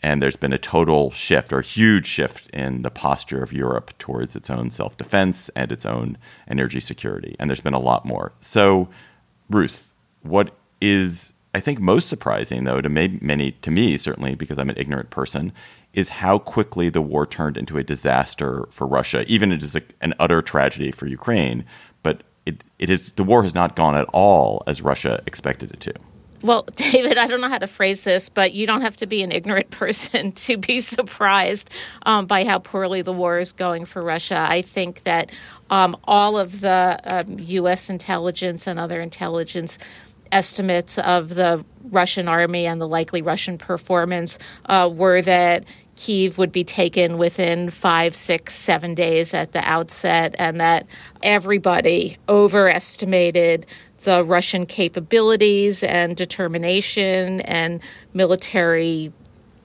And 0.03 0.21
there's 0.21 0.37
been 0.37 0.53
a 0.53 0.59
total 0.59 1.12
shift 1.12 1.53
or 1.53 1.61
huge 1.61 2.07
shift 2.07 2.49
in 2.51 2.83
the 2.83 2.91
posture 2.91 3.43
of 3.43 3.53
Europe 3.53 3.97
towards 3.99 4.35
its 4.35 4.51
own 4.51 4.71
self 4.71 4.97
defense 4.97 5.49
and 5.55 5.71
its 5.71 5.87
own 5.87 6.19
energy 6.49 6.81
security. 6.81 7.37
And 7.38 7.49
there's 7.49 7.61
been 7.61 7.75
a 7.75 7.79
lot 7.79 8.05
more. 8.05 8.33
So, 8.41 8.88
Ruth, 9.49 9.93
what 10.23 10.55
is, 10.81 11.33
I 11.55 11.61
think, 11.61 11.79
most 11.79 12.09
surprising, 12.09 12.65
though, 12.65 12.81
to 12.81 12.88
many, 12.88 13.53
to 13.53 13.71
me, 13.71 13.97
certainly, 13.97 14.35
because 14.35 14.59
I'm 14.59 14.71
an 14.71 14.77
ignorant 14.79 15.11
person, 15.11 15.53
is 15.93 16.09
how 16.09 16.38
quickly 16.38 16.88
the 16.88 17.03
war 17.03 17.27
turned 17.27 17.57
into 17.57 17.79
a 17.79 17.85
disaster 17.85 18.67
for 18.71 18.87
Russia, 18.87 19.25
even 19.29 19.53
it 19.53 19.62
is 19.62 19.77
a, 19.77 19.83
an 20.01 20.15
utter 20.19 20.43
tragedy 20.43 20.91
for 20.91 21.07
Ukraine. 21.07 21.65
But 22.03 22.23
it, 22.47 22.65
it 22.79 22.91
is, 22.91 23.12
the 23.12 23.25
war 23.25 23.43
has 23.43 23.55
not 23.55 23.77
gone 23.77 23.95
at 23.95 24.09
all 24.12 24.65
as 24.67 24.83
Russia 24.83 25.23
expected 25.27 25.71
it 25.71 25.81
to. 25.81 25.95
Well, 26.42 26.66
David, 26.76 27.18
I 27.18 27.26
don't 27.26 27.40
know 27.40 27.48
how 27.48 27.59
to 27.59 27.66
phrase 27.66 28.05
this, 28.05 28.28
but 28.28 28.52
you 28.52 28.66
don't 28.66 28.83
have 28.83 28.96
to 28.98 29.07
be 29.07 29.22
an 29.22 29.33
ignorant 29.33 29.70
person 29.70 30.33
to 30.33 30.57
be 30.57 30.81
surprised 30.81 31.70
um, 32.05 32.26
by 32.26 32.44
how 32.44 32.59
poorly 32.59 33.02
the 33.02 33.12
war 33.12 33.38
is 33.38 33.52
going 33.52 33.85
for 33.85 34.02
Russia. 34.02 34.44
I 34.48 34.62
think 34.62 35.05
that 35.05 35.31
um, 35.70 35.96
all 36.05 36.38
of 36.38 36.61
the 36.61 37.00
um, 37.05 37.38
U.S. 37.38 37.88
intelligence 37.88 38.66
and 38.66 38.78
other 38.78 39.00
intelligence 39.00 39.78
estimates 40.33 40.98
of 40.98 41.35
the 41.35 41.64
Russian 41.85 42.26
army 42.26 42.66
and 42.66 42.81
the 42.81 42.88
likely 42.88 43.22
Russian 43.22 43.59
performance 43.59 44.38
uh, 44.66 44.90
were 44.92 45.20
that 45.22 45.64
Kiev 45.96 46.38
would 46.38 46.52
be 46.52 46.64
taken 46.64 47.18
within 47.18 47.68
five, 47.68 48.14
six, 48.14 48.55
seven 48.55 48.94
days 48.94 49.35
at 49.35 49.52
the 49.52 49.61
outset, 49.61 50.35
and 50.38 50.59
that 50.61 50.87
everybody 51.22 52.16
overestimated 52.28 53.66
the 54.03 54.25
Russian 54.25 54.67
capabilities 54.67 55.83
and 55.83 56.17
determination 56.17 57.41
and 57.43 57.81
military 58.15 59.12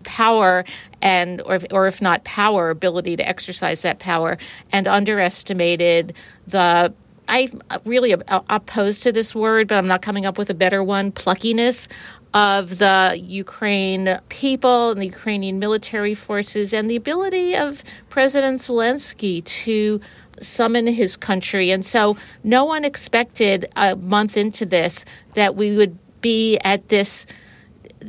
power 0.04 0.64
and 1.02 1.42
or, 1.42 1.60
or 1.72 1.88
if 1.88 2.02
not 2.02 2.24
power 2.24 2.70
ability 2.70 3.18
to 3.18 3.28
exercise 3.28 3.82
that 3.82 4.00
power 4.00 4.38
and 4.72 4.88
underestimated 4.88 6.14
the 6.48 6.94
I'm 7.30 7.62
really 7.84 8.14
opposed 8.14 9.04
to 9.04 9.12
this 9.12 9.36
word, 9.36 9.68
but 9.68 9.78
I'm 9.78 9.88
not 9.88 10.02
coming 10.02 10.26
up 10.26 10.38
with 10.38 10.50
a 10.50 10.54
better 10.54 10.82
one 10.82 11.12
pluckiness 11.12 11.90
of 12.34 12.78
the 12.78 13.20
Ukraine 13.22 14.20
people 14.30 14.92
and 14.92 15.02
the 15.02 15.08
Ukrainian 15.08 15.60
military 15.60 16.14
forces 16.14 16.74
and 16.74 16.90
the 16.90 16.96
ability 16.96 17.56
of 17.56 17.84
President 18.10 18.60
Zelensky 18.60 19.44
to 19.44 20.00
summon 20.42 20.88
his 20.88 21.18
country. 21.18 21.72
And 21.72 21.86
so 21.86 22.18
no 22.44 22.66
one 22.66 22.86
expected 22.86 23.68
a 23.76 23.96
month 23.96 24.38
into 24.38 24.66
this 24.66 25.06
that 25.36 25.56
we 25.56 25.76
would 25.76 25.98
be 26.22 26.58
at 26.64 26.90
this 26.90 27.26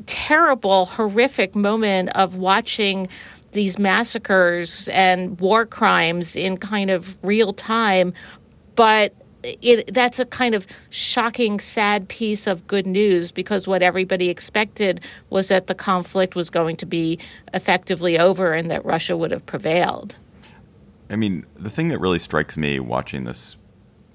terrible, 0.07 0.87
horrific 0.87 1.55
moment 1.55 2.11
of 2.17 2.37
watching 2.37 3.09
these 3.53 3.79
massacres 3.79 4.88
and 4.88 5.41
war 5.41 5.64
crimes 5.64 6.37
in 6.37 6.59
kind 6.59 6.91
of 6.91 7.17
real 7.23 7.53
time. 7.53 8.12
But 8.75 9.14
it, 9.43 9.93
that's 9.95 10.19
a 10.19 10.27
kind 10.27 10.55
of 10.55 10.67
shocking, 10.91 11.61
sad 11.61 12.09
piece 12.09 12.47
of 12.47 12.67
good 12.67 12.87
news 12.87 13.31
because 13.33 13.67
what 13.67 13.83
everybody 13.83 14.29
expected 14.29 15.01
was 15.31 15.49
that 15.49 15.67
the 15.67 15.75
conflict 15.75 16.35
was 16.35 16.51
going 16.51 16.77
to 16.77 16.87
be 16.87 17.19
effectively 17.55 18.19
over 18.19 18.53
and 18.53 18.71
that 18.71 18.85
Russia 18.85 19.17
would 19.17 19.31
have 19.31 19.47
prevailed. 19.47 20.19
I 21.11 21.16
mean, 21.16 21.47
the 21.55 21.71
thing 21.71 21.88
that 21.88 21.99
really 21.99 22.18
strikes 22.18 22.57
me 22.57 22.81
watching 22.81 23.25
this 23.25 23.57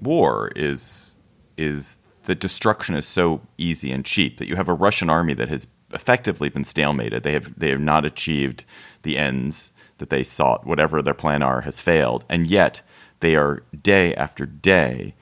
war 0.01 0.51
is 0.55 1.15
is 1.57 1.99
that 2.25 2.39
destruction 2.39 2.95
is 2.95 3.05
so 3.05 3.41
easy 3.57 3.91
and 3.91 4.05
cheap 4.05 4.37
that 4.37 4.47
you 4.47 4.55
have 4.55 4.69
a 4.69 4.73
Russian 4.73 5.09
army 5.09 5.33
that 5.33 5.49
has 5.49 5.67
effectively 5.91 6.49
been 6.49 6.63
stalemated. 6.63 7.23
They 7.23 7.33
have 7.33 7.57
they 7.57 7.69
have 7.69 7.79
not 7.79 8.05
achieved 8.05 8.65
the 9.03 9.17
ends 9.17 9.71
that 9.97 10.09
they 10.09 10.23
sought. 10.23 10.65
Whatever 10.65 11.01
their 11.01 11.13
plan 11.13 11.43
are 11.43 11.61
has 11.61 11.79
failed, 11.79 12.25
and 12.29 12.47
yet 12.47 12.81
they 13.19 13.35
are 13.35 13.63
day 13.81 14.13
after 14.15 14.45
day 14.45 15.15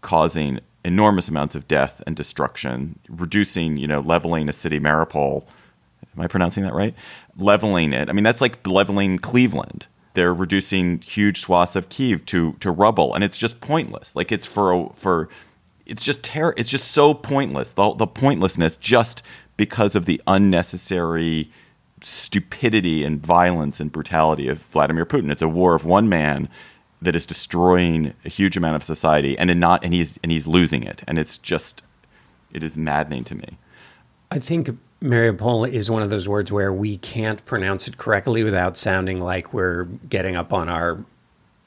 causing 0.00 0.60
enormous 0.84 1.28
amounts 1.28 1.54
of 1.54 1.66
death 1.66 2.02
and 2.06 2.14
destruction, 2.14 2.98
reducing, 3.08 3.78
you 3.78 3.86
know, 3.86 4.00
leveling 4.00 4.48
a 4.48 4.52
city, 4.52 4.78
Mariupol. 4.78 5.46
Am 6.14 6.20
I 6.20 6.26
pronouncing 6.26 6.62
that 6.64 6.74
right? 6.74 6.94
Leveling 7.36 7.92
it. 7.92 8.08
I 8.08 8.12
mean, 8.12 8.24
that's 8.24 8.42
like 8.42 8.64
leveling 8.66 9.18
Cleveland. 9.18 9.86
They're 10.14 10.34
reducing 10.34 11.00
huge 11.00 11.40
swaths 11.40 11.76
of 11.76 11.88
Kiev 11.88 12.24
to 12.26 12.54
to 12.60 12.70
rubble, 12.70 13.14
and 13.14 13.22
it's 13.22 13.38
just 13.38 13.60
pointless. 13.60 14.16
Like 14.16 14.32
it's 14.32 14.46
for 14.46 14.92
for, 14.96 15.28
it's 15.86 16.04
just 16.04 16.22
terror. 16.22 16.54
It's 16.56 16.70
just 16.70 16.90
so 16.90 17.14
pointless. 17.14 17.72
The 17.72 17.94
the 17.94 18.06
pointlessness 18.06 18.76
just 18.76 19.22
because 19.56 19.94
of 19.94 20.06
the 20.06 20.20
unnecessary 20.26 21.50
stupidity 22.00 23.04
and 23.04 23.24
violence 23.24 23.80
and 23.80 23.90
brutality 23.90 24.48
of 24.48 24.58
Vladimir 24.58 25.06
Putin. 25.06 25.30
It's 25.30 25.42
a 25.42 25.48
war 25.48 25.74
of 25.74 25.84
one 25.84 26.08
man 26.08 26.48
that 27.04 27.14
is 27.14 27.26
destroying 27.26 28.14
a 28.24 28.28
huge 28.28 28.56
amount 28.56 28.76
of 28.76 28.82
society 28.82 29.38
and 29.38 29.58
not 29.60 29.84
and 29.84 29.92
he's 29.92 30.18
and 30.22 30.32
he's 30.32 30.46
losing 30.46 30.82
it 30.82 31.02
and 31.06 31.18
it's 31.18 31.38
just 31.38 31.82
it 32.52 32.62
is 32.62 32.76
maddening 32.76 33.24
to 33.24 33.34
me 33.34 33.58
i 34.30 34.38
think 34.38 34.70
mariupol 35.04 35.70
is 35.70 35.90
one 35.90 36.02
of 36.02 36.10
those 36.10 36.28
words 36.28 36.50
where 36.50 36.72
we 36.72 36.96
can't 36.96 37.44
pronounce 37.44 37.86
it 37.86 37.98
correctly 37.98 38.42
without 38.42 38.76
sounding 38.76 39.20
like 39.20 39.52
we're 39.52 39.84
getting 40.08 40.34
up 40.34 40.52
on 40.52 40.68
our 40.68 41.04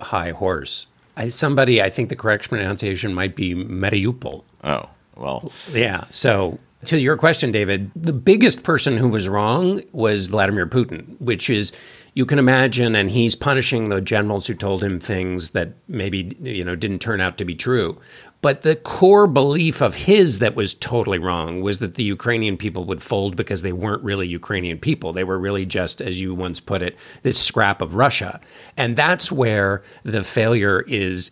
high 0.02 0.32
horse. 0.32 0.88
I, 1.16 1.30
somebody 1.30 1.82
i 1.82 1.90
think 1.90 2.10
the 2.10 2.16
correct 2.16 2.50
pronunciation 2.50 3.14
might 3.14 3.36
be 3.36 3.56
mariupol. 3.56 4.44
Oh 4.64 4.90
well. 5.16 5.52
Yeah 5.72 6.06
so 6.12 6.60
to 6.86 7.00
your 7.00 7.18
question 7.18 7.52
david 7.52 7.90
the 7.96 8.14
biggest 8.14 8.64
person 8.64 8.98
who 8.98 9.08
was 9.08 9.28
wrong 9.28 9.82
was 9.94 10.28
vladimir 10.28 10.68
putin 10.68 11.20
which 11.20 11.50
is 11.50 11.72
you 12.18 12.26
can 12.26 12.40
imagine, 12.40 12.96
and 12.96 13.12
he's 13.12 13.36
punishing 13.36 13.90
the 13.90 14.02
generals 14.02 14.48
who 14.48 14.56
told 14.56 14.84
him 14.84 15.00
things 15.00 15.52
that 15.52 15.74
maybe 15.88 16.36
you 16.42 16.64
know 16.64 16.76
didn't 16.76 16.98
turn 16.98 17.22
out 17.22 17.38
to 17.38 17.46
be 17.46 17.54
true. 17.54 17.96
But 18.42 18.62
the 18.62 18.76
core 18.76 19.28
belief 19.28 19.82
of 19.82 19.96
his 19.96 20.40
that 20.40 20.56
was 20.56 20.74
totally 20.74 21.18
wrong 21.18 21.62
was 21.62 21.80
that 21.80 21.96
the 21.96 22.04
Ukrainian 22.04 22.56
people 22.56 22.86
would 22.86 23.02
fold 23.02 23.36
because 23.36 23.62
they 23.62 23.74
weren't 23.74 24.04
really 24.04 24.28
Ukrainian 24.28 24.78
people. 24.78 25.12
They 25.12 25.24
were 25.24 25.40
really 25.40 25.66
just, 25.66 26.02
as 26.02 26.22
you 26.22 26.36
once 26.36 26.60
put 26.60 26.82
it, 26.82 26.96
this 27.24 27.40
scrap 27.40 27.82
of 27.82 27.96
Russia. 27.96 28.40
And 28.76 28.96
that's 28.96 29.32
where 29.32 29.82
the 30.04 30.24
failure 30.24 30.86
is 30.88 31.32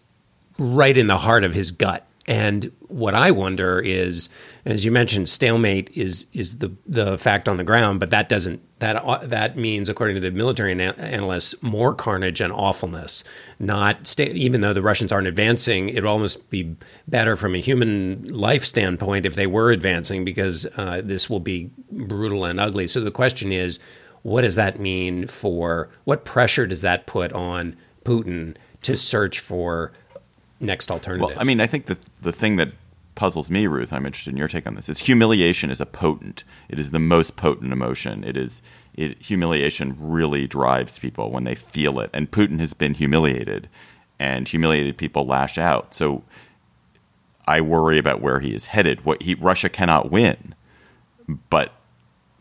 right 0.58 0.98
in 0.98 1.08
the 1.08 1.20
heart 1.20 1.44
of 1.44 1.54
his 1.54 1.72
gut. 1.72 2.08
And 2.28 2.72
what 2.88 3.14
I 3.14 3.30
wonder 3.30 3.80
is, 3.80 4.30
as 4.66 4.84
you 4.84 4.92
mentioned, 4.92 5.30
stalemate 5.30 5.92
is 5.94 6.26
is 6.34 6.58
the 6.58 6.72
the 6.88 7.20
fact 7.20 7.48
on 7.48 7.58
the 7.58 7.64
ground, 7.64 8.00
but 8.00 8.10
that 8.10 8.30
doesn't 8.30 8.62
that 8.80 8.96
uh, 8.96 9.26
that 9.28 9.58
means, 9.58 9.90
according 9.90 10.16
to 10.16 10.22
the 10.22 10.32
military 10.32 10.72
ana- 10.72 10.96
analysts, 10.98 11.62
more 11.62 11.94
carnage 11.94 12.42
and 12.42 12.52
awfulness. 12.52 13.24
Not 13.60 14.08
sta- 14.08 14.34
even 14.34 14.62
though 14.62 14.74
the 14.74 14.82
Russians 14.82 15.12
aren't 15.12 15.28
advancing, 15.28 15.90
it 15.90 15.96
would 15.96 16.06
almost 16.06 16.50
be 16.50 16.76
better 17.08 17.36
from 17.36 17.54
a 17.54 17.60
human 17.60 18.26
life 18.30 18.66
standpoint 18.66 19.28
if 19.28 19.36
they 19.36 19.48
were 19.48 19.72
advancing, 19.72 20.26
because 20.26 20.66
uh, 20.78 21.02
this 21.04 21.30
will 21.30 21.40
be 21.40 21.70
brutal 21.92 22.44
and 22.46 22.60
ugly. 22.60 22.88
So 22.88 23.02
the 23.02 23.12
question 23.12 23.52
is, 23.52 23.80
what 24.24 24.42
does 24.42 24.56
that 24.56 24.80
mean 24.80 25.28
for 25.28 25.90
what 26.06 26.26
pressure 26.26 26.66
does 26.66 26.82
that 26.82 27.06
put 27.06 27.32
on 27.34 27.76
Putin 28.04 28.56
to 28.82 28.98
search 28.98 29.40
for 29.40 29.92
next 30.60 30.92
alternative? 30.92 31.30
Well, 31.30 31.40
I 31.40 31.44
mean, 31.44 31.60
I 31.60 31.68
think 31.68 31.88
that 31.88 32.00
the 32.22 32.32
thing 32.32 32.56
that 32.58 32.70
puzzles 33.16 33.50
me, 33.50 33.66
Ruth, 33.68 33.94
I'm 33.94 34.06
interested 34.06 34.32
in 34.32 34.38
your 34.38 34.48
take 34.48 34.68
on 34.68 34.76
this, 34.76 34.90
is 34.90 35.00
humiliation 35.00 35.72
is 35.72 35.82
a 35.82 35.86
potent. 35.86 36.44
It 36.70 36.80
is 36.80 36.92
the 36.92 37.00
most 37.00 37.36
potent 37.36 37.72
emotion. 37.72 38.24
It 38.24 38.38
is 38.38 38.62
it, 38.94 39.22
humiliation 39.22 39.96
really 40.00 40.48
drives 40.48 41.00
people 41.00 41.32
when 41.32 41.44
they 41.44 41.56
feel 41.56 42.00
it, 42.00 42.10
and 42.14 42.32
Putin 42.32 42.60
has 42.60 42.74
been 42.74 42.94
humiliated, 42.94 43.70
and 44.20 44.48
humiliated 44.48 44.98
people 44.98 45.26
lash 45.26 45.58
out. 45.58 45.94
So 45.94 46.24
I 47.48 47.62
worry 47.62 47.98
about 47.98 48.22
where 48.22 48.40
he 48.40 48.54
is 48.54 48.68
headed. 48.68 49.06
What 49.06 49.22
he 49.24 49.36
Russia 49.36 49.70
cannot 49.70 50.12
win, 50.12 50.56
but 51.50 51.74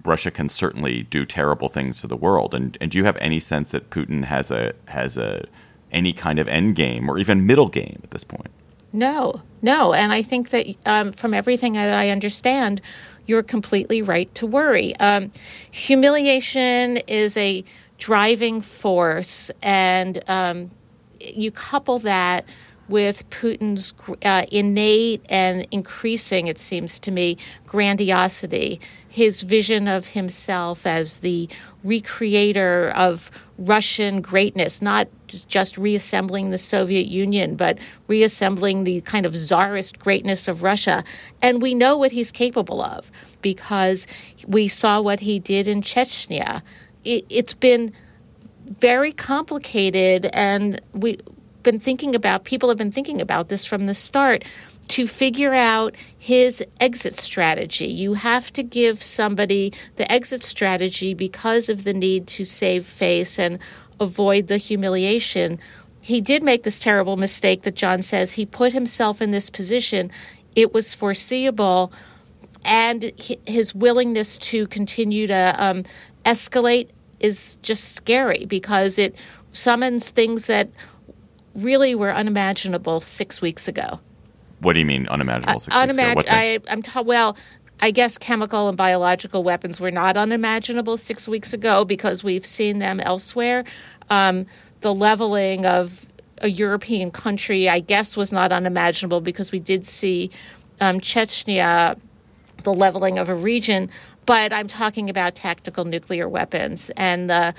Russia 0.05 0.31
can 0.31 0.48
certainly 0.48 1.03
do 1.05 1.24
terrible 1.24 1.68
things 1.68 2.00
to 2.00 2.07
the 2.07 2.16
world. 2.16 2.55
And 2.55 2.77
and 2.81 2.90
do 2.90 2.98
you 2.98 3.05
have 3.05 3.16
any 3.16 3.40
sense 3.40 3.70
that 3.72 3.90
Putin 3.90 4.24
has 4.24 4.50
a 4.50 4.74
has 4.87 5.16
a 5.16 5.46
any 5.94 6.12
kind 6.12 6.38
of 6.38 6.48
end 6.48 6.76
game 6.76 7.09
or 7.09 7.18
even 7.18 7.46
middle 7.46 7.68
game 7.68 8.00
at 8.02 8.11
this 8.11 8.24
point? 8.24 8.50
No, 8.92 9.42
no. 9.61 9.92
And 9.92 10.12
I 10.12 10.22
think 10.22 10.50
that 10.50 10.66
um, 10.87 11.12
from 11.12 11.35
everything 11.35 11.72
that 11.72 11.98
I 11.98 12.11
understand, 12.11 12.80
you're 13.26 13.42
completely 13.42 14.02
right 14.02 14.33
to 14.37 14.46
worry. 14.46 14.94
Um, 14.96 15.33
humiliation 15.70 16.98
is 17.09 17.37
a 17.37 17.64
driving 17.98 18.61
force, 18.61 19.50
and 19.62 20.22
um, 20.28 20.70
you 21.20 21.50
couple 21.50 21.98
that 22.00 22.44
with 22.88 23.29
Putin's 23.31 23.94
uh, 24.25 24.44
innate 24.53 25.25
and 25.29 25.66
increasing, 25.70 26.47
it 26.47 26.59
seems 26.59 26.99
to 27.01 27.11
me, 27.11 27.37
grandiosity, 27.66 28.81
his 29.09 29.42
vision 29.42 29.88
of 29.88 30.07
himself 30.09 30.87
as 30.87 31.18
the 31.18 31.49
recreator 31.85 32.92
of 32.94 33.31
Russian 33.59 34.20
greatness, 34.20 34.83
not 34.83 35.09
just 35.29 35.79
reassembling 35.79 36.51
the 36.51 36.59
Soviet 36.59 37.07
Union, 37.07 37.55
but 37.55 37.79
reassembling 38.09 38.85
the 38.85 39.01
kind 39.03 39.25
of 39.25 39.37
czarist 39.37 39.99
greatness 39.99 40.49
of 40.49 40.62
Russia. 40.62 41.05
And 41.42 41.62
we 41.62 41.75
know 41.75 41.97
what 41.97 42.12
he's 42.12 42.33
capable 42.33 42.83
of 42.83 43.11
because 43.40 44.07
we 44.47 44.68
saw 44.68 45.01
what 45.01 45.20
he 45.20 45.38
did 45.38 45.66
in 45.66 45.81
Chechnya. 45.81 46.62
It, 47.05 47.25
it's 47.29 47.55
been 47.55 47.92
very 48.66 49.12
complicated, 49.12 50.29
and 50.33 50.81
we 50.92 51.18
been 51.64 51.81
thinking 51.81 52.14
about, 52.14 52.44
people 52.44 52.68
have 52.68 52.79
been 52.79 52.92
thinking 52.92 53.20
about 53.20 53.48
this 53.48 53.66
from 53.66 53.87
the 53.87 53.94
start 53.94 54.44
to 54.88 55.07
figure 55.07 55.55
out 55.55 55.96
his 56.18 56.64
exit 56.81 57.14
strategy. 57.14 57.87
You 57.87 58.14
have 58.14 58.53
to 58.53 58.62
give 58.62 59.03
somebody 59.03 59.72
the 59.96 60.11
exit 60.11 60.44
strategy 60.44 61.14
because 61.14 61.68
of 61.68 61.85
the 61.85 61.94
need 61.94 62.27
to 62.29 62.44
save 62.44 62.85
face 62.85 63.38
and 63.38 63.59
avoid 63.98 64.46
the 64.46 64.59
humiliation. 64.59 65.59
He 66.03 66.20
did 66.20 66.42
make 66.42 66.62
this 66.62 66.79
terrible 66.79 67.16
mistake 67.16 67.62
that 67.62 67.74
John 67.74 68.03
says. 68.03 68.33
He 68.33 68.46
put 68.46 68.72
himself 68.72 69.22
in 69.22 69.31
this 69.31 69.50
position. 69.50 70.11
It 70.55 70.74
was 70.74 70.94
foreseeable, 70.94 71.92
and 72.64 73.11
his 73.46 73.74
willingness 73.74 74.37
to 74.38 74.66
continue 74.66 75.27
to 75.27 75.55
um, 75.59 75.85
escalate 76.24 76.90
is 77.20 77.57
just 77.62 77.94
scary 77.94 78.44
because 78.44 78.98
it 78.98 79.16
summons 79.53 80.11
things 80.11 80.46
that 80.48 80.70
really 81.55 81.95
were 81.95 82.12
unimaginable 82.12 83.01
six 83.01 83.40
weeks 83.40 83.69
ago. 83.69 84.01
What 84.61 84.75
do 84.75 84.79
you 84.79 84.87
mean 84.87 85.07
unimaginable? 85.09 85.62
Uh, 85.71 85.87
unimag- 85.87 86.29
I, 86.29 86.59
am 86.69 86.83
ta- 86.83 87.03
well. 87.03 87.37
I 87.81 87.90
guess 87.90 88.17
chemical 88.17 88.69
and 88.69 88.77
biological 88.77 89.43
weapons 89.43 89.81
were 89.81 89.90
not 89.90 90.17
unimaginable 90.17 90.97
six 90.97 91.27
weeks 91.27 91.53
ago 91.53 91.85
because 91.85 92.23
we've 92.23 92.47
seen 92.47 92.79
them 92.79 93.01
elsewhere. 93.01 93.64
Um, 94.11 94.47
the 94.81 94.95
leveling 94.95 95.67
of 95.67 96.07
a 96.40 96.49
European 96.49 97.11
country, 97.11 97.69
I 97.69 97.81
guess, 97.81 98.17
was 98.17 98.33
not 98.33 98.53
unimaginable 98.53 99.21
because 99.21 99.51
we 99.51 99.59
did 99.59 99.85
see 99.85 100.31
um, 100.81 101.01
Chechnya, 101.01 101.99
the 102.62 102.73
leveling 102.73 103.19
of 103.19 103.29
a 103.29 103.35
region. 103.35 103.90
But 104.27 104.53
I'm 104.53 104.69
talking 104.69 105.11
about 105.11 105.35
tactical 105.35 105.85
nuclear 105.85 106.29
weapons 106.29 106.90
and 106.97 107.29
the 107.29 107.55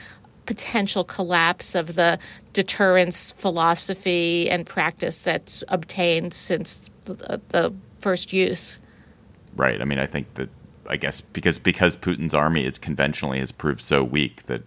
potential 0.45 1.03
collapse 1.03 1.75
of 1.75 1.95
the 1.95 2.19
deterrence 2.53 3.33
philosophy 3.33 4.49
and 4.49 4.65
practice 4.65 5.23
that's 5.23 5.63
obtained 5.67 6.33
since 6.33 6.89
the, 7.05 7.41
the 7.49 7.73
first 7.99 8.33
use. 8.33 8.79
Right. 9.55 9.81
I 9.81 9.85
mean, 9.85 9.99
I 9.99 10.05
think 10.05 10.33
that 10.35 10.49
I 10.87 10.97
guess 10.97 11.21
because 11.21 11.59
because 11.59 11.97
Putin's 11.97 12.33
army 12.33 12.65
is 12.65 12.77
conventionally 12.77 13.39
has 13.39 13.51
proved 13.51 13.81
so 13.81 14.03
weak 14.03 14.45
that 14.47 14.63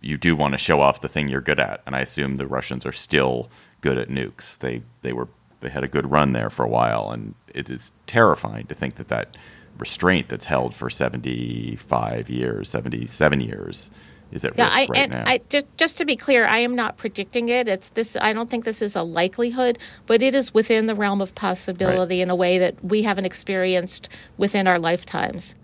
you 0.00 0.16
do 0.16 0.34
want 0.34 0.52
to 0.54 0.58
show 0.58 0.80
off 0.80 1.02
the 1.02 1.08
thing 1.08 1.28
you're 1.28 1.40
good 1.40 1.60
at, 1.60 1.82
and 1.86 1.94
I 1.94 2.00
assume 2.00 2.36
the 2.36 2.46
Russians 2.46 2.86
are 2.86 2.92
still 2.92 3.50
good 3.80 3.98
at 3.98 4.08
nukes. 4.08 4.58
They 4.58 4.82
they 5.02 5.12
were 5.12 5.28
they 5.60 5.68
had 5.68 5.84
a 5.84 5.88
good 5.88 6.10
run 6.10 6.32
there 6.32 6.50
for 6.50 6.64
a 6.64 6.68
while, 6.68 7.10
and 7.10 7.34
it 7.52 7.68
is 7.68 7.92
terrifying 8.06 8.66
to 8.66 8.74
think 8.74 8.94
that 8.94 9.08
that 9.08 9.36
restraint 9.78 10.28
that's 10.28 10.46
held 10.46 10.74
for 10.74 10.90
75 10.90 12.30
years, 12.30 12.68
77 12.68 13.40
years 13.40 13.90
is 14.32 14.44
at 14.44 14.56
yeah, 14.56 14.64
risk 14.64 14.76
I, 14.76 14.80
right 14.80 14.96
and 14.96 15.12
now. 15.12 15.24
I, 15.26 15.40
just, 15.48 15.66
just 15.76 15.98
to 15.98 16.04
be 16.04 16.16
clear, 16.16 16.46
I 16.46 16.58
am 16.58 16.76
not 16.76 16.96
predicting 16.96 17.48
it. 17.48 17.68
It's 17.68 17.90
this. 17.90 18.16
I 18.20 18.32
don't 18.32 18.50
think 18.50 18.64
this 18.64 18.82
is 18.82 18.96
a 18.96 19.02
likelihood, 19.02 19.78
but 20.06 20.22
it 20.22 20.34
is 20.34 20.54
within 20.54 20.86
the 20.86 20.94
realm 20.94 21.20
of 21.20 21.34
possibility 21.34 22.18
Right. 22.18 22.22
in 22.22 22.30
a 22.30 22.36
way 22.36 22.58
that 22.58 22.82
we 22.84 23.02
haven't 23.02 23.24
experienced 23.24 24.08
within 24.36 24.66
our 24.66 24.78
lifetimes, 24.78 25.56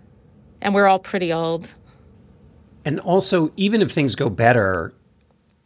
and 0.61 0.73
we're 0.73 0.87
all 0.87 0.99
pretty 0.99 1.31
old. 1.31 1.73
And 2.85 2.99
also, 3.01 3.51
even 3.57 3.81
if 3.81 3.91
things 3.91 4.15
go 4.15 4.29
better, 4.29 4.93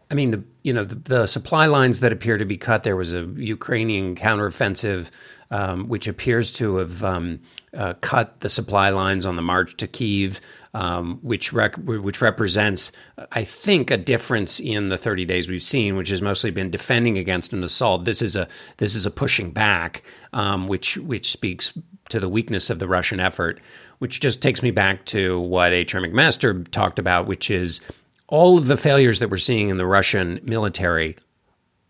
I 0.10 0.14
mean, 0.14 0.32
the 0.32 0.44
you 0.64 0.74
know 0.74 0.84
the, 0.84 0.96
the 0.96 1.26
supply 1.26 1.66
lines 1.68 2.00
that 2.02 2.12
appear 2.12 2.38
to 2.38 2.46
be 2.46 2.58
cut. 2.58 2.84
There 2.84 2.96
was 2.96 3.14
a 3.14 3.24
Ukrainian 3.36 4.16
counteroffensive, 4.16 5.10
um, 5.52 5.88
which 5.88 6.08
appears 6.08 6.52
to 6.54 6.78
have 6.78 7.04
um, 7.04 7.40
uh, 7.76 7.94
cut 8.02 8.42
the 8.42 8.50
supply 8.50 8.90
lines 8.90 9.26
on 9.26 9.36
the 9.36 9.42
march 9.42 9.78
to 9.78 9.88
Kiev, 9.88 10.42
um, 10.74 11.20
which 11.22 11.52
rec- 11.52 11.76
which 11.76 12.22
represents, 12.22 12.92
I 13.32 13.44
think, 13.44 13.92
a 13.92 13.98
difference 13.98 14.60
in 14.60 14.90
the 14.90 14.98
30 14.98 15.26
days 15.26 15.50
we've 15.50 15.64
seen, 15.64 15.98
which 15.98 16.10
has 16.10 16.22
mostly 16.22 16.52
been 16.52 16.72
defending 16.72 17.18
against 17.18 17.54
an 17.54 17.64
assault. 17.64 18.06
This 18.06 18.22
is 18.22 18.36
a 18.36 18.48
this 18.78 18.96
is 18.96 19.06
a 19.06 19.12
pushing 19.12 19.52
back, 19.52 20.04
um, 20.34 20.68
which 20.68 20.98
which 20.98 21.32
speaks 21.32 21.78
to 22.10 22.20
the 22.20 22.30
weakness 22.30 22.70
of 22.70 22.80
the 22.80 22.88
Russian 22.88 23.20
effort. 23.20 23.60
Which 24.00 24.20
just 24.20 24.42
takes 24.42 24.64
me 24.64 24.72
back 24.72 25.06
to 25.08 25.40
what 25.40 25.74
H.R. 25.74 26.02
McMaster 26.02 26.68
talked 26.72 26.98
about, 26.98 27.28
which 27.28 27.52
is 27.52 27.82
all 28.28 28.58
of 28.58 28.66
the 28.66 28.78
failures 28.78 29.20
that 29.20 29.30
we're 29.30 29.38
seeing 29.38 29.70
in 29.70 29.78
the 29.78 29.86
Russian 29.86 30.40
military 30.44 31.18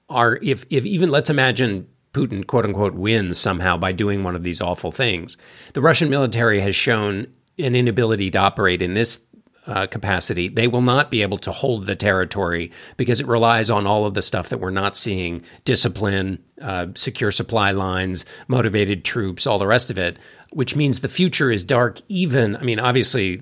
are 0.09 0.37
if 0.41 0.65
if 0.69 0.85
even 0.85 1.09
let's 1.09 1.29
imagine 1.29 1.87
Putin 2.13 2.45
quote 2.45 2.65
unquote 2.65 2.95
wins 2.95 3.37
somehow 3.37 3.77
by 3.77 3.91
doing 3.91 4.23
one 4.23 4.35
of 4.35 4.43
these 4.43 4.59
awful 4.59 4.91
things. 4.91 5.37
The 5.73 5.81
Russian 5.81 6.09
military 6.09 6.59
has 6.59 6.75
shown 6.75 7.27
an 7.63 7.75
inability 7.75 8.31
to 8.31 8.39
operate 8.39 8.81
in 8.81 8.93
this 8.93 9.21
uh, 9.67 9.87
capacity. 9.87 10.47
They 10.47 10.67
will 10.67 10.81
not 10.81 11.11
be 11.11 11.21
able 11.21 11.37
to 11.39 11.51
hold 11.51 11.85
the 11.85 11.95
territory 11.95 12.71
because 12.97 13.19
it 13.19 13.27
relies 13.27 13.69
on 13.69 13.85
all 13.85 14.05
of 14.05 14.13
the 14.13 14.21
stuff 14.21 14.49
that 14.49 14.59
we're 14.59 14.71
not 14.71 14.95
seeing: 14.95 15.43
discipline, 15.65 16.43
uh, 16.61 16.87
secure 16.95 17.31
supply 17.31 17.71
lines, 17.71 18.25
motivated 18.47 19.03
troops, 19.03 19.47
all 19.47 19.59
the 19.59 19.67
rest 19.67 19.91
of 19.91 19.97
it. 19.97 20.19
Which 20.53 20.75
means 20.75 20.99
the 20.99 21.07
future 21.07 21.49
is 21.49 21.63
dark. 21.63 22.01
Even, 22.09 22.57
I 22.57 22.63
mean, 22.63 22.77
obviously, 22.77 23.41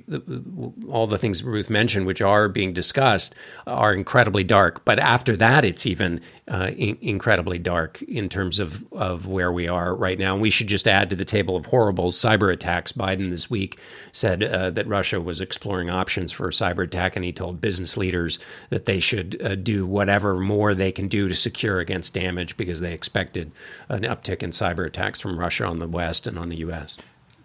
all 0.88 1.08
the 1.08 1.18
things 1.18 1.44
Ruth 1.44 1.68
mentioned, 1.68 2.06
which 2.06 2.22
are 2.22 2.48
being 2.48 2.72
discussed, 2.72 3.34
are 3.66 3.96
incredibly 3.96 4.44
dark. 4.44 4.86
But 4.86 5.00
after 5.00 5.36
that, 5.38 5.66
it's 5.66 5.88
even 5.88 6.22
uh, 6.48 6.70
in- 6.78 7.00
incredibly 7.02 7.58
dark 7.58 8.04
in 8.04 8.30
terms 8.30 8.60
of, 8.60 8.86
of 8.92 9.26
where 9.26 9.52
we 9.52 9.68
are 9.68 9.96
right 9.96 10.20
now. 10.20 10.34
And 10.34 10.42
we 10.42 10.52
should 10.52 10.68
just 10.68 10.88
add 10.88 11.10
to 11.10 11.16
the 11.16 11.26
table 11.26 11.56
of 11.56 11.66
horribles 11.66 12.16
cyber 12.16 12.54
attacks. 12.54 12.92
Biden 12.92 13.32
this 13.32 13.50
week 13.50 13.80
said 14.12 14.44
uh, 14.44 14.70
that 14.70 14.86
Russia 14.86 15.20
was 15.20 15.42
exploring 15.42 15.90
options 15.90 16.32
for 16.32 16.48
a 16.48 16.52
cyber 16.52 16.84
attack, 16.84 17.16
and 17.16 17.26
he 17.26 17.32
told 17.32 17.60
business 17.60 17.98
leaders 17.98 18.38
that 18.70 18.86
they 18.86 19.00
should 19.00 19.42
uh, 19.42 19.56
do 19.56 19.88
whatever 19.88 20.38
more 20.38 20.76
they 20.76 20.92
can 20.92 21.08
do 21.08 21.28
to 21.28 21.34
secure 21.34 21.80
against 21.80 22.14
damage 22.14 22.56
because 22.56 22.82
they 22.82 22.94
expected 23.10 23.52
an 23.90 24.04
uptick 24.04 24.44
in 24.44 24.52
cyber 24.52 24.86
attacks 24.86 25.20
from 25.20 25.40
Russia 25.40 25.66
on 25.66 25.80
the 25.80 25.88
West 25.88 26.28
and 26.28 26.38
on 26.38 26.50
the 26.50 26.58
U.S. 26.58 26.96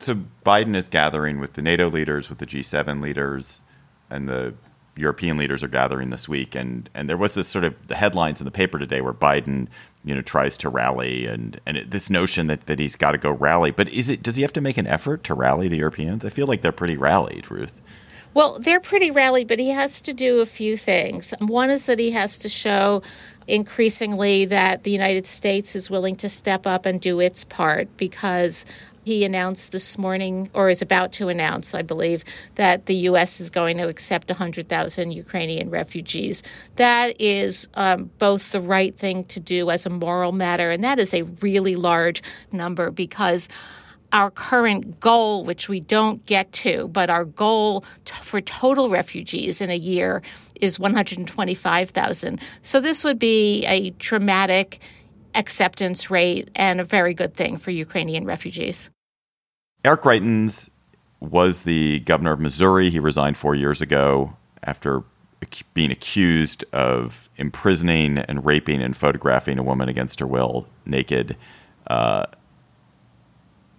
so 0.00 0.14
Biden 0.44 0.76
is 0.76 0.90
gathering 0.90 1.40
with 1.40 1.54
the 1.54 1.62
NATO 1.62 1.88
leaders, 1.88 2.28
with 2.28 2.38
the 2.38 2.44
G7 2.44 3.00
leaders, 3.00 3.62
and 4.10 4.28
the 4.28 4.52
European 4.94 5.38
leaders 5.38 5.62
are 5.62 5.68
gathering 5.68 6.10
this 6.10 6.28
week, 6.28 6.54
and 6.54 6.90
and 6.92 7.08
there 7.08 7.16
was 7.16 7.32
this 7.32 7.48
sort 7.48 7.64
of 7.64 7.74
the 7.88 7.94
headlines 7.94 8.42
in 8.42 8.44
the 8.44 8.50
paper 8.50 8.78
today 8.78 9.00
where 9.00 9.14
Biden, 9.14 9.68
you 10.04 10.14
know, 10.14 10.20
tries 10.20 10.58
to 10.58 10.68
rally, 10.68 11.24
and 11.24 11.58
and 11.64 11.78
it, 11.78 11.90
this 11.90 12.10
notion 12.10 12.46
that 12.48 12.66
that 12.66 12.78
he's 12.78 12.94
got 12.94 13.12
to 13.12 13.18
go 13.18 13.30
rally, 13.30 13.70
but 13.70 13.88
is 13.88 14.10
it 14.10 14.22
does 14.22 14.36
he 14.36 14.42
have 14.42 14.52
to 14.52 14.60
make 14.60 14.76
an 14.76 14.86
effort 14.86 15.24
to 15.24 15.34
rally 15.34 15.68
the 15.68 15.78
Europeans? 15.78 16.26
I 16.26 16.28
feel 16.28 16.46
like 16.46 16.60
they're 16.60 16.72
pretty 16.72 16.98
rallied, 16.98 17.50
Ruth. 17.50 17.80
Well, 18.34 18.58
they're 18.58 18.80
pretty 18.80 19.12
rallied, 19.12 19.46
but 19.46 19.60
he 19.60 19.70
has 19.70 20.00
to 20.02 20.12
do 20.12 20.40
a 20.40 20.46
few 20.46 20.76
things. 20.76 21.32
One 21.38 21.70
is 21.70 21.86
that 21.86 22.00
he 22.00 22.10
has 22.10 22.36
to 22.38 22.48
show 22.48 23.02
increasingly 23.46 24.44
that 24.46 24.84
the 24.84 24.90
United 24.90 25.26
States 25.26 25.76
is 25.76 25.90
willing 25.90 26.16
to 26.16 26.28
step 26.28 26.66
up 26.66 26.86
and 26.86 27.00
do 27.00 27.20
its 27.20 27.44
part 27.44 27.94
because 27.96 28.64
he 29.04 29.24
announced 29.24 29.72
this 29.72 29.98
morning, 29.98 30.50
or 30.54 30.70
is 30.70 30.80
about 30.80 31.12
to 31.12 31.28
announce, 31.28 31.74
I 31.74 31.82
believe, 31.82 32.24
that 32.54 32.86
the 32.86 32.96
U.S. 33.08 33.38
is 33.38 33.50
going 33.50 33.76
to 33.76 33.88
accept 33.88 34.30
100,000 34.30 35.12
Ukrainian 35.12 35.68
refugees. 35.68 36.42
That 36.76 37.20
is 37.20 37.68
um, 37.74 38.10
both 38.18 38.52
the 38.52 38.62
right 38.62 38.96
thing 38.96 39.24
to 39.24 39.40
do 39.40 39.70
as 39.70 39.84
a 39.84 39.90
moral 39.90 40.32
matter, 40.32 40.70
and 40.70 40.82
that 40.84 40.98
is 40.98 41.12
a 41.12 41.22
really 41.42 41.76
large 41.76 42.22
number 42.50 42.90
because 42.90 43.48
our 44.14 44.30
current 44.30 45.00
goal, 45.00 45.44
which 45.44 45.68
we 45.68 45.80
don't 45.80 46.24
get 46.24 46.52
to, 46.52 46.86
but 46.88 47.10
our 47.10 47.24
goal 47.24 47.80
t- 47.80 48.14
for 48.14 48.40
total 48.40 48.88
refugees 48.88 49.60
in 49.60 49.70
a 49.70 49.76
year 49.76 50.22
is 50.60 50.78
125,000. 50.78 52.40
So 52.62 52.80
this 52.80 53.02
would 53.02 53.18
be 53.18 53.66
a 53.66 53.90
dramatic 53.90 54.78
acceptance 55.34 56.12
rate 56.12 56.48
and 56.54 56.80
a 56.80 56.84
very 56.84 57.12
good 57.12 57.34
thing 57.34 57.56
for 57.56 57.72
Ukrainian 57.72 58.24
refugees. 58.24 58.88
Eric 59.84 60.02
Greitens 60.02 60.68
was 61.18 61.62
the 61.62 61.98
governor 62.00 62.34
of 62.34 62.40
Missouri. 62.40 62.90
He 62.90 63.00
resigned 63.00 63.36
four 63.36 63.56
years 63.56 63.82
ago 63.82 64.36
after 64.62 65.02
being 65.74 65.90
accused 65.90 66.64
of 66.72 67.28
imprisoning 67.36 68.18
and 68.18 68.44
raping 68.44 68.80
and 68.80 68.96
photographing 68.96 69.58
a 69.58 69.62
woman 69.62 69.88
against 69.88 70.20
her 70.20 70.26
will 70.26 70.68
naked. 70.86 71.36
Uh, 71.88 72.26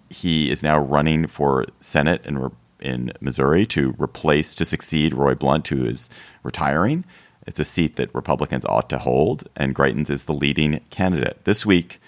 he 0.09 0.51
is 0.51 0.63
now 0.63 0.77
running 0.77 1.27
for 1.27 1.65
Senate 1.79 2.21
in, 2.25 2.51
in 2.79 3.11
Missouri 3.19 3.65
to 3.67 3.95
replace, 3.97 4.55
to 4.55 4.65
succeed 4.65 5.13
Roy 5.13 5.35
Blunt, 5.35 5.67
who 5.67 5.85
is 5.85 6.09
retiring. 6.43 7.05
It's 7.47 7.59
a 7.59 7.65
seat 7.65 7.95
that 7.95 8.13
Republicans 8.13 8.65
ought 8.65 8.89
to 8.89 8.97
hold, 8.97 9.47
and 9.55 9.75
Greitens 9.75 10.09
is 10.09 10.25
the 10.25 10.33
leading 10.33 10.81
candidate. 10.89 11.43
This 11.43 11.65
week, 11.65 11.99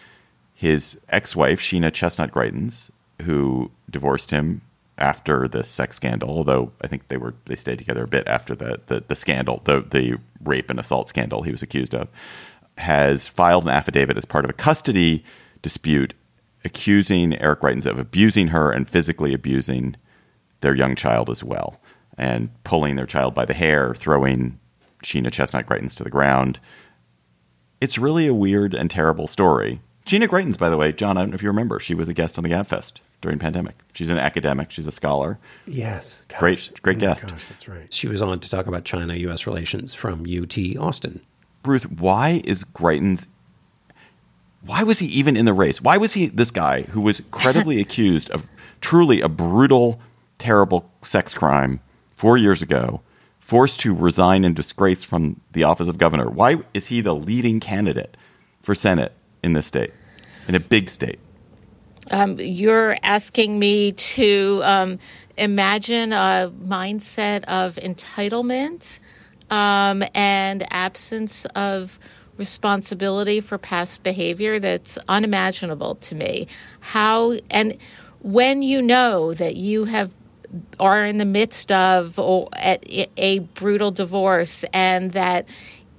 his 0.54 1.00
ex 1.10 1.36
wife, 1.36 1.60
Sheena 1.60 1.94
Chestnut 1.94 2.32
Greitens, 2.32 2.90
who 3.24 3.72
divorced 3.90 4.32
him 4.32 4.62
after 4.98 5.48
the 5.48 5.64
sex 5.64 5.96
scandal, 5.96 6.30
although 6.30 6.72
I 6.82 6.88
think 6.88 7.08
they 7.08 7.18
were 7.18 7.36
they 7.46 7.56
stayed 7.56 7.78
together 7.78 8.04
a 8.04 8.08
bit 8.08 8.28
after 8.28 8.56
the 8.56 8.80
the, 8.88 9.04
the 9.08 9.16
scandal, 9.16 9.62
the 9.66 9.82
the 9.82 10.18
rape 10.44 10.70
and 10.70 10.80
assault 10.80 11.08
scandal 11.08 11.44
he 11.44 11.52
was 11.52 11.62
accused 11.62 11.94
of, 11.94 12.08
has 12.78 13.28
filed 13.28 13.64
an 13.64 13.70
affidavit 13.70 14.18
as 14.18 14.26
part 14.26 14.46
of 14.46 14.50
a 14.50 14.54
custody 14.54 15.24
dispute 15.62 16.14
accusing 16.66 17.38
Eric 17.40 17.62
Greitens 17.62 17.86
of 17.86 17.98
abusing 18.00 18.50
her 18.50 18.72
and 18.72 18.90
physically 18.90 19.34
abusing 19.34 19.96
their 20.62 20.76
young 20.76 20.96
child 20.96 21.30
as 21.30 21.44
well, 21.44 21.80
and 22.18 22.50
pulling 22.64 22.96
their 22.96 23.06
child 23.06 23.34
by 23.34 23.46
the 23.46 23.54
hair, 23.54 23.94
throwing 23.96 24.60
Sheena 25.04 25.32
Chestnut 25.32 25.66
Greitens 25.66 25.96
to 25.96 26.04
the 26.04 26.10
ground. 26.10 26.60
It's 27.80 27.98
really 27.98 28.28
a 28.28 28.34
weird 28.34 28.74
and 28.74 28.90
terrible 28.90 29.28
story. 29.28 29.82
Sheena 30.06 30.28
Greitens, 30.28 30.58
by 30.58 30.70
the 30.70 30.78
way, 30.78 30.92
John, 30.92 31.18
I 31.18 31.22
don't 31.22 31.32
know 31.32 31.36
if 31.36 31.44
you 31.44 31.50
remember, 31.50 31.80
she 31.80 31.94
was 31.94 32.08
a 32.08 32.14
guest 32.14 32.38
on 32.38 32.44
the 32.44 32.50
Gabfest 32.50 32.94
during 33.22 33.40
pandemic. 33.40 33.76
She's 33.94 34.10
an 34.10 34.18
academic. 34.18 34.72
She's 34.72 34.88
a 34.88 34.92
scholar. 34.92 35.38
Yes, 35.66 36.24
gosh. 36.28 36.40
great, 36.40 36.82
great 36.82 36.98
oh 36.98 37.00
guest. 37.00 37.28
Gosh, 37.28 37.48
that's 37.48 37.68
right. 37.68 37.92
She 37.92 38.08
was 38.08 38.22
on 38.22 38.40
to 38.40 38.50
talk 38.50 38.68
about 38.68 38.86
China-U.S. 38.86 39.46
relations 39.46 39.94
from 39.94 40.26
UT 40.26 40.58
Austin. 40.80 41.22
Bruce, 41.62 41.84
why 41.84 42.42
is 42.46 42.64
Greitens? 42.64 43.28
Why 44.62 44.84
was 44.84 45.00
he 45.00 45.08
even 45.08 45.38
in 45.38 45.46
the 45.46 45.54
race? 45.54 45.82
Why 45.82 45.98
was 45.98 46.14
he 46.14 46.28
this 46.28 46.52
guy 46.52 46.84
who 46.84 47.02
was 47.02 47.22
credibly 47.32 47.80
accused 47.82 48.30
of 48.32 48.46
truly 48.82 49.22
a 49.22 49.30
brutal, 49.30 50.00
terrible 50.40 50.92
sex 51.04 51.34
crime 51.34 51.80
four 52.16 52.38
years 52.38 52.62
ago, 52.62 53.02
forced 53.40 53.80
to 53.82 53.94
resign 53.94 54.44
in 54.44 54.54
disgrace 54.54 55.04
from 55.04 55.40
the 55.54 55.64
office 55.64 55.88
of 55.88 55.98
governor? 55.98 56.30
Why 56.30 56.58
is 56.74 56.88
he 56.88 57.02
the 57.02 57.16
leading 57.16 57.60
candidate 57.60 58.18
for 58.62 58.76
Senate 58.76 59.14
in 59.44 59.54
this 59.54 59.68
state, 59.68 59.94
in 60.48 60.56
a 60.56 60.60
big 60.60 60.90
state? 60.90 61.20
Um, 62.12 62.40
you're 62.40 62.96
asking 63.04 63.60
me 63.60 63.92
to 63.92 64.62
um, 64.64 65.00
imagine 65.38 66.14
a 66.14 66.52
mindset 66.64 67.44
of 67.46 67.76
entitlement 67.76 69.00
um, 69.50 70.04
and 70.14 70.66
absence 70.74 71.46
of 71.48 72.00
responsibility 72.38 73.42
for 73.42 73.58
past 73.58 74.04
behavior 74.04 74.60
that's 74.60 74.98
unimaginable 75.08 75.96
to 75.96 76.16
me. 76.16 76.48
How 76.80 77.34
and 77.50 77.78
when 78.22 78.62
you 78.62 78.82
know 78.82 79.34
that 79.34 79.56
you 79.56 79.86
have 79.86 80.14
are 80.80 81.06
in 81.06 81.18
the 81.18 81.26
midst 81.26 81.72
of 81.72 82.18
a, 82.20 83.40
brutal 83.54 83.92
divorce 83.92 84.64
and 84.74 85.12
that 85.12 85.48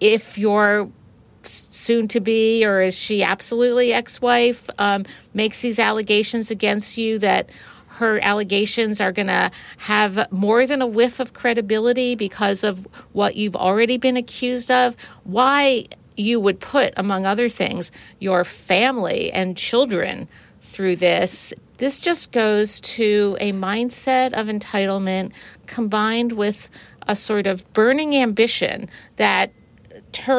if 0.01 0.38
your 0.38 0.90
soon 1.42 2.09
to 2.09 2.20
be, 2.20 2.64
or 2.64 2.81
is 2.81 2.98
she 2.98 3.22
absolutely 3.22 3.92
ex 3.92 4.20
wife, 4.20 4.68
um, 4.79 5.05
makes 5.35 5.62
these 5.62 5.79
allegations 5.79 6.51
against 6.51 6.98
you 6.98 7.18
that 7.18 7.51
her 7.88 8.20
allegations 8.20 9.01
are 9.01 9.12
going 9.12 9.29
to 9.29 9.51
have 9.79 10.31
more 10.31 10.66
than 10.66 10.83
a 10.83 10.87
whiff 10.87 11.20
of 11.20 11.33
credibility 11.33 12.14
because 12.14 12.62
of 12.64 12.87
what 13.12 13.35
you've 13.35 13.57
already 13.57 13.96
been 13.96 14.16
accused 14.16 14.70
of, 14.70 14.94
why 15.24 15.85
you 16.18 16.40
would 16.40 16.61
put, 16.61 16.92
among 16.96 17.26
other 17.26 17.48
things, 17.48 17.92
your 18.18 18.44
family 18.44 19.31
and 19.33 19.57
children 19.57 20.28
through 20.61 20.96
this. 20.96 21.54
This 21.78 22.00
just 22.00 22.33
goes 22.33 22.81
to 22.81 23.37
a 23.40 23.52
mindset 23.52 24.33
of 24.33 24.46
entitlement 24.46 25.33
combined 25.66 26.33
with 26.33 26.70
a 27.07 27.14
sort 27.14 27.46
of 27.46 27.72
burning 27.72 28.16
ambition 28.16 28.88
that 29.16 29.52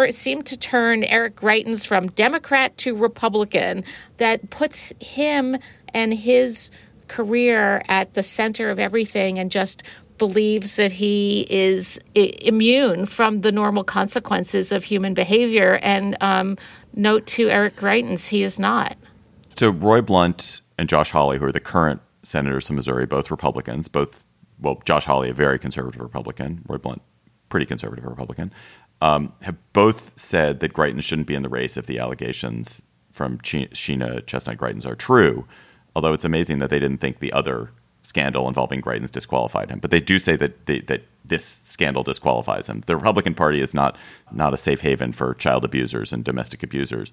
seemed 0.09 0.45
to 0.45 0.57
turn 0.57 1.03
Eric 1.03 1.35
Greitens 1.35 1.87
from 1.87 2.07
Democrat 2.07 2.77
to 2.79 2.95
Republican 2.95 3.85
that 4.17 4.49
puts 4.49 4.93
him 4.99 5.57
and 5.93 6.13
his 6.13 6.69
career 7.07 7.81
at 7.87 8.13
the 8.13 8.23
center 8.23 8.69
of 8.69 8.77
everything 8.77 9.39
and 9.39 9.49
just 9.49 9.81
believes 10.19 10.75
that 10.75 10.91
he 10.91 11.47
is 11.49 11.99
immune 12.13 13.08
from 13.08 13.39
the 13.39 13.51
normal 13.51 13.84
consequences 13.84 14.71
of 14.71 14.84
human 14.84 15.15
behavior. 15.15 15.79
And 15.82 16.15
um, 16.21 16.58
note 16.93 17.25
to 17.27 17.49
Eric 17.49 17.75
Greitens, 17.75 18.27
he 18.27 18.43
is 18.43 18.60
not. 18.60 18.95
So 19.58 19.71
Roy 19.71 20.01
Blunt 20.01 20.62
and 20.77 20.88
Josh 20.88 21.10
Hawley, 21.10 21.39
who 21.39 21.45
are 21.45 21.51
the 21.51 21.60
current 21.60 22.01
senators 22.21 22.67
from 22.67 22.75
Missouri, 22.75 23.08
both 23.08 23.32
Republicans, 23.32 23.88
both 23.88 24.23
well, 24.62 24.82
Josh 24.86 25.05
Hawley, 25.05 25.29
a 25.29 25.34
very 25.34 25.58
conservative 25.58 26.01
Republican, 26.01 26.63
Roy 26.67 26.77
Blunt, 26.77 27.01
pretty 27.47 27.65
conservative 27.65 28.05
Republican 28.05 28.51
um, 29.01 29.34
have 29.41 29.58
both 29.73 30.17
said 30.17 30.60
that 30.60 30.73
Greitens 30.73 31.03
shouldn't 31.03 31.27
be 31.27 31.36
in 31.36 31.43
the 31.43 31.49
race 31.49 31.77
if 31.77 31.86
the 31.86 31.99
allegations 31.99 32.82
from 33.12 33.38
Sheena 33.39 34.25
Chestnut 34.25 34.58
Greitens 34.58 34.86
are 34.86 34.95
true. 34.95 35.47
Although 35.95 36.13
it's 36.13 36.25
amazing 36.25 36.60
that 36.60 36.69
they 36.69 36.79
didn't 36.79 36.99
think 36.99 37.19
the 37.19 37.34
other 37.34 37.71
scandal 38.03 38.47
involving 38.47 38.81
Greitens 38.81 39.12
disqualified 39.12 39.69
him, 39.69 39.79
but 39.79 39.91
they 39.91 39.99
do 39.99 40.19
say 40.19 40.35
that 40.35 40.65
they, 40.65 40.81
that 40.81 41.03
this 41.25 41.59
scandal 41.63 42.03
disqualifies 42.03 42.67
him. 42.67 42.83
The 42.85 42.95
Republican 42.95 43.35
Party 43.35 43.62
is 43.62 43.73
not 43.73 43.97
not 44.31 44.53
a 44.53 44.57
safe 44.57 44.81
haven 44.81 45.13
for 45.13 45.33
child 45.35 45.65
abusers 45.65 46.12
and 46.13 46.23
domestic 46.23 46.63
abusers. 46.63 47.12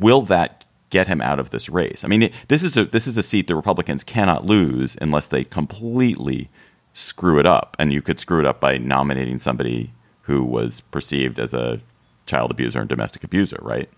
Will 0.00 0.22
that 0.22 0.66
get 0.90 1.06
him 1.06 1.20
out 1.20 1.38
of 1.38 1.50
this 1.50 1.68
race? 1.68 2.04
I 2.04 2.08
mean, 2.08 2.30
this 2.48 2.62
is 2.62 2.76
a 2.76 2.84
this 2.84 3.06
is 3.06 3.16
a 3.16 3.22
seat 3.22 3.46
the 3.46 3.56
Republicans 3.56 4.04
cannot 4.04 4.46
lose 4.46 4.96
unless 5.00 5.28
they 5.28 5.44
completely 5.44 6.50
screw 6.92 7.38
it 7.38 7.46
up, 7.46 7.76
and 7.78 7.92
you 7.92 8.02
could 8.02 8.18
screw 8.18 8.40
it 8.40 8.46
up 8.46 8.60
by 8.60 8.78
nominating 8.78 9.38
somebody 9.38 9.92
who 10.22 10.44
was 10.44 10.80
perceived 10.80 11.38
as 11.38 11.54
a 11.54 11.80
child 12.26 12.50
abuser 12.50 12.80
and 12.80 12.88
domestic 12.88 13.24
abuser, 13.24 13.58
right? 13.62 13.88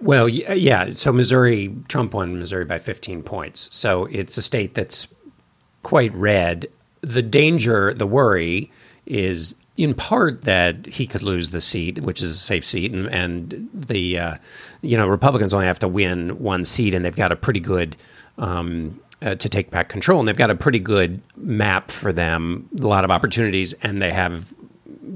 Well, 0.00 0.28
yeah. 0.28 0.92
So 0.92 1.12
Missouri, 1.12 1.74
Trump 1.88 2.12
won 2.12 2.38
Missouri 2.38 2.66
by 2.66 2.78
15 2.78 3.22
points. 3.22 3.74
So 3.74 4.04
it's 4.06 4.36
a 4.36 4.42
state 4.42 4.74
that's 4.74 5.08
quite 5.86 6.12
red. 6.14 6.66
The 7.02 7.22
danger, 7.22 7.94
the 7.94 8.08
worry 8.08 8.72
is 9.06 9.54
in 9.76 9.94
part 9.94 10.42
that 10.42 10.84
he 10.84 11.06
could 11.06 11.22
lose 11.22 11.50
the 11.50 11.60
seat, 11.60 12.00
which 12.00 12.20
is 12.20 12.32
a 12.32 12.34
safe 12.34 12.64
seat, 12.64 12.90
and, 12.90 13.06
and 13.06 13.68
the 13.72 14.18
uh, 14.18 14.34
you 14.82 14.96
know 14.96 15.06
Republicans 15.06 15.54
only 15.54 15.66
have 15.66 15.78
to 15.78 15.86
win 15.86 16.40
one 16.40 16.64
seat, 16.64 16.92
and 16.92 17.04
they've 17.04 17.14
got 17.14 17.30
a 17.30 17.36
pretty 17.36 17.60
good 17.60 17.96
um, 18.36 19.00
uh, 19.22 19.36
to 19.36 19.48
take 19.48 19.70
back 19.70 19.88
control, 19.88 20.18
and 20.18 20.26
they've 20.26 20.36
got 20.36 20.50
a 20.50 20.56
pretty 20.56 20.80
good 20.80 21.22
map 21.36 21.92
for 21.92 22.12
them, 22.12 22.68
a 22.80 22.86
lot 22.88 23.04
of 23.04 23.12
opportunities, 23.12 23.72
and 23.74 24.02
they 24.02 24.10
have 24.10 24.52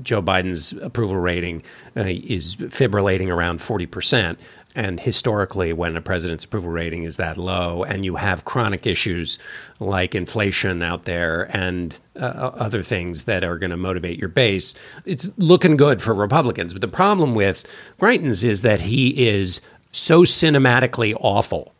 Joe 0.04 0.22
Biden's 0.22 0.72
approval 0.74 1.16
rating 1.16 1.64
uh, 1.96 2.04
is 2.06 2.54
fibrillating 2.54 3.26
around 3.26 3.58
40%. 3.58 4.36
And 4.76 5.00
historically, 5.00 5.72
when 5.72 5.96
a 5.96 6.00
president's 6.00 6.44
approval 6.44 6.70
rating 6.70 7.02
is 7.02 7.16
that 7.16 7.36
low, 7.36 7.82
and 7.82 8.04
you 8.04 8.16
have 8.16 8.44
chronic 8.44 8.86
issues 8.86 9.38
like 9.80 10.14
inflation 10.14 10.80
out 10.80 11.06
there 11.06 11.50
and 11.56 11.98
uh, 12.14 12.52
other 12.54 12.82
things 12.82 13.24
that 13.24 13.42
are 13.42 13.58
going 13.58 13.70
to 13.70 13.76
motivate 13.76 14.18
your 14.18 14.28
base, 14.28 14.74
it's 15.04 15.28
looking 15.38 15.76
good 15.76 16.00
for 16.00 16.14
Republicans. 16.14 16.72
But 16.72 16.82
the 16.82 16.88
problem 16.88 17.34
with 17.34 17.66
Greitens 18.00 18.44
is 18.44 18.60
that 18.62 18.80
he 18.82 19.28
is 19.28 19.60
so 19.90 20.22
cinematically 20.22 21.14
awful. 21.20 21.74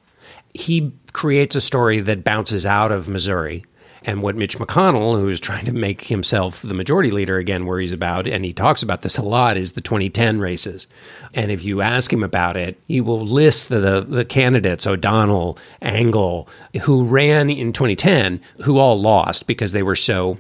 He 0.53 0.93
creates 1.13 1.55
a 1.55 1.61
story 1.61 2.01
that 2.01 2.25
bounces 2.25 2.67
out 2.67 2.91
of 2.91 3.09
Missouri 3.09 3.65
and 4.05 4.23
what 4.23 4.37
Mitch 4.37 4.59
McConnell, 4.59 5.19
who 5.19 5.29
is 5.29 5.41
trying 5.41 5.65
to 5.67 5.73
make 5.73 6.03
himself 6.05 6.63
the 6.63 6.75
majority 6.75 7.11
leader 7.11 7.37
again, 7.37 7.67
worries 7.67 7.93
about, 7.93 8.27
and 8.27 8.45
he 8.45 8.53
talks 8.53 8.83
about 8.83 9.03
this 9.03 9.19
a 9.19 9.23
lot, 9.23 9.57
is 9.57 9.73
the 9.73 9.81
2010 9.81 10.41
races. 10.41 10.87
And 11.35 11.51
if 11.51 11.65
you 11.65 11.83
ask 11.83 12.13
him 12.13 12.23
about 12.23 12.57
it, 12.57 12.81
he 12.87 13.01
will 13.01 13.25
list 13.25 13.69
the, 13.69 14.05
the 14.07 14.25
candidates, 14.25 14.87
O'Donnell, 14.87 15.59
Angle, 15.83 16.49
who 16.83 17.05
ran 17.05 17.51
in 17.51 17.73
2010, 17.73 18.41
who 18.63 18.79
all 18.79 19.01
lost 19.01 19.47
because 19.47 19.73
they 19.73 19.83
were 19.83 19.97
so 19.97 20.39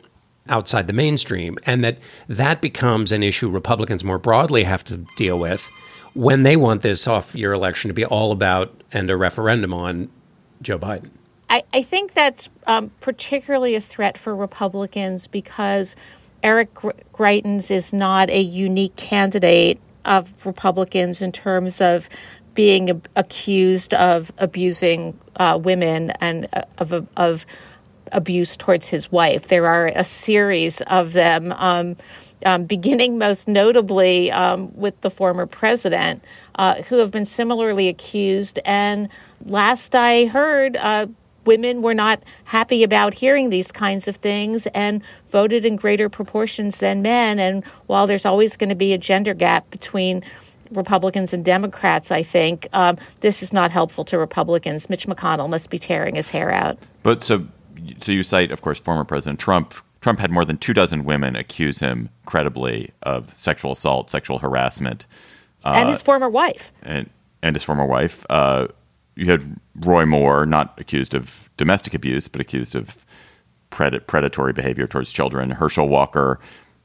outside 0.49 0.87
the 0.87 0.93
mainstream. 0.93 1.59
And 1.67 1.85
that 1.85 1.99
that 2.29 2.61
becomes 2.61 3.13
an 3.13 3.23
issue 3.23 3.49
Republicans 3.49 4.05
more 4.05 4.19
broadly 4.19 4.65
have 4.65 4.85
to 4.85 4.99
deal 5.17 5.39
with 5.39 5.71
when 6.15 6.43
they 6.43 6.57
want 6.57 6.83
this 6.83 7.07
off 7.07 7.35
year 7.35 7.53
election 7.53 7.89
to 7.89 7.95
be 7.95 8.05
all 8.05 8.33
about 8.33 8.83
and 8.93 9.09
a 9.11 9.17
referendum 9.17 9.73
on 9.73 10.09
Joe 10.63 10.79
Biden. 10.79 11.11
I, 11.51 11.65
I 11.75 11.83
think 11.83 12.15
that's 12.15 12.49
um, 12.69 12.93
particularly 13.01 13.75
a 13.75 13.81
threat 13.81 14.17
for 14.17 14.35
Republicans 14.35 15.27
because 15.27 15.97
Eric 16.45 16.73
Greitens 16.75 17.73
is 17.73 17.93
not 17.93 18.31
a 18.31 18.41
unique 18.41 18.95
candidate 18.95 19.81
of 20.05 20.47
Republicans 20.47 21.21
in 21.21 21.33
terms 21.33 21.81
of 21.81 22.09
being 22.55 23.03
accused 23.17 23.93
of 23.95 24.31
abusing 24.39 25.19
uh, 25.37 25.59
women 25.63 26.11
and 26.21 26.49
uh, 26.53 26.63
of, 26.79 27.09
of 27.17 27.47
abuse 28.13 28.57
towards 28.57 28.89
his 28.89 29.11
wife. 29.11 29.49
There 29.49 29.67
are 29.67 29.87
a 29.87 30.05
series 30.05 30.81
of 30.83 31.13
them, 31.13 31.53
um, 31.53 31.97
um, 32.45 32.65
beginning 32.65 33.19
most 33.19 33.49
notably 33.49 34.31
um, 34.33 34.75
with 34.77 35.01
the 35.01 35.11
former 35.11 35.47
president, 35.47 36.23
uh, 36.55 36.83
who 36.83 36.99
have 36.99 37.11
been 37.11 37.25
similarly 37.25 37.89
accused. 37.89 38.59
And 38.65 39.09
last 39.45 39.95
I 39.95 40.27
heard, 40.27 40.77
uh, 40.77 41.07
women 41.45 41.83
were 41.83 41.95
not 41.95 42.23
happy 42.45 42.83
about 42.83 43.15
hearing 43.15 43.51
these 43.51 43.73
kinds 43.73 44.09
of 44.09 44.17
things 44.17 44.67
and 44.69 45.03
voted 45.27 45.65
in 45.65 45.77
greater 45.77 46.09
proportions 46.09 46.81
than 46.81 47.03
men. 47.03 47.39
And 47.39 47.65
while 47.87 48.07
there's 48.07 48.27
always 48.27 48.57
going 48.57 48.71
to 48.71 48.77
be 48.77 48.93
a 48.93 48.99
gender 48.99 49.35
gap 49.35 49.71
between 49.71 50.23
Republicans 50.71 51.33
and 51.33 51.45
Democrats, 51.45 52.11
I 52.11 52.23
think 52.23 52.69
um, 52.73 52.97
this 53.21 53.43
is 53.43 53.53
not 53.53 53.71
helpful 53.71 54.05
to 54.05 54.19
Republicans. 54.19 54.89
Mitch 54.89 55.07
McConnell 55.07 55.49
must 55.49 55.71
be 55.71 55.79
tearing 55.79 56.15
his 56.15 56.31
hair 56.31 56.51
out. 56.51 56.79
But 57.03 57.25
so, 57.25 57.47
so 58.03 58.13
you 58.13 58.23
cite, 58.23 58.51
of 58.51 58.63
course, 58.63 58.79
former 58.79 59.05
President 59.05 59.41
Trump. 59.41 59.75
Trump 60.01 60.19
had 60.19 60.31
more 60.31 60.45
than 60.45 60.57
two 60.57 60.73
dozen 60.73 61.05
women 61.05 61.37
accuse 61.37 61.81
him 61.81 62.09
credibly 62.25 62.91
of 63.03 63.35
sexual 63.35 63.73
assault, 63.73 64.11
sexual 64.11 64.39
harassment, 64.39 65.07
uh, 65.65 65.75
and 65.77 65.91
his 65.91 66.01
former 66.01 66.29
wife, 66.29 66.73
and 66.83 67.11
and 67.43 67.55
his 67.55 67.63
former 67.63 67.85
wife. 67.85 68.25
Uh, 68.31 68.69
you 69.21 69.27
had 69.27 69.57
Roy 69.77 70.07
Moore, 70.07 70.47
not 70.47 70.75
accused 70.79 71.15
of 71.15 71.51
domestic 71.59 71.93
abuse, 71.93 72.27
but 72.27 72.41
accused 72.41 72.75
of 72.75 72.97
pred- 73.71 74.07
predatory 74.07 74.55
behavior 74.55 74.87
towards 74.87 75.13
children. 75.13 75.51
Herschel 75.51 75.89
Walker, 75.91 76.41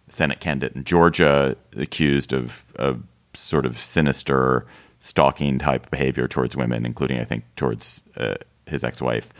Senate 0.09 0.41
candidate 0.41 0.75
in 0.75 0.83
Georgia, 0.83 1.55
accused 1.77 2.33
of, 2.33 2.65
of 2.75 3.03
sort 3.33 3.65
of 3.65 3.79
sinister 3.79 4.67
stalking 4.99 5.59
type 5.59 5.89
behavior 5.89 6.27
towards 6.27 6.57
women, 6.57 6.85
including, 6.85 7.21
I 7.21 7.23
think, 7.23 7.45
towards 7.55 8.01
uh, 8.17 8.35
his 8.65 8.83
ex 8.83 9.01
wife. 9.01 9.31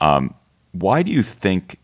Um, 0.00 0.34
why 0.72 1.02
do 1.02 1.12
you 1.12 1.22
think? 1.22 1.78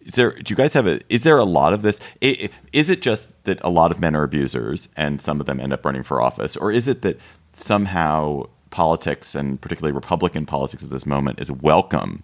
Is 0.00 0.14
there, 0.14 0.32
do 0.32 0.44
you 0.52 0.56
guys 0.56 0.74
have 0.74 0.86
a? 0.86 1.00
Is 1.08 1.22
there 1.22 1.38
a 1.38 1.44
lot 1.44 1.72
of 1.72 1.80
this? 1.80 1.98
Is 2.20 2.90
it 2.90 3.00
just 3.00 3.30
that 3.44 3.58
a 3.62 3.70
lot 3.70 3.90
of 3.90 4.00
men 4.00 4.14
are 4.14 4.22
abusers 4.22 4.88
and 4.96 5.20
some 5.22 5.40
of 5.40 5.46
them 5.46 5.60
end 5.60 5.72
up 5.72 5.84
running 5.84 6.02
for 6.02 6.20
office, 6.20 6.56
or 6.56 6.72
is 6.72 6.88
it 6.88 7.02
that 7.02 7.18
somehow 7.54 8.44
politics 8.70 9.34
and 9.34 9.60
particularly 9.60 9.94
Republican 9.94 10.46
politics 10.46 10.82
at 10.82 10.90
this 10.90 11.06
moment 11.06 11.40
is 11.40 11.50
welcome, 11.50 12.22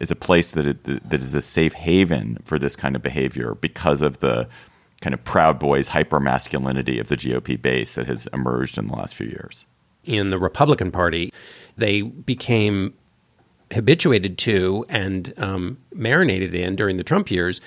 is 0.00 0.10
a 0.10 0.16
place 0.16 0.48
that 0.48 0.66
it, 0.66 0.84
that 0.84 1.20
is 1.20 1.34
a 1.34 1.40
safe 1.40 1.74
haven 1.74 2.38
for 2.44 2.58
this 2.58 2.76
kind 2.76 2.96
of 2.96 3.02
behavior 3.02 3.56
because 3.60 4.02
of 4.02 4.20
the 4.20 4.48
kind 5.00 5.14
of 5.14 5.22
proud 5.24 5.58
boys 5.58 5.88
hyper 5.88 6.20
masculinity 6.20 6.98
of 6.98 7.08
the 7.08 7.16
GOP 7.16 7.60
base 7.60 7.94
that 7.94 8.06
has 8.06 8.26
emerged 8.32 8.78
in 8.78 8.86
the 8.88 8.94
last 8.94 9.14
few 9.14 9.26
years. 9.26 9.66
In 10.04 10.30
the 10.30 10.38
Republican 10.38 10.90
Party, 10.90 11.32
they 11.76 12.02
became 12.02 12.94
habituated 13.72 14.38
to 14.38 14.86
and 14.88 15.34
um, 15.38 15.78
marinated 15.92 16.54
in 16.54 16.76
during 16.76 16.96
the 16.96 17.04
Trump 17.04 17.30
years 17.30 17.60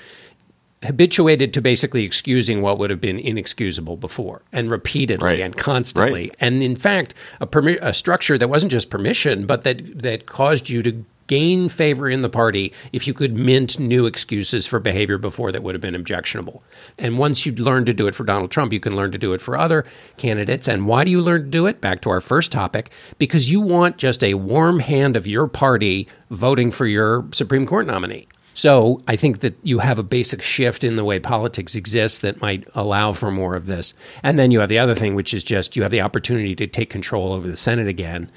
habituated 0.84 1.54
to 1.54 1.62
basically 1.62 2.04
excusing 2.04 2.62
what 2.62 2.80
would 2.80 2.90
have 2.90 3.02
been 3.02 3.20
inexcusable 3.20 3.98
before 3.98 4.42
and 4.54 4.72
repeatedly 4.72 5.26
right. 5.26 5.40
and 5.42 5.58
constantly. 5.58 6.30
Right. 6.30 6.36
and 6.40 6.64
in 6.64 6.76
fact 6.76 7.14
a, 7.42 7.48
permi- 7.48 7.80
a 7.82 7.94
structure 7.94 8.38
that 8.38 8.48
wasn't 8.48 8.72
just 8.72 8.90
permission 8.90 9.46
but 9.46 9.64
that 9.64 10.02
that 10.02 10.26
caused 10.26 10.70
you 10.70 10.82
to 10.84 11.04
gain 11.30 11.70
favor 11.70 12.10
in 12.10 12.24
the 12.24 12.30
party 12.30 12.74
if 12.92 13.06
you 13.06 13.14
could 13.14 13.36
mint 13.36 13.78
new 13.78 14.08
excuses 14.08 14.66
for 14.66 14.80
behavior 14.80 15.20
before 15.20 15.52
that 15.52 15.62
would 15.62 15.76
have 15.76 15.82
been 15.82 15.94
objectionable. 15.94 16.64
And 16.98 17.20
once 17.20 17.46
you 17.46 17.54
learn 17.54 17.86
to 17.86 17.94
do 17.94 18.08
it 18.08 18.16
for 18.16 18.24
Donald 18.24 18.50
Trump 18.50 18.74
you 18.74 18.80
can 18.80 18.96
learn 18.96 19.12
to 19.12 19.18
do 19.20 19.34
it 19.34 19.40
for 19.40 19.56
other 19.56 19.86
candidates. 20.18 20.68
And 20.68 20.88
why 20.88 21.04
do 21.04 21.12
you 21.12 21.22
learn 21.22 21.44
to 21.44 21.50
do 21.50 21.68
it? 21.68 21.82
Back 21.82 22.02
to 22.02 22.10
our 22.10 22.20
first 22.20 22.52
topic. 22.52 22.90
Because 23.20 23.52
you 23.52 23.62
want 23.62 23.98
just 23.98 24.24
a 24.24 24.34
warm 24.34 24.80
hand 24.80 25.16
of 25.16 25.28
your 25.28 25.48
party 25.48 26.08
voting 26.32 26.72
for 26.72 26.88
your 26.88 27.28
Supreme 27.32 27.68
Court 27.68 27.86
nominee 27.86 28.28
so 28.60 29.02
I 29.08 29.16
think 29.16 29.40
that 29.40 29.56
you 29.64 29.80
have 29.80 30.00
a 30.00 30.04
basic 30.04 30.42
shift 30.42 30.84
in 30.84 30.98
the 30.98 31.06
way 31.06 31.18
politics 31.18 31.76
exists 31.76 32.20
that 32.20 32.42
might 32.42 32.68
allow 32.76 33.14
for 33.14 33.32
more 33.32 33.56
of 33.56 33.68
this. 33.68 33.94
And 34.22 34.38
then 34.38 34.52
you 34.52 34.60
have 34.60 34.68
the 34.68 34.80
other 34.80 34.96
thing, 34.96 35.16
which 35.16 35.34
is 35.34 35.46
just 35.46 35.78
you 35.78 35.82
have 35.84 35.92
the 35.92 36.02
opportunity 36.02 36.58
to 36.58 36.68
take 36.68 36.90
control 36.90 37.32
over 37.32 37.48
the 37.48 37.56
Senate 37.56 37.88
again. 37.88 38.30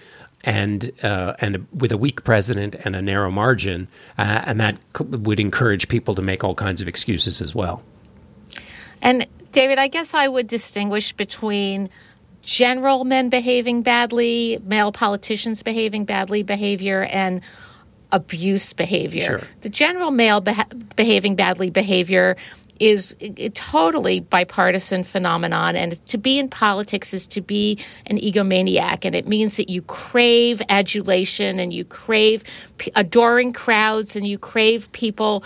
And 0.44 0.92
uh, 1.02 1.34
and 1.40 1.66
with 1.72 1.90
a 1.90 1.96
weak 1.96 2.22
president 2.22 2.76
and 2.84 2.94
a 2.94 3.02
narrow 3.02 3.32
margin, 3.32 3.88
uh, 4.16 4.44
and 4.46 4.60
that 4.60 4.78
would 5.00 5.40
encourage 5.40 5.88
people 5.88 6.14
to 6.14 6.22
make 6.22 6.44
all 6.44 6.54
kinds 6.54 6.80
of 6.80 6.86
excuses 6.86 7.40
as 7.40 7.52
well. 7.52 7.82
And 9.00 9.26
David, 9.50 9.80
I 9.80 9.88
guess 9.88 10.14
I 10.14 10.28
would 10.28 10.46
distinguish 10.46 11.12
between 11.14 11.90
general 12.42 13.04
men 13.04 13.28
behaving 13.28 13.82
badly, 13.82 14.60
male 14.62 14.92
politicians 14.92 15.64
behaving 15.64 16.04
badly 16.04 16.44
behavior, 16.44 17.08
and 17.10 17.40
abuse 18.12 18.72
behavior. 18.72 19.38
Sure. 19.38 19.48
The 19.62 19.68
general 19.68 20.10
male 20.10 20.40
beha- 20.40 20.68
behaving 20.96 21.36
badly 21.36 21.70
behavior 21.70 22.36
is 22.82 23.14
a 23.20 23.48
totally 23.50 24.18
bipartisan 24.18 25.04
phenomenon 25.04 25.76
and 25.76 26.04
to 26.08 26.18
be 26.18 26.36
in 26.38 26.48
politics 26.48 27.14
is 27.14 27.28
to 27.28 27.40
be 27.40 27.78
an 28.06 28.18
egomaniac 28.18 29.04
and 29.04 29.14
it 29.14 29.28
means 29.28 29.56
that 29.56 29.70
you 29.70 29.82
crave 29.82 30.60
adulation 30.68 31.60
and 31.60 31.72
you 31.72 31.84
crave 31.84 32.42
adoring 32.96 33.52
crowds 33.52 34.16
and 34.16 34.26
you 34.26 34.36
crave 34.36 34.90
people 34.90 35.44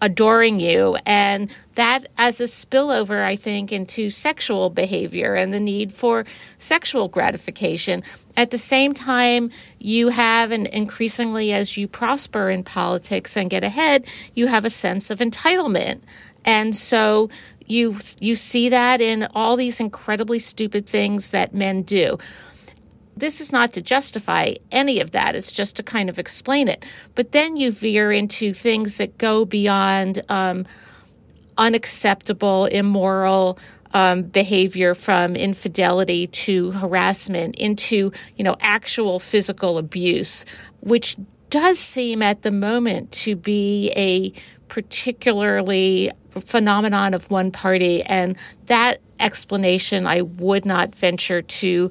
adoring 0.00 0.60
you. 0.60 0.96
And 1.06 1.54
that 1.74 2.06
as 2.18 2.40
a 2.40 2.44
spillover, 2.44 3.24
I 3.24 3.36
think, 3.36 3.72
into 3.72 4.10
sexual 4.10 4.70
behavior 4.70 5.34
and 5.34 5.52
the 5.52 5.60
need 5.60 5.92
for 5.92 6.24
sexual 6.58 7.08
gratification. 7.08 8.02
At 8.36 8.50
the 8.50 8.58
same 8.58 8.94
time, 8.94 9.50
you 9.78 10.08
have, 10.08 10.50
and 10.50 10.66
increasingly 10.68 11.52
as 11.52 11.76
you 11.76 11.88
prosper 11.88 12.50
in 12.50 12.64
politics 12.64 13.36
and 13.36 13.50
get 13.50 13.64
ahead, 13.64 14.06
you 14.34 14.46
have 14.46 14.64
a 14.64 14.70
sense 14.70 15.10
of 15.10 15.18
entitlement. 15.20 16.00
And 16.44 16.74
so 16.76 17.28
you 17.66 17.98
you 18.20 18.36
see 18.36 18.68
that 18.68 19.00
in 19.00 19.26
all 19.34 19.56
these 19.56 19.80
incredibly 19.80 20.38
stupid 20.38 20.86
things 20.86 21.32
that 21.32 21.52
men 21.52 21.82
do 21.82 22.18
this 23.16 23.40
is 23.40 23.50
not 23.50 23.72
to 23.72 23.82
justify 23.82 24.54
any 24.70 25.00
of 25.00 25.12
that. 25.12 25.34
It's 25.34 25.52
just 25.52 25.76
to 25.76 25.82
kind 25.82 26.10
of 26.10 26.18
explain 26.18 26.68
it. 26.68 26.84
But 27.14 27.32
then 27.32 27.56
you 27.56 27.72
veer 27.72 28.12
into 28.12 28.52
things 28.52 28.98
that 28.98 29.16
go 29.18 29.44
beyond 29.44 30.22
um, 30.28 30.66
unacceptable, 31.56 32.66
immoral 32.66 33.58
um, 33.94 34.22
behavior 34.22 34.94
from 34.94 35.34
infidelity 35.36 36.26
to 36.26 36.72
harassment 36.72 37.56
into, 37.56 38.12
you 38.36 38.44
know, 38.44 38.56
actual 38.60 39.18
physical 39.18 39.78
abuse, 39.78 40.44
which 40.80 41.16
does 41.48 41.78
seem 41.78 42.20
at 42.20 42.42
the 42.42 42.50
moment 42.50 43.12
to 43.12 43.36
be 43.36 43.90
a 43.96 44.32
particularly 44.68 46.10
phenomenon 46.40 47.14
of 47.14 47.30
one 47.30 47.50
party. 47.50 48.02
And 48.02 48.36
that 48.66 49.00
explanation 49.18 50.06
I 50.06 50.22
would 50.22 50.66
not 50.66 50.94
venture 50.94 51.40
to 51.40 51.90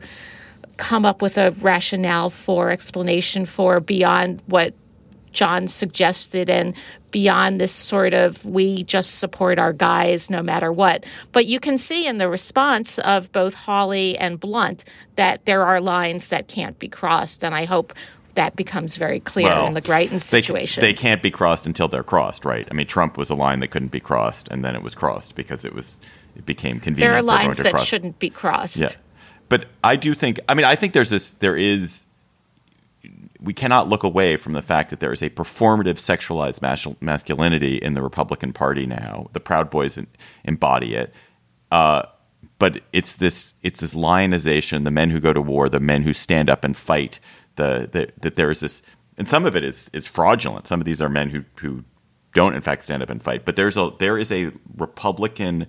come 0.77 1.05
up 1.05 1.21
with 1.21 1.37
a 1.37 1.51
rationale 1.61 2.29
for 2.29 2.69
explanation 2.71 3.45
for 3.45 3.79
beyond 3.79 4.43
what 4.47 4.73
John 5.31 5.67
suggested 5.67 6.49
and 6.49 6.75
beyond 7.11 7.59
this 7.59 7.71
sort 7.71 8.13
of 8.13 8.45
we 8.45 8.83
just 8.85 9.19
support 9.19 9.59
our 9.59 9.73
guys 9.73 10.29
no 10.29 10.41
matter 10.41 10.71
what. 10.71 11.05
But 11.33 11.45
you 11.45 11.59
can 11.59 11.77
see 11.77 12.07
in 12.07 12.17
the 12.17 12.29
response 12.29 12.99
of 12.99 13.31
both 13.31 13.53
Hawley 13.53 14.17
and 14.17 14.39
Blunt 14.39 14.85
that 15.15 15.45
there 15.45 15.63
are 15.63 15.81
lines 15.81 16.29
that 16.29 16.47
can't 16.47 16.79
be 16.79 16.87
crossed. 16.87 17.43
And 17.43 17.53
I 17.53 17.65
hope 17.65 17.93
that 18.35 18.55
becomes 18.55 18.97
very 18.97 19.19
clear 19.19 19.47
Well, 19.47 19.67
in 19.67 19.73
the 19.73 19.81
Greitens 19.81 20.21
situation. 20.21 20.81
they 20.81 20.93
can't 20.93 21.21
be 21.21 21.31
crossed 21.31 21.65
until 21.65 21.87
they're 21.87 22.03
crossed, 22.03 22.45
right? 22.45 22.67
I 22.69 22.73
mean, 22.73 22.87
Trump 22.87 23.17
was 23.17 23.29
a 23.29 23.35
line 23.35 23.59
that 23.61 23.69
couldn't 23.69 23.91
be 23.91 24.01
crossed, 24.01 24.47
and 24.49 24.63
then 24.63 24.75
it 24.75 24.83
was 24.83 24.93
crossed 24.93 25.35
because 25.35 25.65
it 25.65 25.73
was 25.73 25.99
it 26.35 26.45
became 26.45 26.79
convenient. 26.81 27.11
there 27.11 27.17
are 27.17 27.21
lines 27.21 27.57
that 27.57 27.71
cross. 27.71 27.85
shouldn't 27.85 28.19
be 28.19 28.29
crossed. 28.29 28.77
Yeah, 28.77 28.89
but 29.49 29.65
I 29.83 29.95
do 29.95 30.13
think. 30.13 30.39
I 30.49 30.53
mean, 30.53 30.65
I 30.65 30.75
think 30.75 30.93
there's 30.93 31.09
this. 31.09 31.33
There 31.33 31.55
is. 31.55 32.03
We 33.39 33.53
cannot 33.53 33.87
look 33.87 34.03
away 34.03 34.37
from 34.37 34.53
the 34.53 34.61
fact 34.61 34.89
that 34.89 34.99
there 34.99 35.11
is 35.11 35.21
a 35.21 35.29
performative 35.29 35.95
sexualized 35.95 36.61
mas- 36.61 36.95
masculinity 36.99 37.75
in 37.75 37.93
the 37.93 38.01
Republican 38.01 38.53
Party 38.53 38.85
now. 38.85 39.29
The 39.33 39.39
Proud 39.39 39.69
Boys 39.69 39.97
en- 39.97 40.07
embody 40.43 40.95
it, 40.95 41.13
uh, 41.71 42.03
but 42.57 42.81
it's 42.91 43.13
this. 43.13 43.53
It's 43.61 43.81
this 43.81 43.93
lionization. 43.93 44.83
The 44.83 44.91
men 44.91 45.09
who 45.09 45.19
go 45.19 45.33
to 45.33 45.41
war, 45.41 45.69
the 45.69 45.79
men 45.79 46.03
who 46.03 46.13
stand 46.13 46.49
up 46.49 46.63
and 46.63 46.75
fight. 46.75 47.19
The, 47.55 47.87
the 47.91 48.11
that 48.21 48.35
there 48.35 48.51
is 48.51 48.59
this, 48.59 48.81
and 49.17 49.29
some 49.29 49.45
of 49.45 49.55
it 49.55 49.63
is 49.63 49.89
is 49.93 50.07
fraudulent. 50.07 50.67
Some 50.67 50.81
of 50.81 50.85
these 50.85 51.01
are 51.01 51.09
men 51.09 51.29
who 51.29 51.43
who 51.57 51.83
don't 52.33 52.53
in 52.53 52.61
fact 52.61 52.83
stand 52.83 53.01
up 53.01 53.09
and 53.09 53.23
fight. 53.23 53.45
But 53.45 53.55
there's 53.55 53.77
a 53.77 53.91
there 53.97 54.17
is 54.17 54.31
a 54.31 54.51
Republican 54.77 55.67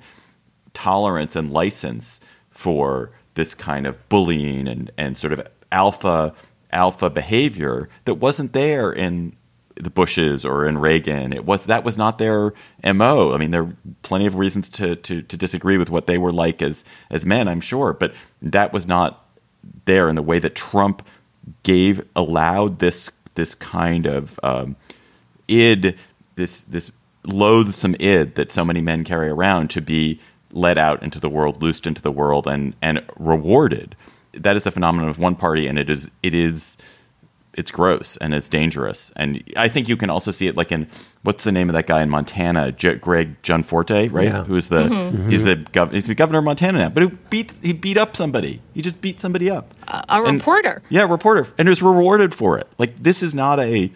tolerance 0.74 1.34
and 1.36 1.50
license 1.52 2.20
for 2.50 3.12
this 3.36 3.54
kind 3.54 3.86
of 3.86 4.08
bullying 4.08 4.66
and, 4.66 4.90
and 4.98 5.16
sort 5.16 5.32
of 5.32 5.46
alpha 5.70 6.34
alpha 6.72 7.08
behavior 7.08 7.88
that 8.04 8.14
wasn't 8.14 8.52
there 8.52 8.92
in 8.92 9.34
the 9.76 9.90
Bushes 9.90 10.44
or 10.44 10.66
in 10.66 10.78
Reagan. 10.78 11.32
It 11.32 11.44
was 11.44 11.66
that 11.66 11.84
was 11.84 11.96
not 11.96 12.18
their 12.18 12.52
mo. 12.82 13.32
I 13.32 13.36
mean, 13.36 13.50
there 13.50 13.62
are 13.62 13.76
plenty 14.02 14.26
of 14.26 14.34
reasons 14.34 14.68
to, 14.70 14.96
to, 14.96 15.22
to 15.22 15.36
disagree 15.36 15.76
with 15.76 15.90
what 15.90 16.06
they 16.06 16.18
were 16.18 16.32
like 16.32 16.62
as 16.62 16.82
as 17.10 17.24
men, 17.24 17.46
I'm 17.46 17.60
sure, 17.60 17.92
but 17.92 18.14
that 18.42 18.72
was 18.72 18.86
not 18.86 19.24
there 19.84 20.08
in 20.08 20.16
the 20.16 20.22
way 20.22 20.38
that 20.38 20.54
Trump 20.54 21.06
gave 21.62 22.04
allowed 22.16 22.78
this 22.78 23.10
this 23.34 23.54
kind 23.54 24.06
of 24.06 24.40
um, 24.42 24.76
id 25.48 25.96
this 26.36 26.62
this 26.62 26.90
loathsome 27.24 27.96
id 28.00 28.34
that 28.36 28.52
so 28.52 28.64
many 28.64 28.80
men 28.80 29.04
carry 29.04 29.28
around 29.28 29.68
to 29.70 29.80
be 29.80 30.20
let 30.56 30.78
out 30.78 31.02
into 31.02 31.20
the 31.20 31.28
world, 31.28 31.62
loosed 31.62 31.86
into 31.86 32.02
the 32.02 32.10
world, 32.10 32.46
and 32.46 32.74
and 32.80 33.04
rewarded. 33.18 33.94
That 34.32 34.56
is 34.56 34.66
a 34.66 34.70
phenomenon 34.70 35.08
of 35.08 35.18
one 35.18 35.34
party, 35.36 35.66
and 35.66 35.78
it 35.78 35.90
is 35.90 36.10
it 36.22 36.34
is 36.34 36.76
it's 37.56 37.70
gross 37.70 38.18
and 38.18 38.34
it's 38.34 38.48
dangerous. 38.50 39.12
And 39.16 39.42
I 39.56 39.68
think 39.68 39.88
you 39.88 39.96
can 39.96 40.10
also 40.10 40.30
see 40.30 40.46
it 40.46 40.56
like 40.56 40.70
in 40.72 40.88
what's 41.22 41.44
the 41.44 41.52
name 41.52 41.70
of 41.70 41.74
that 41.74 41.86
guy 41.86 42.02
in 42.02 42.10
Montana, 42.10 42.70
J- 42.70 42.96
Greg 42.96 43.40
Gianforte, 43.42 44.12
right? 44.12 44.26
Yeah. 44.26 44.44
Who's 44.44 44.68
the 44.68 44.82
mm-hmm. 44.84 45.30
he's 45.30 45.44
the 45.44 45.56
gov- 45.56 45.92
he's 45.92 46.06
the 46.06 46.14
governor 46.14 46.40
of 46.40 46.44
Montana 46.44 46.78
now, 46.78 46.88
but 46.90 47.02
who 47.02 47.10
beat 47.30 47.52
he 47.62 47.72
beat 47.72 47.96
up 47.96 48.16
somebody. 48.16 48.60
He 48.74 48.82
just 48.82 49.00
beat 49.00 49.20
somebody 49.20 49.50
up. 49.50 49.68
A 49.88 50.04
And- 50.22 50.34
reporter. 50.34 50.82
yeah, 50.90 51.06
reporter, 51.08 51.46
and 51.58 51.68
was 51.68 51.82
rewarded 51.82 52.34
for 52.34 52.58
it. 52.58 52.66
Like 52.78 53.02
this 53.02 53.22
is 53.22 53.32
not 53.34 53.58
a, 53.58 53.90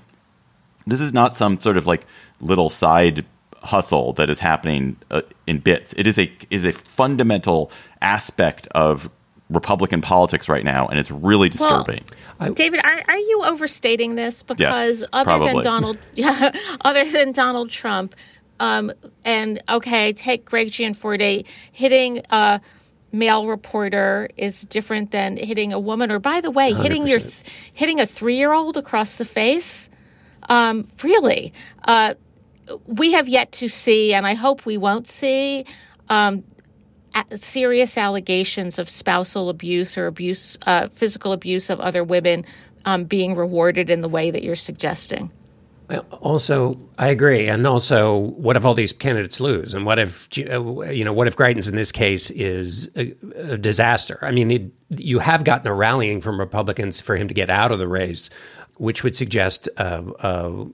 this 0.87 1.01
is 1.01 1.13
not 1.13 1.37
some 1.37 1.61
sort 1.61 1.77
of 1.77 1.87
like 1.87 2.07
little 2.41 2.71
side 2.71 3.27
hustle 3.63 4.13
that 4.15 4.31
is 4.31 4.39
happening 4.39 4.97
uh, 5.11 5.23
in 5.47 5.59
bits. 5.59 5.93
It 5.97 6.07
is 6.07 6.19
a 6.19 6.31
is 6.51 6.65
a 6.65 6.73
fundamental 6.73 7.71
aspect 8.01 8.67
of 8.69 9.11
Republican 9.51 10.01
politics 10.01 10.49
right 10.49 10.65
now, 10.65 10.87
and 10.89 10.99
it's 10.99 11.11
really 11.11 11.51
Well, 11.59 11.85
disturbing. 11.85 12.05
David, 12.55 12.81
are, 12.85 13.03
are 13.09 13.19
you 13.19 13.43
overstating 13.45 14.15
this? 14.15 14.43
Because 14.43 15.05
other 15.13 15.25
probably. 15.25 15.53
than 15.55 15.63
Donald, 15.63 15.99
yeah, 16.15 16.53
other 16.83 17.05
than 17.05 17.33
Donald 17.33 17.71
Trump, 17.71 18.15
um, 18.61 18.93
and 19.25 19.61
okay, 19.69 20.13
take 20.13 20.45
Greg 20.45 20.71
Gianforte 20.71 21.47
hitting 21.73 22.23
a 22.31 22.61
male 23.13 23.49
reporter 23.49 24.29
is 24.37 24.63
different 24.63 25.11
than 25.11 25.37
hitting 25.37 25.73
a 25.73 25.81
woman. 25.81 26.13
Or 26.13 26.19
by 26.19 26.41
the 26.41 26.51
way, 26.51 26.73
hitting 26.73 27.07
your 27.07 27.19
th- 27.19 27.71
hitting 27.73 28.01
a 28.01 28.07
three 28.07 28.37
year 28.37 28.53
old 28.53 28.77
across 28.77 29.17
the 29.17 29.25
face. 29.25 29.91
Um, 30.49 30.89
really, 31.03 31.53
uh, 31.85 32.15
we 32.87 33.13
have 33.13 33.29
yet 33.29 33.53
to 33.53 33.69
see, 33.69 34.15
and 34.15 34.27
I 34.27 34.35
hope 34.35 34.67
we 34.67 34.77
won't 34.77 35.09
see. 35.09 35.65
Um, 36.09 36.45
serious 37.35 37.99
allegations 37.99 38.79
of 38.79 38.89
spousal 38.89 39.49
abuse 39.49 39.99
or 39.99 40.07
abuse, 40.07 40.59
uh, 40.67 40.89
physical 40.89 41.33
abuse 41.33 41.71
of 41.71 41.81
other 41.81 42.05
women 42.05 42.45
um, 42.85 43.05
being 43.05 43.35
rewarded 43.35 43.91
in 43.91 44.01
the 44.01 44.09
way 44.09 44.31
that 44.31 44.43
you're 44.43 44.55
suggesting. 44.55 45.31
Also, 46.21 46.79
I 46.99 47.09
agree. 47.09 47.49
And 47.49 47.67
also, 47.67 48.17
what 48.17 48.57
if 48.57 48.65
all 48.65 48.75
these 48.75 48.93
candidates 48.93 49.41
lose? 49.41 49.75
And 49.75 49.85
what 49.85 49.99
if 49.99 50.29
you 50.37 51.05
know? 51.05 51.13
What 51.13 51.27
if 51.27 51.37
Greitens 51.37 51.69
in 51.69 51.75
this 51.75 51.91
case 51.91 52.31
is 52.31 52.89
a, 52.97 53.13
a 53.35 53.59
disaster? 53.59 54.17
I 54.23 54.31
mean, 54.31 54.51
it, 54.53 54.63
you 54.91 55.19
have 55.19 55.43
gotten 55.43 55.67
a 55.67 55.75
rallying 55.75 56.21
from 56.21 56.39
Republicans 56.39 57.01
for 57.01 57.17
him 57.17 57.27
to 57.27 57.35
get 57.35 57.51
out 57.51 57.73
of 57.73 57.81
the 57.81 57.89
race, 57.89 58.31
which 58.81 59.05
would 59.05 59.15
suggest 59.15 59.69
uh, 59.77 60.03
uh, 60.21 60.65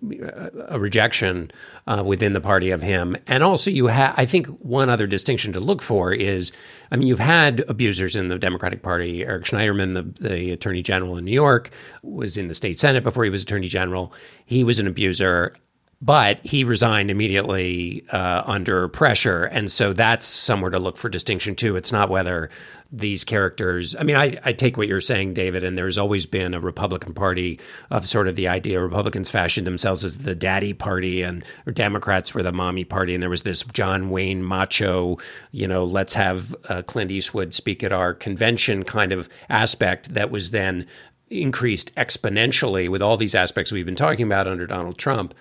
a 0.68 0.78
rejection 0.78 1.50
uh, 1.88 2.04
within 2.06 2.34
the 2.34 2.40
party 2.40 2.70
of 2.70 2.80
him. 2.80 3.16
And 3.26 3.42
also, 3.42 3.68
you 3.68 3.88
have. 3.88 4.14
I 4.16 4.24
think 4.24 4.46
one 4.60 4.88
other 4.88 5.08
distinction 5.08 5.52
to 5.54 5.60
look 5.60 5.82
for 5.82 6.12
is, 6.12 6.52
I 6.92 6.96
mean, 6.96 7.08
you've 7.08 7.18
had 7.18 7.64
abusers 7.68 8.14
in 8.14 8.28
the 8.28 8.38
Democratic 8.38 8.82
Party. 8.82 9.24
Eric 9.24 9.46
Schneiderman, 9.46 9.94
the, 9.94 10.28
the 10.28 10.52
Attorney 10.52 10.82
General 10.82 11.16
in 11.16 11.24
New 11.24 11.32
York, 11.32 11.70
was 12.02 12.36
in 12.36 12.46
the 12.46 12.54
state 12.54 12.78
Senate 12.78 13.02
before 13.02 13.24
he 13.24 13.30
was 13.30 13.42
Attorney 13.42 13.66
General. 13.66 14.12
He 14.44 14.62
was 14.62 14.78
an 14.78 14.86
abuser. 14.86 15.56
But 16.02 16.44
he 16.46 16.62
resigned 16.62 17.10
immediately 17.10 18.04
uh, 18.12 18.42
under 18.46 18.86
pressure. 18.88 19.44
And 19.44 19.72
so 19.72 19.94
that's 19.94 20.26
somewhere 20.26 20.70
to 20.70 20.78
look 20.78 20.98
for 20.98 21.08
distinction, 21.08 21.56
too. 21.56 21.74
It's 21.74 21.90
not 21.90 22.10
whether 22.10 22.50
these 22.92 23.24
characters. 23.24 23.96
I 23.96 24.04
mean, 24.04 24.16
I, 24.16 24.36
I 24.44 24.52
take 24.52 24.76
what 24.76 24.88
you're 24.88 25.00
saying, 25.00 25.34
David, 25.34 25.64
and 25.64 25.76
there's 25.76 25.98
always 25.98 26.26
been 26.26 26.54
a 26.54 26.60
Republican 26.60 27.14
Party 27.14 27.58
of 27.90 28.08
sort 28.08 28.28
of 28.28 28.36
the 28.36 28.48
idea 28.48 28.80
Republicans 28.80 29.28
fashioned 29.28 29.66
themselves 29.66 30.04
as 30.04 30.18
the 30.18 30.34
daddy 30.34 30.72
party 30.72 31.22
and 31.22 31.44
Democrats 31.72 32.34
were 32.34 32.42
the 32.42 32.52
mommy 32.52 32.84
party. 32.84 33.14
And 33.14 33.22
there 33.22 33.30
was 33.30 33.42
this 33.42 33.62
John 33.64 34.10
Wayne 34.10 34.42
macho, 34.42 35.18
you 35.50 35.66
know, 35.66 35.84
let's 35.84 36.14
have 36.14 36.54
uh, 36.68 36.82
Clint 36.82 37.10
Eastwood 37.10 37.54
speak 37.54 37.82
at 37.82 37.92
our 37.92 38.14
convention 38.14 38.84
kind 38.84 39.12
of 39.12 39.28
aspect 39.48 40.14
that 40.14 40.30
was 40.30 40.50
then 40.50 40.86
increased 41.28 41.94
exponentially 41.96 42.88
with 42.88 43.02
all 43.02 43.16
these 43.16 43.34
aspects 43.34 43.72
we've 43.72 43.86
been 43.86 43.96
talking 43.96 44.26
about 44.26 44.46
under 44.46 44.66
Donald 44.66 44.96
Trump. 44.96 45.34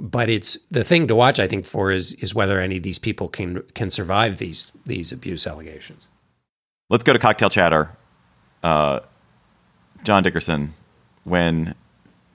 But 0.00 0.28
it's 0.28 0.58
the 0.70 0.84
thing 0.84 1.08
to 1.08 1.16
watch, 1.16 1.40
I 1.40 1.48
think, 1.48 1.64
for 1.64 1.90
is 1.90 2.12
is 2.14 2.34
whether 2.34 2.60
any 2.60 2.76
of 2.76 2.84
these 2.84 3.00
people 3.00 3.28
can 3.28 3.62
can 3.74 3.90
survive 3.90 4.38
these 4.38 4.70
these 4.86 5.10
abuse 5.10 5.46
allegations. 5.46 6.06
Let's 6.90 7.04
go 7.04 7.12
to 7.12 7.18
cocktail 7.18 7.50
chatter. 7.50 7.90
Uh, 8.62 9.00
John 10.04 10.22
Dickerson, 10.22 10.72
when 11.24 11.74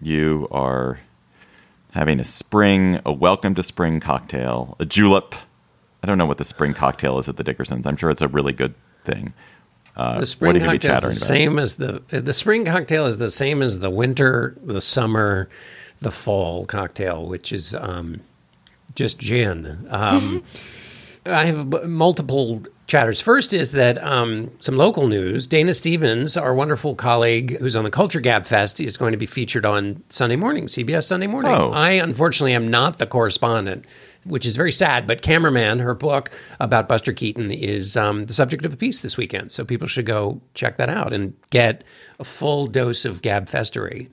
you 0.01 0.47
are 0.51 0.99
having 1.91 2.19
a 2.19 2.23
spring, 2.23 2.99
a 3.05 3.11
welcome 3.11 3.55
to 3.55 3.63
spring 3.63 3.99
cocktail, 3.99 4.75
a 4.79 4.85
julep. 4.85 5.33
I 6.03 6.07
don't 6.07 6.17
know 6.17 6.25
what 6.25 6.37
the 6.37 6.45
spring 6.45 6.73
cocktail 6.73 7.17
is 7.19 7.27
at 7.27 7.37
the 7.37 7.43
Dickersons. 7.43 7.85
I'm 7.87 7.97
sure 7.97 8.09
it's 8.11 8.21
a 8.21 8.27
really 8.27 8.53
good 8.53 8.75
thing. 9.05 9.33
Uh, 9.95 10.19
The 10.19 10.25
spring 10.25 10.49
what 10.49 10.55
are 10.55 10.59
you 10.59 10.65
gonna 10.65 10.71
be 10.79 10.87
cocktail 10.87 11.09
is 11.09 11.19
the 11.19 11.25
about? 11.25 11.27
same 11.27 11.59
as 11.59 11.73
the 11.75 12.01
the 12.21 12.33
spring 12.33 12.65
cocktail 12.65 13.05
is 13.05 13.17
the 13.17 13.29
same 13.31 13.61
as 13.61 13.79
the 13.79 13.89
winter, 13.89 14.55
the 14.63 14.81
summer, 14.81 15.49
the 15.99 16.11
fall 16.11 16.65
cocktail, 16.65 17.25
which 17.25 17.51
is 17.51 17.73
um, 17.75 18.21
just 18.95 19.17
gin. 19.19 19.87
Um, 19.89 20.43
I 21.25 21.45
have 21.45 21.87
multiple 21.87 22.63
chatters. 22.87 23.21
First 23.21 23.53
is 23.53 23.71
that 23.73 24.01
um, 24.03 24.51
some 24.59 24.75
local 24.75 25.07
news. 25.07 25.47
Dana 25.47 25.73
Stevens, 25.73 26.35
our 26.35 26.53
wonderful 26.53 26.95
colleague 26.95 27.57
who's 27.59 27.75
on 27.75 27.83
the 27.83 27.91
Culture 27.91 28.19
Gab 28.19 28.45
Fest, 28.45 28.81
is 28.81 28.97
going 28.97 29.11
to 29.11 29.17
be 29.17 29.25
featured 29.25 29.65
on 29.65 30.03
Sunday 30.09 30.35
morning, 30.35 30.65
CBS 30.65 31.05
Sunday 31.05 31.27
morning. 31.27 31.51
Oh. 31.51 31.71
I 31.71 31.91
unfortunately 31.91 32.53
am 32.53 32.67
not 32.67 32.97
the 32.97 33.07
correspondent, 33.07 33.85
which 34.25 34.45
is 34.45 34.55
very 34.55 34.71
sad. 34.71 35.07
But 35.07 35.21
Cameraman, 35.21 35.79
her 35.79 35.93
book 35.93 36.31
about 36.59 36.89
Buster 36.89 37.13
Keaton, 37.13 37.51
is 37.51 37.95
um, 37.95 38.25
the 38.25 38.33
subject 38.33 38.65
of 38.65 38.73
a 38.73 38.77
piece 38.77 39.01
this 39.01 39.17
weekend. 39.17 39.51
So 39.51 39.63
people 39.63 39.87
should 39.87 40.05
go 40.05 40.41
check 40.53 40.77
that 40.77 40.89
out 40.89 41.13
and 41.13 41.33
get 41.51 41.83
a 42.19 42.23
full 42.23 42.67
dose 42.67 43.05
of 43.05 43.21
Gab 43.21 43.47
Festery. 43.47 44.09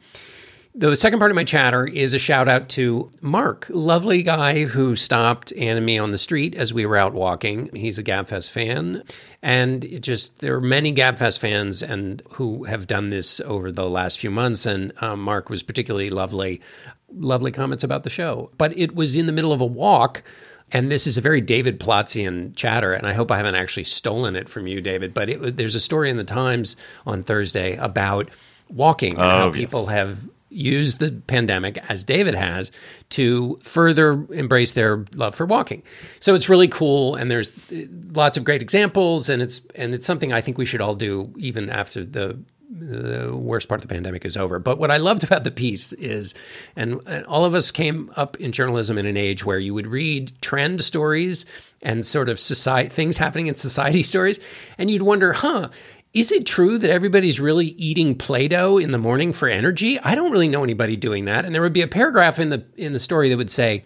The 0.73 0.95
second 0.95 1.19
part 1.19 1.33
of 1.33 1.35
my 1.35 1.43
chatter 1.43 1.85
is 1.85 2.15
a 2.15 2.19
shout 2.19 2.49
out 2.49 2.69
to 2.71 3.11
Mark, 3.21 3.67
lovely 3.71 4.23
guy 4.23 4.65
who 4.67 4.95
stopped 4.95 5.53
Ann 5.55 5.77
and 5.77 5.85
me 5.85 5.99
on 5.99 6.13
the 6.13 6.19
street 6.19 6.55
as 6.55 6.73
we 6.73 6.87
were 6.87 6.97
out 6.97 7.13
walking. 7.13 7.75
He's 7.75 7.99
a 7.99 8.05
GabFest 8.05 8.51
fan, 8.51 9.03
and 9.43 9.85
it 9.85 10.01
just 10.01 10.39
there 10.39 10.55
are 10.55 10.61
many 10.61 10.95
GabFest 10.95 11.41
fans 11.41 11.83
and 11.83 12.23
who 12.35 12.65
have 12.65 12.87
done 12.87 13.11
this 13.11 13.41
over 13.41 13.73
the 13.73 13.91
last 13.91 14.21
few 14.21 14.31
months. 14.31 14.65
And 14.65 14.93
um, 15.03 15.21
Mark 15.23 15.51
was 15.51 15.65
particularly 15.65 16.09
lovely, 16.09 16.61
lovely 17.13 17.51
comments 17.51 17.83
about 17.83 18.05
the 18.05 18.11
show. 18.11 18.51
But 18.57 18.77
it 18.79 18.95
was 18.95 19.17
in 19.17 19.27
the 19.27 19.33
middle 19.33 19.53
of 19.53 19.61
a 19.61 19.67
walk. 19.67 20.23
And 20.73 20.89
this 20.89 21.09
is 21.09 21.19
a 21.19 21.21
very 21.21 21.41
David 21.41 21.81
Plotzian 21.81 22.55
chatter, 22.55 22.93
and 22.93 23.05
I 23.09 23.13
hope 23.13 23.33
I 23.33 23.39
haven't 23.39 23.57
actually 23.57 23.83
stolen 23.83 24.37
it 24.37 24.49
from 24.49 24.69
you, 24.69 24.81
David. 24.81 25.13
But 25.13 25.29
it, 25.29 25.57
there's 25.57 25.75
a 25.75 25.81
story 25.81 26.11
in 26.11 26.17
the 26.17 26.23
Times 26.23 26.77
on 27.05 27.25
Thursday 27.25 27.75
about 27.75 28.31
walking 28.69 29.15
and 29.15 29.23
Oh, 29.23 29.29
how 29.29 29.47
yes. 29.47 29.57
people 29.57 29.87
have 29.87 30.29
use 30.51 30.97
the 30.97 31.13
pandemic, 31.27 31.79
as 31.89 32.05
David 32.05 32.35
has, 32.35 32.71
to 33.11 33.59
further 33.63 34.27
embrace 34.33 34.73
their 34.73 35.07
love 35.15 35.35
for 35.35 35.47
walking. 35.47 35.83
So 36.19 36.35
it's 36.35 36.49
really 36.49 36.69
cool, 36.69 37.15
and 37.15 37.31
there's 37.31 37.51
uh, 37.73 37.87
lots 38.13 38.37
of 38.37 38.45
great 38.45 38.63
examples, 38.63 39.29
and 39.29 39.41
it's 39.41 39.63
and 39.75 39.95
it's 39.95 40.07
something 40.07 40.33
I 40.33 40.41
think 40.41 40.59
we 40.59 40.65
should 40.65 40.81
all 40.81 40.95
do 40.95 41.33
even 41.39 41.71
after 41.71 42.05
the 42.05 42.39
the 42.73 43.37
worst 43.37 43.69
part 43.69 43.83
of 43.83 43.89
the 43.89 43.93
pandemic 43.93 44.25
is 44.25 44.37
over. 44.37 44.59
But 44.59 44.79
what 44.79 44.91
I 44.91 44.99
loved 44.99 45.25
about 45.25 45.43
the 45.45 45.51
piece 45.51 45.93
is, 45.93 46.35
and, 46.77 47.01
and, 47.07 47.27
all 47.27 47.45
of 47.45 47.55
us 47.55 47.71
came 47.71 48.13
up 48.17 48.37
in 48.39 48.53
journalism 48.53 48.97
in 48.97 49.07
an 49.07 49.17
age 49.17 49.45
where 49.45 49.59
you 49.59 49.75
would 49.75 49.89
read 49.89 50.31
trend 50.41 50.81
stories 50.83 51.47
and 51.83 52.07
sort 52.07 52.29
of 52.29 52.39
society 52.39 52.89
things 52.89 53.17
happening 53.17 53.49
in 53.49 53.57
society 53.57 54.03
stories, 54.05 54.39
and 54.79 54.91
you'd 54.91 55.03
wonder, 55.03 55.33
huh, 55.33 55.69
is 56.13 56.33
it 56.33 56.45
true 56.45 56.77
that 56.79 56.91
everybody's 56.91 57.39
really 57.39 57.67
eating 57.67 58.17
Play-Doh 58.17 58.79
in 58.79 58.91
the 58.91 58.99
morning 58.99 59.33
for 59.33 59.49
energy? 59.49 59.99
I 60.01 60.17
don't 60.17 60.33
really 60.33 60.49
know 60.49 60.65
anybody 60.65 60.97
doing 60.97 61.27
that. 61.27 61.45
And 61.45 61.55
there 61.55 61.63
would 61.63 61.73
be 61.73 61.83
a 61.83 61.89
paragraph 61.89 62.39
in 62.39 62.49
the 62.49 62.65
in 62.77 62.93
the 62.93 62.99
story 62.99 63.29
that 63.29 63.37
would 63.37 63.51
say, 63.51 63.85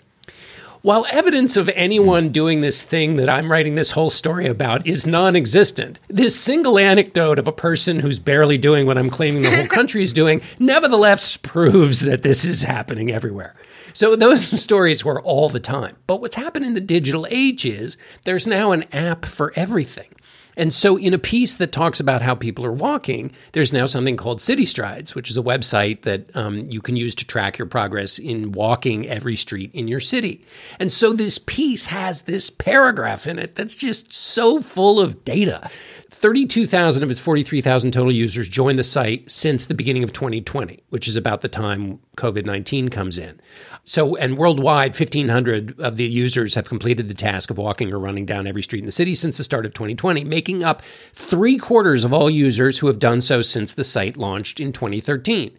while 0.80 1.06
evidence 1.10 1.56
of 1.58 1.68
anyone 1.70 2.30
doing 2.30 2.62
this 2.62 2.82
thing 2.82 3.16
that 3.16 3.28
I'm 3.28 3.52
writing 3.52 3.74
this 3.74 3.90
whole 3.90 4.08
story 4.08 4.46
about 4.46 4.86
is 4.86 5.06
non 5.06 5.36
existent, 5.36 5.98
this 6.08 6.38
single 6.38 6.78
anecdote 6.78 7.38
of 7.38 7.46
a 7.46 7.52
person 7.52 8.00
who's 8.00 8.18
barely 8.18 8.56
doing 8.56 8.86
what 8.86 8.96
I'm 8.96 9.10
claiming 9.10 9.42
the 9.42 9.54
whole 9.54 9.66
country 9.78 10.02
is 10.02 10.12
doing 10.14 10.40
nevertheless 10.58 11.36
proves 11.36 12.00
that 12.00 12.22
this 12.22 12.44
is 12.44 12.62
happening 12.62 13.10
everywhere. 13.10 13.54
So 13.92 14.16
those 14.16 14.60
stories 14.62 15.04
were 15.04 15.20
all 15.20 15.50
the 15.50 15.60
time. 15.60 15.96
But 16.06 16.22
what's 16.22 16.36
happened 16.36 16.64
in 16.64 16.72
the 16.72 16.80
digital 16.80 17.26
age 17.28 17.66
is 17.66 17.98
there's 18.24 18.46
now 18.46 18.72
an 18.72 18.84
app 18.94 19.26
for 19.26 19.52
everything. 19.56 20.13
And 20.56 20.72
so, 20.72 20.96
in 20.96 21.14
a 21.14 21.18
piece 21.18 21.54
that 21.54 21.72
talks 21.72 22.00
about 22.00 22.22
how 22.22 22.34
people 22.34 22.64
are 22.64 22.72
walking, 22.72 23.32
there's 23.52 23.72
now 23.72 23.86
something 23.86 24.16
called 24.16 24.38
CityStrides, 24.38 25.14
which 25.14 25.30
is 25.30 25.36
a 25.36 25.42
website 25.42 26.02
that 26.02 26.34
um, 26.36 26.60
you 26.70 26.80
can 26.80 26.96
use 26.96 27.14
to 27.16 27.26
track 27.26 27.58
your 27.58 27.66
progress 27.66 28.18
in 28.18 28.52
walking 28.52 29.08
every 29.08 29.36
street 29.36 29.70
in 29.74 29.88
your 29.88 30.00
city. 30.00 30.44
And 30.78 30.92
so, 30.92 31.12
this 31.12 31.38
piece 31.38 31.86
has 31.86 32.22
this 32.22 32.50
paragraph 32.50 33.26
in 33.26 33.38
it 33.38 33.54
that's 33.54 33.76
just 33.76 34.12
so 34.12 34.60
full 34.60 35.00
of 35.00 35.24
data. 35.24 35.70
32,000 36.10 37.02
of 37.02 37.10
its 37.10 37.18
43,000 37.18 37.90
total 37.90 38.14
users 38.14 38.48
joined 38.48 38.78
the 38.78 38.84
site 38.84 39.28
since 39.30 39.66
the 39.66 39.74
beginning 39.74 40.04
of 40.04 40.12
2020, 40.12 40.82
which 40.90 41.08
is 41.08 41.16
about 41.16 41.40
the 41.40 41.48
time 41.48 41.98
COVID 42.16 42.46
19 42.46 42.88
comes 42.88 43.18
in. 43.18 43.40
So, 43.84 44.16
and 44.16 44.38
worldwide, 44.38 44.98
1,500 44.98 45.78
of 45.78 45.96
the 45.96 46.04
users 46.04 46.54
have 46.54 46.68
completed 46.68 47.08
the 47.08 47.14
task 47.14 47.50
of 47.50 47.58
walking 47.58 47.92
or 47.92 47.98
running 47.98 48.24
down 48.24 48.46
every 48.46 48.62
street 48.62 48.80
in 48.80 48.86
the 48.86 48.92
city 48.92 49.14
since 49.14 49.36
the 49.36 49.44
start 49.44 49.66
of 49.66 49.74
2020, 49.74 50.24
making 50.24 50.64
up 50.64 50.82
three 51.12 51.58
quarters 51.58 52.04
of 52.04 52.14
all 52.14 52.30
users 52.30 52.78
who 52.78 52.86
have 52.86 52.98
done 52.98 53.20
so 53.20 53.42
since 53.42 53.74
the 53.74 53.84
site 53.84 54.16
launched 54.16 54.58
in 54.58 54.72
2013. 54.72 55.58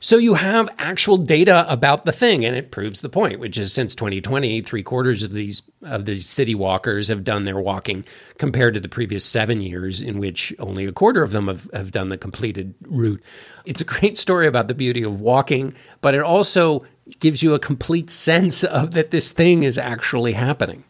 So 0.00 0.18
you 0.18 0.34
have 0.34 0.68
actual 0.78 1.16
data 1.16 1.70
about 1.70 2.04
the 2.04 2.12
thing, 2.12 2.44
and 2.44 2.56
it 2.56 2.70
proves 2.70 3.00
the 3.00 3.08
point, 3.08 3.40
which 3.40 3.58
is 3.58 3.72
since 3.72 3.94
2020, 3.94 4.60
three 4.62 4.82
quarters 4.82 5.22
of 5.22 5.32
these 5.32 5.62
of 5.82 6.04
these 6.04 6.26
city 6.26 6.54
walkers 6.54 7.08
have 7.08 7.24
done 7.24 7.44
their 7.44 7.58
walking, 7.58 8.04
compared 8.38 8.74
to 8.74 8.80
the 8.80 8.88
previous 8.88 9.24
seven 9.24 9.60
years, 9.60 10.02
in 10.02 10.18
which 10.18 10.54
only 10.58 10.84
a 10.84 10.92
quarter 10.92 11.22
of 11.22 11.30
them 11.30 11.46
have, 11.46 11.68
have 11.72 11.92
done 11.92 12.08
the 12.08 12.18
completed 12.18 12.74
route. 12.82 13.22
It's 13.64 13.80
a 13.80 13.84
great 13.84 14.18
story 14.18 14.46
about 14.46 14.68
the 14.68 14.74
beauty 14.74 15.02
of 15.02 15.20
walking, 15.20 15.74
but 16.00 16.14
it 16.14 16.22
also 16.22 16.84
gives 17.20 17.42
you 17.42 17.54
a 17.54 17.58
complete 17.58 18.10
sense 18.10 18.64
of 18.64 18.92
that 18.92 19.10
this 19.10 19.32
thing 19.32 19.62
is 19.62 19.78
actually 19.78 20.32
happening. 20.32 20.84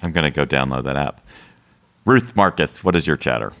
I'm 0.00 0.12
going 0.12 0.24
to 0.24 0.30
go 0.30 0.46
download 0.46 0.84
that 0.84 0.96
app. 0.96 1.20
Ruth 2.04 2.36
Marcus, 2.36 2.82
what 2.84 2.94
is 2.96 3.06
your 3.06 3.16
chatter? 3.16 3.52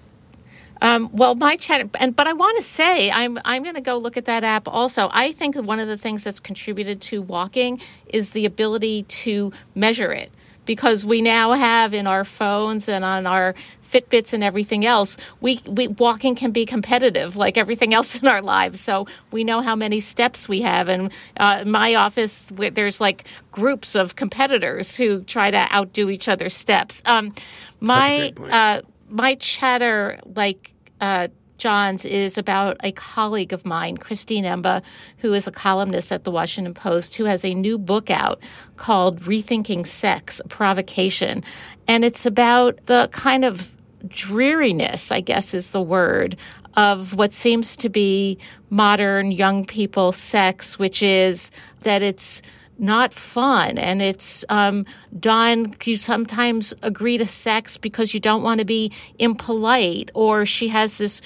Um, 0.80 1.10
well, 1.12 1.34
my 1.34 1.56
chatter, 1.56 1.90
and 1.98 2.14
but 2.14 2.28
I 2.28 2.32
want 2.32 2.56
to 2.58 2.62
say 2.62 3.10
I'm 3.10 3.38
I'm 3.44 3.64
going 3.64 3.74
to 3.74 3.80
go 3.80 3.98
look 3.98 4.16
at 4.16 4.26
that 4.26 4.44
app 4.44 4.68
also. 4.68 5.10
I 5.12 5.32
think 5.32 5.56
one 5.56 5.80
of 5.80 5.88
the 5.88 5.96
things 5.96 6.22
that's 6.22 6.38
contributed 6.38 7.00
to 7.02 7.20
walking 7.20 7.80
is 8.06 8.30
the 8.30 8.46
ability 8.46 9.02
to 9.02 9.52
measure 9.74 10.12
it 10.12 10.30
because 10.68 11.06
we 11.06 11.22
now 11.22 11.52
have 11.52 11.94
in 11.94 12.06
our 12.06 12.24
phones 12.24 12.90
and 12.90 13.02
on 13.02 13.26
our 13.26 13.54
Fitbits 13.82 14.34
and 14.34 14.44
everything 14.44 14.84
else, 14.84 15.16
we, 15.40 15.60
we 15.66 15.88
walking 15.88 16.34
can 16.34 16.50
be 16.50 16.66
competitive 16.66 17.36
like 17.36 17.56
everything 17.56 17.94
else 17.98 18.20
in 18.20 18.28
our 18.28 18.42
lives. 18.42 18.78
So 18.78 19.06
we 19.32 19.44
know 19.44 19.62
how 19.62 19.74
many 19.74 20.00
steps 20.00 20.46
we 20.46 20.60
have. 20.60 20.90
And 20.90 21.10
uh, 21.40 21.60
in 21.62 21.70
my 21.70 21.94
office, 21.94 22.52
there's 22.54 23.00
like 23.00 23.26
groups 23.50 23.94
of 23.94 24.14
competitors 24.14 24.94
who 24.94 25.22
try 25.22 25.50
to 25.50 25.74
outdo 25.74 26.10
each 26.10 26.28
other's 26.28 26.54
steps. 26.54 27.02
Um, 27.06 27.32
my 27.80 28.34
uh, 28.50 28.82
my 29.08 29.36
chatter, 29.36 30.20
like 30.26 30.74
uh, 31.00 31.28
John's 31.58 32.04
is 32.04 32.38
about 32.38 32.76
a 32.82 32.92
colleague 32.92 33.52
of 33.52 33.66
mine, 33.66 33.96
Christine 33.96 34.44
Emba, 34.44 34.82
who 35.18 35.34
is 35.34 35.46
a 35.46 35.52
columnist 35.52 36.12
at 36.12 36.24
the 36.24 36.30
Washington 36.30 36.72
Post, 36.72 37.16
who 37.16 37.24
has 37.24 37.44
a 37.44 37.54
new 37.54 37.76
book 37.78 38.10
out 38.10 38.40
called 38.76 39.20
Rethinking 39.20 39.86
Sex, 39.86 40.40
a 40.40 40.48
Provocation. 40.48 41.42
And 41.86 42.04
it's 42.04 42.24
about 42.24 42.86
the 42.86 43.08
kind 43.12 43.44
of 43.44 43.72
dreariness, 44.06 45.10
I 45.10 45.20
guess 45.20 45.52
is 45.52 45.72
the 45.72 45.82
word, 45.82 46.36
of 46.76 47.14
what 47.14 47.32
seems 47.32 47.76
to 47.78 47.88
be 47.88 48.38
modern 48.70 49.32
young 49.32 49.66
people 49.66 50.12
sex, 50.12 50.78
which 50.78 51.02
is 51.02 51.50
that 51.80 52.02
it's 52.02 52.40
not 52.78 53.12
fun 53.12 53.76
and 53.76 54.00
it's 54.00 54.44
um, 54.48 54.86
done 55.18 55.74
you 55.84 55.96
sometimes 55.96 56.72
agree 56.82 57.18
to 57.18 57.26
sex 57.26 57.76
because 57.76 58.14
you 58.14 58.20
don't 58.20 58.42
want 58.42 58.60
to 58.60 58.66
be 58.66 58.92
impolite 59.18 60.10
or 60.14 60.46
she 60.46 60.68
has 60.68 60.98
this 60.98 61.20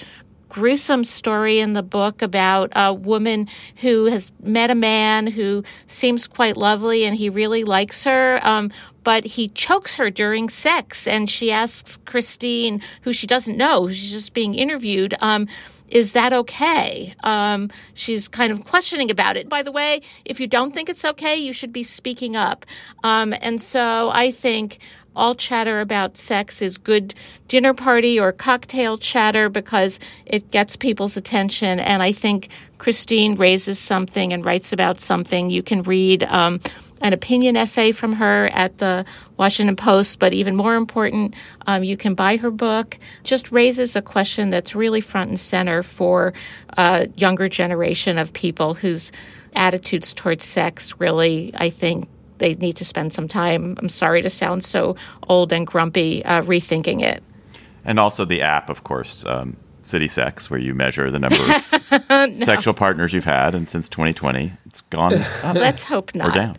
gruesome 0.53 1.03
story 1.03 1.57
in 1.57 1.73
the 1.73 1.81
book 1.81 2.21
about 2.21 2.71
a 2.75 2.93
woman 2.93 3.47
who 3.77 4.05
has 4.05 4.31
met 4.43 4.69
a 4.69 4.75
man 4.75 5.25
who 5.25 5.63
seems 5.87 6.27
quite 6.27 6.55
lovely 6.55 7.05
and 7.05 7.15
he 7.15 7.27
really 7.27 7.63
likes 7.63 8.03
her, 8.03 8.39
um, 8.43 8.69
but 9.03 9.25
he 9.25 9.47
chokes 9.47 9.95
her 9.95 10.11
during 10.11 10.49
sex. 10.49 11.07
And 11.07 11.27
she 11.27 11.51
asks 11.51 11.97
Christine, 12.05 12.81
who 13.01 13.13
she 13.13 13.25
doesn't 13.25 13.57
know, 13.57 13.87
she's 13.87 14.11
just 14.11 14.35
being 14.35 14.53
interviewed, 14.53 15.15
um, 15.21 15.47
is 15.89 16.13
that 16.13 16.33
okay? 16.33 17.13
Um, 17.23 17.69
she's 17.93 18.27
kind 18.27 18.51
of 18.51 18.65
questioning 18.65 19.11
about 19.11 19.37
it. 19.37 19.49
By 19.49 19.61
the 19.61 19.71
way, 19.71 20.01
if 20.25 20.39
you 20.39 20.47
don't 20.47 20.73
think 20.73 20.89
it's 20.89 21.05
okay, 21.05 21.35
you 21.35 21.53
should 21.53 21.73
be 21.73 21.83
speaking 21.83 22.35
up. 22.35 22.65
Um, 23.03 23.33
and 23.41 23.59
so 23.61 24.11
I 24.13 24.31
think 24.31 24.79
all 25.15 25.35
chatter 25.35 25.79
about 25.79 26.17
sex 26.17 26.61
is 26.61 26.77
good 26.77 27.13
dinner 27.47 27.73
party 27.73 28.19
or 28.19 28.31
cocktail 28.31 28.97
chatter 28.97 29.49
because 29.49 29.99
it 30.25 30.51
gets 30.51 30.75
people's 30.75 31.17
attention. 31.17 31.79
And 31.79 32.01
I 32.01 32.11
think 32.11 32.49
Christine 32.77 33.35
raises 33.35 33.79
something 33.79 34.33
and 34.33 34.45
writes 34.45 34.73
about 34.73 34.99
something. 34.99 35.49
You 35.49 35.63
can 35.63 35.83
read 35.83 36.23
um, 36.23 36.59
an 37.01 37.13
opinion 37.13 37.55
essay 37.55 37.91
from 37.91 38.13
her 38.13 38.49
at 38.53 38.77
the 38.77 39.05
Washington 39.37 39.75
Post, 39.75 40.19
but 40.19 40.33
even 40.33 40.55
more 40.55 40.75
important, 40.75 41.35
um, 41.67 41.83
you 41.83 41.97
can 41.97 42.15
buy 42.15 42.37
her 42.37 42.51
book. 42.51 42.97
Just 43.23 43.51
raises 43.51 43.95
a 43.95 44.01
question 44.01 44.49
that's 44.49 44.73
really 44.73 45.01
front 45.01 45.29
and 45.29 45.39
center 45.39 45.83
for 45.83 46.33
a 46.77 47.07
younger 47.15 47.49
generation 47.49 48.17
of 48.17 48.33
people 48.33 48.73
whose 48.73 49.11
attitudes 49.55 50.13
towards 50.13 50.43
sex 50.43 50.99
really, 50.99 51.51
I 51.55 51.69
think, 51.69 52.09
they 52.43 52.55
need 52.55 52.75
to 52.75 52.83
spend 52.83 53.13
some 53.13 53.29
time. 53.29 53.77
I'm 53.79 53.87
sorry 53.87 54.21
to 54.21 54.29
sound 54.29 54.65
so 54.65 54.97
old 55.29 55.53
and 55.53 55.65
grumpy, 55.65 56.25
uh, 56.25 56.41
rethinking 56.41 57.01
it. 57.01 57.23
And 57.85 57.97
also 58.01 58.25
the 58.25 58.41
app, 58.41 58.69
of 58.69 58.83
course, 58.83 59.25
um, 59.25 59.55
City 59.81 60.09
Sex, 60.09 60.49
where 60.49 60.59
you 60.59 60.75
measure 60.75 61.09
the 61.09 61.19
number 61.19 61.37
of 61.37 62.09
no. 62.37 62.45
sexual 62.45 62.73
partners 62.73 63.13
you've 63.13 63.23
had, 63.23 63.55
and 63.55 63.69
since 63.69 63.87
2020, 63.87 64.51
it's 64.65 64.81
gone. 64.81 65.13
Up 65.13 65.55
Let's 65.55 65.83
hope 65.83 66.13
not. 66.13 66.29
Or 66.29 66.31
down. 66.31 66.57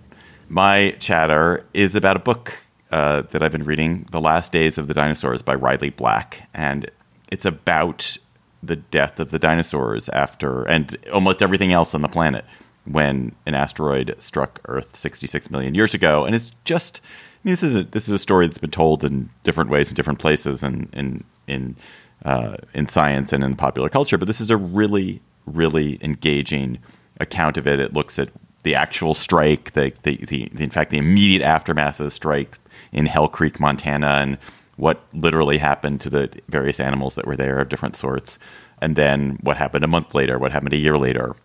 My 0.49 0.93
chatter 1.01 1.67
is 1.75 1.95
about 1.95 2.17
a 2.17 2.21
book 2.21 2.59
uh, 2.91 3.23
that 3.31 3.43
I've 3.43 3.53
been 3.53 3.65
reading, 3.65 4.07
"The 4.11 4.21
Last 4.21 4.53
Days 4.53 4.79
of 4.79 4.89
the 4.89 4.95
Dinosaurs" 4.95 5.43
by 5.43 5.55
Riley 5.55 5.91
Black, 5.91 6.49
and 6.55 6.91
it's 7.29 7.45
about 7.45 8.17
the 8.63 8.77
death 8.77 9.21
of 9.21 9.31
the 9.31 9.39
dinosaurs 9.39 10.09
after 10.09 10.63
and 10.63 10.97
almost 11.13 11.43
everything 11.43 11.73
else 11.73 11.95
on 11.95 12.01
the 12.01 12.09
planet 12.09 12.47
when 12.85 13.35
an 13.47 13.55
asteroid 13.55 14.15
struck 14.19 14.61
Earth 14.67 14.97
66 14.97 15.51
million 15.51 15.75
years 15.75 15.95
ago, 15.95 16.25
and 16.25 16.35
it's 16.35 16.53
just. 16.65 17.01
I 17.05 17.49
mean, 17.49 17.53
this 17.53 17.63
is 17.63 17.75
a 17.75 17.85
this 17.85 18.05
is 18.05 18.11
a 18.11 18.19
story 18.19 18.47
that's 18.47 18.59
been 18.59 18.71
told 18.71 19.05
in 19.05 19.29
different 19.43 19.69
ways 19.69 19.91
in 19.91 19.95
different 19.95 20.19
places 20.19 20.63
and 20.63 20.89
in 20.95 21.25
in 21.47 21.77
uh, 22.25 22.57
in 22.73 22.87
science 22.87 23.35
and 23.35 23.45
in 23.45 23.55
popular 23.55 23.91
culture. 23.91 24.17
But 24.17 24.29
this 24.29 24.41
is 24.41 24.49
a 24.49 24.57
really 24.57 25.21
really 25.47 25.99
engaging 26.03 26.79
account 27.21 27.57
of 27.57 27.67
it. 27.67 27.81
It 27.81 27.93
looks 27.93 28.19
at 28.19 28.31
the 28.63 28.75
actual 28.75 29.15
strike, 29.15 29.73
the, 29.73 29.93
the, 30.03 30.17
the, 30.25 30.49
the 30.53 30.65
in 30.65 30.71
fact 30.71 30.91
the 30.91 30.99
immediate 30.99 31.43
aftermath 31.43 32.01
of 32.01 32.07
the 32.07 32.11
strike 32.11 32.59
in 32.93 33.07
Hell 33.07 33.29
Creek, 33.29 33.61
Montana, 33.61 34.21
and 34.23 34.39
what 34.77 35.05
literally 35.13 35.59
happened 35.59 36.01
to 36.01 36.11
the 36.11 36.31
various 36.49 36.81
animals 36.81 37.15
that 37.15 37.27
were 37.27 37.37
there 37.37 37.61
of 37.61 37.69
different 37.69 37.97
sorts, 37.97 38.39
and 38.81 38.97
then 38.97 39.39
what 39.43 39.57
happened 39.57 39.85
a 39.85 39.89
month 39.89 40.15
later, 40.15 40.39
what 40.39 40.51
happened 40.51 40.73
a 40.73 40.79
year 40.79 40.99
later, 40.99 41.37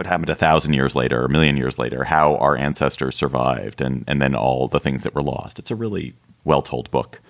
what 0.00 0.06
happened 0.06 0.30
a 0.30 0.34
thousand 0.34 0.72
years 0.72 0.96
later, 0.96 1.26
a 1.26 1.28
million 1.28 1.58
years 1.58 1.78
later, 1.78 2.04
how 2.04 2.36
our 2.36 2.56
ancestors 2.56 3.14
survived, 3.14 3.82
and, 3.82 4.02
and 4.06 4.22
then 4.22 4.34
all 4.34 4.66
the 4.66 4.80
things 4.80 5.02
that 5.02 5.14
were 5.14 5.20
lost. 5.20 5.58
It's 5.58 5.70
a 5.70 5.74
really 5.74 6.14
well 6.42 6.62
told 6.62 6.90
book. 6.90 7.20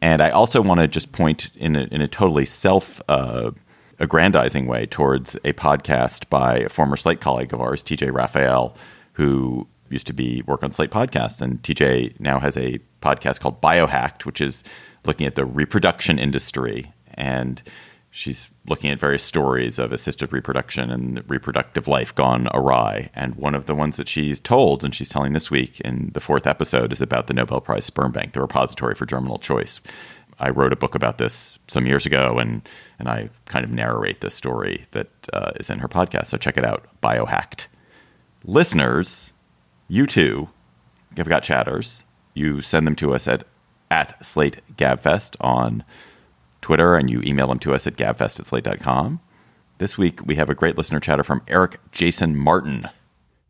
And 0.00 0.22
I 0.22 0.30
also 0.30 0.62
want 0.62 0.78
to 0.78 0.86
just 0.86 1.10
point 1.10 1.50
in 1.56 1.74
a, 1.74 1.88
in 1.90 2.00
a 2.00 2.06
totally 2.06 2.46
self 2.46 3.02
uh, 3.08 3.50
aggrandizing 3.98 4.68
way 4.68 4.86
towards 4.86 5.34
a 5.42 5.52
podcast 5.54 6.28
by 6.28 6.58
a 6.58 6.68
former 6.68 6.96
Slate 6.96 7.20
colleague 7.20 7.52
of 7.52 7.60
ours, 7.60 7.82
TJ 7.82 8.14
Raphael, 8.14 8.76
who 9.14 9.66
used 9.90 10.06
to 10.06 10.12
be 10.12 10.42
work 10.46 10.62
on 10.62 10.70
Slate 10.70 10.92
podcasts, 10.92 11.42
and 11.42 11.60
TJ 11.64 12.20
now 12.20 12.38
has 12.38 12.56
a 12.56 12.78
podcast 13.00 13.40
called 13.40 13.60
Biohacked, 13.60 14.26
which 14.26 14.40
is 14.40 14.62
looking 15.04 15.26
at 15.26 15.34
the 15.34 15.44
reproduction 15.44 16.20
industry 16.20 16.92
and 17.14 17.64
she's 18.14 18.50
looking 18.68 18.90
at 18.90 19.00
various 19.00 19.22
stories 19.22 19.78
of 19.78 19.90
assisted 19.90 20.32
reproduction 20.32 20.90
and 20.90 21.28
reproductive 21.28 21.88
life 21.88 22.14
gone 22.14 22.46
awry. 22.52 23.10
And 23.14 23.34
one 23.34 23.54
of 23.54 23.64
the 23.64 23.74
ones 23.74 23.96
that 23.96 24.06
she's 24.06 24.38
told, 24.38 24.84
and 24.84 24.94
she's 24.94 25.08
telling 25.08 25.32
this 25.32 25.50
week 25.50 25.80
in 25.80 26.10
the 26.12 26.20
fourth 26.20 26.46
episode, 26.46 26.92
is 26.92 27.00
about 27.00 27.26
the 27.26 27.32
Nobel 27.32 27.62
Prize 27.62 27.86
Sperm 27.86 28.12
Bank, 28.12 28.34
the 28.34 28.42
repository 28.42 28.94
for 28.94 29.06
germinal 29.06 29.38
choice. 29.38 29.80
I 30.38 30.50
wrote 30.50 30.74
a 30.74 30.76
book 30.76 30.94
about 30.94 31.18
this 31.18 31.58
some 31.68 31.86
years 31.86 32.04
ago, 32.04 32.38
and 32.38 32.68
and 32.98 33.08
I 33.08 33.30
kind 33.46 33.64
of 33.64 33.70
narrate 33.70 34.20
this 34.20 34.34
story 34.34 34.84
that 34.90 35.08
uh, 35.32 35.52
is 35.58 35.70
in 35.70 35.78
her 35.78 35.88
podcast. 35.88 36.26
So 36.26 36.36
check 36.36 36.58
it 36.58 36.64
out, 36.64 36.86
Biohacked. 37.02 37.66
Listeners, 38.44 39.32
you 39.88 40.06
too 40.06 40.50
have 41.16 41.28
got 41.28 41.42
chatters. 41.42 42.04
You 42.34 42.60
send 42.60 42.86
them 42.86 42.96
to 42.96 43.14
us 43.14 43.26
at 43.26 43.44
at 43.90 44.22
Slate 44.24 44.60
Gabfest 44.76 45.36
on 45.40 45.82
Twitter, 46.62 46.96
and 46.96 47.10
you 47.10 47.20
email 47.22 47.48
them 47.48 47.58
to 47.58 47.74
us 47.74 47.86
at 47.86 47.96
gabfest 47.96 48.40
at 48.40 48.46
slate.com. 48.46 49.20
This 49.78 49.98
week, 49.98 50.24
we 50.24 50.36
have 50.36 50.48
a 50.48 50.54
great 50.54 50.78
listener 50.78 51.00
chatter 51.00 51.22
from 51.22 51.42
Eric 51.48 51.78
Jason 51.90 52.36
Martin. 52.36 52.88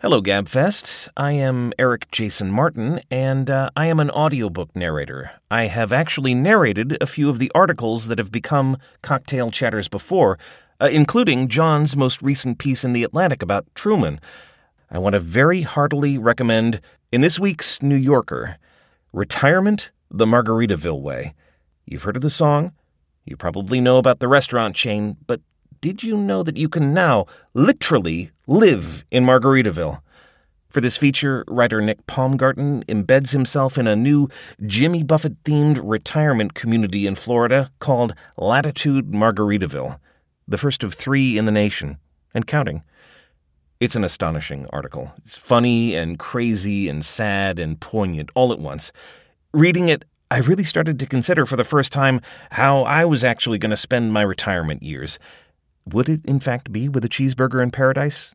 Hello, 0.00 0.20
Gabfest. 0.20 1.08
I 1.16 1.30
am 1.30 1.72
Eric 1.78 2.10
Jason 2.10 2.50
Martin, 2.50 3.02
and 3.08 3.48
uh, 3.48 3.70
I 3.76 3.86
am 3.86 4.00
an 4.00 4.10
audiobook 4.10 4.74
narrator. 4.74 5.30
I 5.48 5.66
have 5.66 5.92
actually 5.92 6.34
narrated 6.34 6.98
a 7.00 7.06
few 7.06 7.30
of 7.30 7.38
the 7.38 7.52
articles 7.54 8.08
that 8.08 8.18
have 8.18 8.32
become 8.32 8.78
cocktail 9.02 9.52
chatters 9.52 9.86
before, 9.86 10.40
uh, 10.80 10.88
including 10.90 11.46
John's 11.46 11.94
most 11.94 12.20
recent 12.20 12.58
piece 12.58 12.82
in 12.82 12.94
The 12.94 13.04
Atlantic 13.04 13.42
about 13.42 13.72
Truman. 13.76 14.20
I 14.90 14.98
want 14.98 15.12
to 15.12 15.20
very 15.20 15.62
heartily 15.62 16.18
recommend, 16.18 16.80
in 17.12 17.20
this 17.20 17.38
week's 17.38 17.80
New 17.80 17.94
Yorker, 17.94 18.56
Retirement 19.12 19.92
the 20.10 20.26
Margaritaville 20.26 21.00
Way. 21.00 21.34
You've 21.86 22.02
heard 22.02 22.16
of 22.16 22.22
the 22.22 22.30
song? 22.30 22.72
You 23.24 23.36
probably 23.36 23.80
know 23.80 23.98
about 23.98 24.18
the 24.18 24.28
restaurant 24.28 24.74
chain, 24.74 25.16
but 25.26 25.40
did 25.80 26.02
you 26.02 26.16
know 26.16 26.42
that 26.42 26.56
you 26.56 26.68
can 26.68 26.92
now 26.94 27.26
literally 27.54 28.30
live 28.46 29.04
in 29.10 29.24
Margaritaville? 29.24 30.00
For 30.68 30.80
this 30.80 30.96
feature, 30.96 31.44
writer 31.48 31.82
Nick 31.82 32.06
Paumgarten 32.06 32.84
embeds 32.86 33.32
himself 33.32 33.76
in 33.76 33.86
a 33.86 33.94
new 33.94 34.28
Jimmy 34.64 35.02
Buffett 35.02 35.42
themed 35.44 35.78
retirement 35.82 36.54
community 36.54 37.06
in 37.06 37.14
Florida 37.14 37.70
called 37.78 38.14
Latitude 38.38 39.10
Margaritaville, 39.10 39.98
the 40.48 40.56
first 40.58 40.82
of 40.82 40.94
three 40.94 41.36
in 41.36 41.44
the 41.44 41.52
nation, 41.52 41.98
and 42.32 42.46
counting. 42.46 42.82
It's 43.80 43.96
an 43.96 44.04
astonishing 44.04 44.66
article. 44.70 45.12
It's 45.24 45.36
funny 45.36 45.94
and 45.94 46.18
crazy 46.18 46.88
and 46.88 47.04
sad 47.04 47.58
and 47.58 47.78
poignant 47.78 48.30
all 48.34 48.52
at 48.52 48.58
once. 48.58 48.92
Reading 49.52 49.88
it, 49.88 50.04
I 50.32 50.38
really 50.38 50.64
started 50.64 50.98
to 50.98 51.04
consider 51.04 51.44
for 51.44 51.56
the 51.56 51.62
first 51.62 51.92
time 51.92 52.22
how 52.52 52.84
I 52.84 53.04
was 53.04 53.22
actually 53.22 53.58
going 53.58 53.68
to 53.68 53.76
spend 53.76 54.14
my 54.14 54.22
retirement 54.22 54.82
years. 54.82 55.18
Would 55.84 56.08
it, 56.08 56.24
in 56.24 56.40
fact, 56.40 56.72
be 56.72 56.88
with 56.88 57.04
a 57.04 57.08
cheeseburger 57.10 57.62
in 57.62 57.70
paradise? 57.70 58.34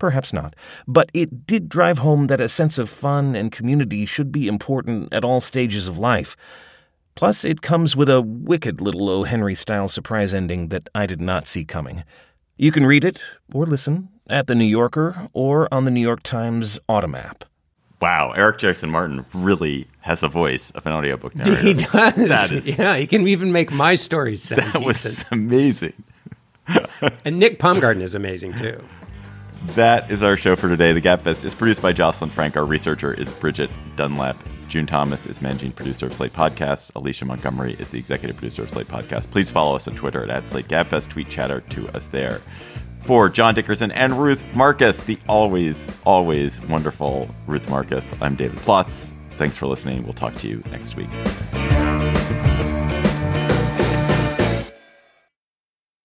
Perhaps 0.00 0.32
not. 0.32 0.56
But 0.88 1.08
it 1.14 1.46
did 1.46 1.68
drive 1.68 1.98
home 1.98 2.26
that 2.26 2.40
a 2.40 2.48
sense 2.48 2.78
of 2.78 2.90
fun 2.90 3.36
and 3.36 3.52
community 3.52 4.06
should 4.06 4.32
be 4.32 4.48
important 4.48 5.12
at 5.12 5.24
all 5.24 5.40
stages 5.40 5.86
of 5.86 5.98
life. 5.98 6.36
Plus, 7.14 7.44
it 7.44 7.62
comes 7.62 7.94
with 7.94 8.10
a 8.10 8.20
wicked 8.20 8.80
little 8.80 9.08
O. 9.08 9.22
Henry 9.22 9.54
style 9.54 9.86
surprise 9.86 10.34
ending 10.34 10.70
that 10.70 10.88
I 10.96 11.06
did 11.06 11.20
not 11.20 11.46
see 11.46 11.64
coming. 11.64 12.02
You 12.56 12.72
can 12.72 12.84
read 12.84 13.04
it, 13.04 13.20
or 13.54 13.66
listen, 13.66 14.08
at 14.28 14.48
The 14.48 14.56
New 14.56 14.64
Yorker 14.64 15.28
or 15.32 15.72
on 15.72 15.84
the 15.84 15.92
New 15.92 16.00
York 16.00 16.24
Times 16.24 16.80
Audm 16.88 17.16
app. 17.16 17.44
Wow, 18.06 18.30
Eric 18.36 18.58
Jackson 18.58 18.88
Martin 18.88 19.26
really 19.34 19.88
has 20.02 20.22
a 20.22 20.28
voice 20.28 20.70
of 20.70 20.86
an 20.86 20.92
audiobook 20.92 21.34
narrator. 21.34 21.60
He 21.60 21.74
does. 21.74 22.14
That 22.14 22.52
is, 22.52 22.78
yeah, 22.78 22.96
he 22.96 23.04
can 23.04 23.26
even 23.26 23.50
make 23.50 23.72
my 23.72 23.94
stories 23.94 24.44
sound 24.44 24.62
that 24.74 24.82
was 24.82 25.24
amazing. 25.32 25.92
And 27.24 27.40
Nick 27.40 27.58
Paumgarten 27.58 28.02
is 28.02 28.14
amazing 28.14 28.54
too. 28.54 28.80
That 29.74 30.08
is 30.10 30.22
our 30.22 30.36
show 30.36 30.54
for 30.54 30.68
today. 30.68 30.92
The 30.92 31.00
Gabfest 31.00 31.44
is 31.44 31.54
produced 31.54 31.82
by 31.82 31.92
Jocelyn 31.92 32.30
Frank. 32.30 32.56
Our 32.56 32.64
researcher 32.64 33.12
is 33.12 33.28
Bridget 33.28 33.70
Dunlap. 33.96 34.36
June 34.68 34.86
Thomas 34.86 35.26
is 35.26 35.42
managing 35.42 35.72
producer 35.72 36.06
of 36.06 36.14
Slate 36.14 36.32
Podcasts. 36.32 36.92
Alicia 36.94 37.24
Montgomery 37.24 37.74
is 37.80 37.88
the 37.88 37.98
executive 37.98 38.36
producer 38.36 38.62
of 38.62 38.70
Slate 38.70 38.88
Podcasts. 38.88 39.30
Please 39.30 39.50
follow 39.50 39.74
us 39.74 39.88
on 39.88 39.94
Twitter 39.96 40.22
at, 40.22 40.30
at 40.30 40.48
Slate 40.48 40.68
Gabfest. 40.68 41.08
Tweet 41.08 41.28
chatter 41.28 41.60
to 41.70 41.88
us 41.88 42.06
there. 42.08 42.40
For 43.06 43.28
John 43.28 43.54
Dickerson 43.54 43.92
and 43.92 44.20
Ruth 44.20 44.44
Marcus, 44.52 44.98
the 44.98 45.16
always, 45.28 45.88
always 46.04 46.60
wonderful 46.62 47.32
Ruth 47.46 47.70
Marcus, 47.70 48.20
I'm 48.20 48.34
David 48.34 48.58
Plotz. 48.58 49.12
Thanks 49.38 49.56
for 49.56 49.68
listening. 49.68 50.02
We'll 50.02 50.12
talk 50.12 50.34
to 50.34 50.48
you 50.48 50.60
next 50.72 50.96
week. 50.96 51.06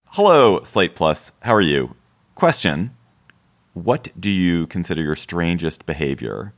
Hello, 0.09 0.63
Slate 0.63 0.93
Plus. 0.93 1.31
How 1.39 1.55
are 1.55 1.59
you? 1.59 1.95
Question 2.35 2.95
What 3.73 4.09
do 4.19 4.29
you 4.29 4.67
consider 4.67 5.01
your 5.01 5.15
strangest 5.15 5.87
behavior? 5.87 6.53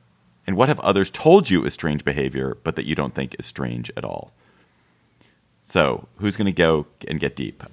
And 0.46 0.58
what 0.58 0.68
have 0.68 0.82
others 0.82 1.10
told 1.10 1.50
you 1.50 1.64
is 1.64 1.74
strange 1.74 2.04
behavior, 2.04 2.58
but 2.66 2.76
that 2.76 2.86
you 2.86 2.96
don't 2.96 3.16
think 3.16 3.34
is 3.40 3.46
strange 3.46 3.90
at 3.96 4.04
all? 4.04 4.34
So, 5.62 6.10
who's 6.18 6.36
going 6.36 6.48
to 6.48 6.52
go 6.52 6.86
and 7.08 7.18
get 7.22 7.38
deep? 7.38 7.64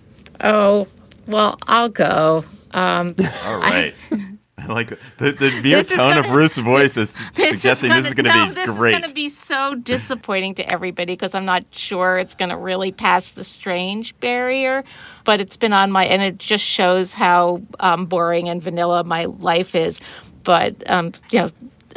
Oh, 0.44 0.86
well, 1.26 1.58
I'll 1.66 1.88
go. 1.88 2.44
Um, 2.72 3.14
All 3.46 3.58
right. 3.58 3.94
I 4.58 4.66
like 4.66 4.90
the, 5.16 5.32
the 5.32 5.60
mere 5.62 5.82
tone 5.82 5.96
gonna- 5.96 6.20
of 6.20 6.32
Ruth's 6.32 6.58
voice 6.58 6.96
is 6.96 7.14
this 7.34 7.62
suggesting 7.62 7.90
this 7.90 8.06
is 8.06 8.14
going 8.14 8.26
to 8.26 8.34
no, 8.36 8.46
be 8.46 8.50
this 8.52 8.78
great. 8.78 8.92
is 8.92 8.98
going 8.98 9.08
to 9.08 9.14
be 9.14 9.28
so 9.28 9.74
disappointing 9.74 10.54
to 10.56 10.70
everybody 10.70 11.14
because 11.14 11.34
I'm 11.34 11.46
not 11.46 11.64
sure 11.70 12.18
it's 12.18 12.34
going 12.34 12.50
to 12.50 12.56
really 12.56 12.92
pass 12.92 13.30
the 13.30 13.44
strange 13.44 14.18
barrier. 14.20 14.84
But 15.24 15.40
it's 15.40 15.56
been 15.56 15.72
on 15.72 15.90
my, 15.90 16.04
and 16.04 16.20
it 16.20 16.38
just 16.38 16.64
shows 16.64 17.14
how 17.14 17.62
um, 17.80 18.06
boring 18.06 18.48
and 18.48 18.62
vanilla 18.62 19.02
my 19.04 19.24
life 19.26 19.74
is. 19.74 20.00
But 20.42 20.88
um, 20.90 21.12
you 21.30 21.40
know, 21.40 21.50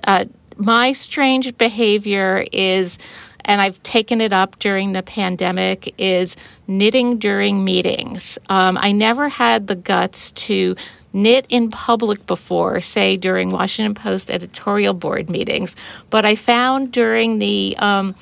uh, 0.07 0.25
my 0.57 0.93
strange 0.93 1.57
behavior 1.57 2.45
is. 2.51 2.97
And 3.45 3.61
I've 3.61 3.81
taken 3.83 4.21
it 4.21 4.33
up 4.33 4.59
during 4.59 4.93
the 4.93 5.03
pandemic 5.03 5.93
is 5.97 6.37
knitting 6.67 7.17
during 7.17 7.63
meetings. 7.63 8.37
Um, 8.49 8.77
I 8.77 8.91
never 8.91 9.29
had 9.29 9.67
the 9.67 9.75
guts 9.75 10.31
to 10.31 10.75
knit 11.13 11.45
in 11.49 11.69
public 11.69 12.25
before, 12.25 12.81
say 12.81 13.17
during 13.17 13.51
Washington 13.51 13.93
Post 13.93 14.31
editorial 14.31 14.93
board 14.93 15.29
meetings, 15.29 15.75
but 16.09 16.25
I 16.25 16.35
found 16.35 16.91
during 16.91 17.39
the 17.39 17.75
um, 17.77 18.15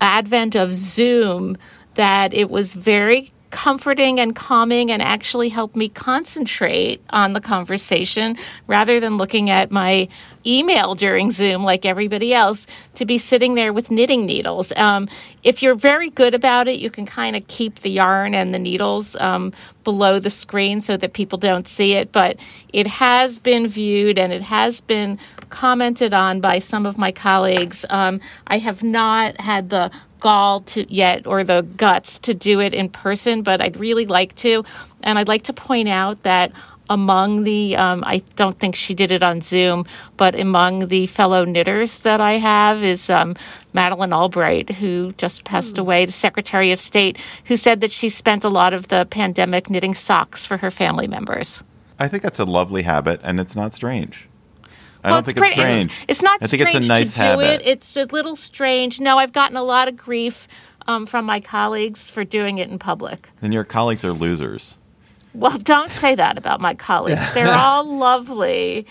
advent 0.00 0.56
of 0.56 0.74
Zoom 0.74 1.56
that 1.94 2.34
it 2.34 2.50
was 2.50 2.74
very 2.74 3.30
comforting 3.54 4.18
and 4.18 4.34
calming 4.34 4.90
and 4.90 5.00
actually 5.00 5.48
helped 5.48 5.76
me 5.76 5.88
concentrate 5.88 7.00
on 7.10 7.34
the 7.34 7.40
conversation 7.40 8.36
rather 8.66 8.98
than 8.98 9.16
looking 9.16 9.48
at 9.48 9.70
my 9.70 10.08
email 10.44 10.96
during 10.96 11.30
Zoom 11.30 11.62
like 11.62 11.86
everybody 11.86 12.34
else 12.34 12.66
to 12.94 13.06
be 13.06 13.16
sitting 13.16 13.54
there 13.54 13.72
with 13.72 13.92
knitting 13.92 14.26
needles. 14.26 14.72
Um, 14.76 15.08
if 15.44 15.62
you're 15.62 15.76
very 15.76 16.10
good 16.10 16.34
about 16.34 16.66
it, 16.66 16.80
you 16.80 16.90
can 16.90 17.06
kind 17.06 17.36
of 17.36 17.46
keep 17.46 17.76
the 17.76 17.90
yarn 17.90 18.34
and 18.34 18.52
the 18.52 18.58
needles 18.58 19.14
um, 19.16 19.52
below 19.84 20.18
the 20.18 20.30
screen 20.30 20.80
so 20.80 20.96
that 20.96 21.12
people 21.12 21.38
don't 21.38 21.68
see 21.68 21.92
it. 21.92 22.10
But 22.10 22.40
it 22.72 22.88
has 22.88 23.38
been 23.38 23.68
viewed 23.68 24.18
and 24.18 24.32
it 24.32 24.42
has 24.42 24.80
been 24.80 25.20
commented 25.50 26.14
on 26.14 26.40
by 26.40 26.58
some 26.58 26.86
of 26.86 26.98
my 26.98 27.12
colleagues. 27.12 27.84
Um, 27.90 28.20
I 28.46 28.58
have 28.58 28.82
not 28.82 29.40
had 29.40 29.70
the 29.70 29.90
gall 30.20 30.60
to 30.60 30.92
yet 30.92 31.26
or 31.26 31.44
the 31.44 31.62
guts 31.76 32.18
to 32.20 32.34
do 32.34 32.60
it 32.60 32.72
in 32.72 32.88
person, 32.88 33.42
but 33.42 33.60
I'd 33.60 33.76
really 33.78 34.06
like 34.06 34.34
to. 34.36 34.64
And 35.02 35.18
I'd 35.18 35.28
like 35.28 35.44
to 35.44 35.52
point 35.52 35.88
out 35.88 36.22
that 36.22 36.52
among 36.90 37.44
the, 37.44 37.76
um, 37.76 38.02
I 38.06 38.22
don't 38.36 38.58
think 38.58 38.76
she 38.76 38.94
did 38.94 39.10
it 39.10 39.22
on 39.22 39.40
Zoom, 39.40 39.86
but 40.16 40.38
among 40.38 40.88
the 40.88 41.06
fellow 41.06 41.44
knitters 41.44 42.00
that 42.00 42.20
I 42.20 42.32
have 42.32 42.82
is 42.82 43.08
um, 43.10 43.36
Madeleine 43.72 44.12
Albright, 44.12 44.70
who 44.70 45.12
just 45.12 45.44
passed 45.44 45.78
away, 45.78 46.04
the 46.04 46.12
Secretary 46.12 46.72
of 46.72 46.80
State, 46.80 47.18
who 47.46 47.56
said 47.56 47.80
that 47.80 47.92
she 47.92 48.08
spent 48.08 48.44
a 48.44 48.48
lot 48.48 48.74
of 48.74 48.88
the 48.88 49.06
pandemic 49.06 49.70
knitting 49.70 49.94
socks 49.94 50.44
for 50.44 50.58
her 50.58 50.70
family 50.70 51.08
members. 51.08 51.64
I 51.98 52.08
think 52.08 52.22
that's 52.22 52.40
a 52.40 52.44
lovely 52.44 52.82
habit, 52.82 53.20
and 53.22 53.38
it's 53.38 53.56
not 53.56 53.72
strange. 53.72 54.28
I 55.04 55.08
Well, 55.10 55.18
don't 55.18 55.24
think 55.26 55.36
pretty- 55.38 55.52
it's 55.52 55.60
strange. 55.60 55.92
It's, 56.08 56.22
not 56.22 56.38
I 56.42 56.46
think 56.46 56.62
strange 56.62 56.76
it's 56.76 56.86
a 56.86 56.92
nice 56.92 57.12
to 57.12 57.18
do 57.18 57.24
habit. 57.24 57.60
it. 57.60 57.66
It's 57.66 57.96
a 57.96 58.04
little 58.06 58.36
strange. 58.36 59.00
No, 59.00 59.18
I've 59.18 59.32
gotten 59.32 59.56
a 59.56 59.62
lot 59.62 59.86
of 59.86 59.96
grief 59.96 60.48
um, 60.86 61.04
from 61.06 61.24
my 61.26 61.40
colleagues 61.40 62.08
for 62.08 62.24
doing 62.24 62.58
it 62.58 62.70
in 62.70 62.78
public. 62.78 63.28
Then 63.40 63.52
your 63.52 63.64
colleagues 63.64 64.04
are 64.04 64.12
losers. 64.14 64.78
Well, 65.34 65.58
don't 65.58 65.90
say 65.90 66.14
that 66.14 66.38
about 66.38 66.60
my 66.60 66.74
colleagues. 66.74 67.32
They're 67.34 67.52
all 67.52 67.84
lovely. 67.98 68.86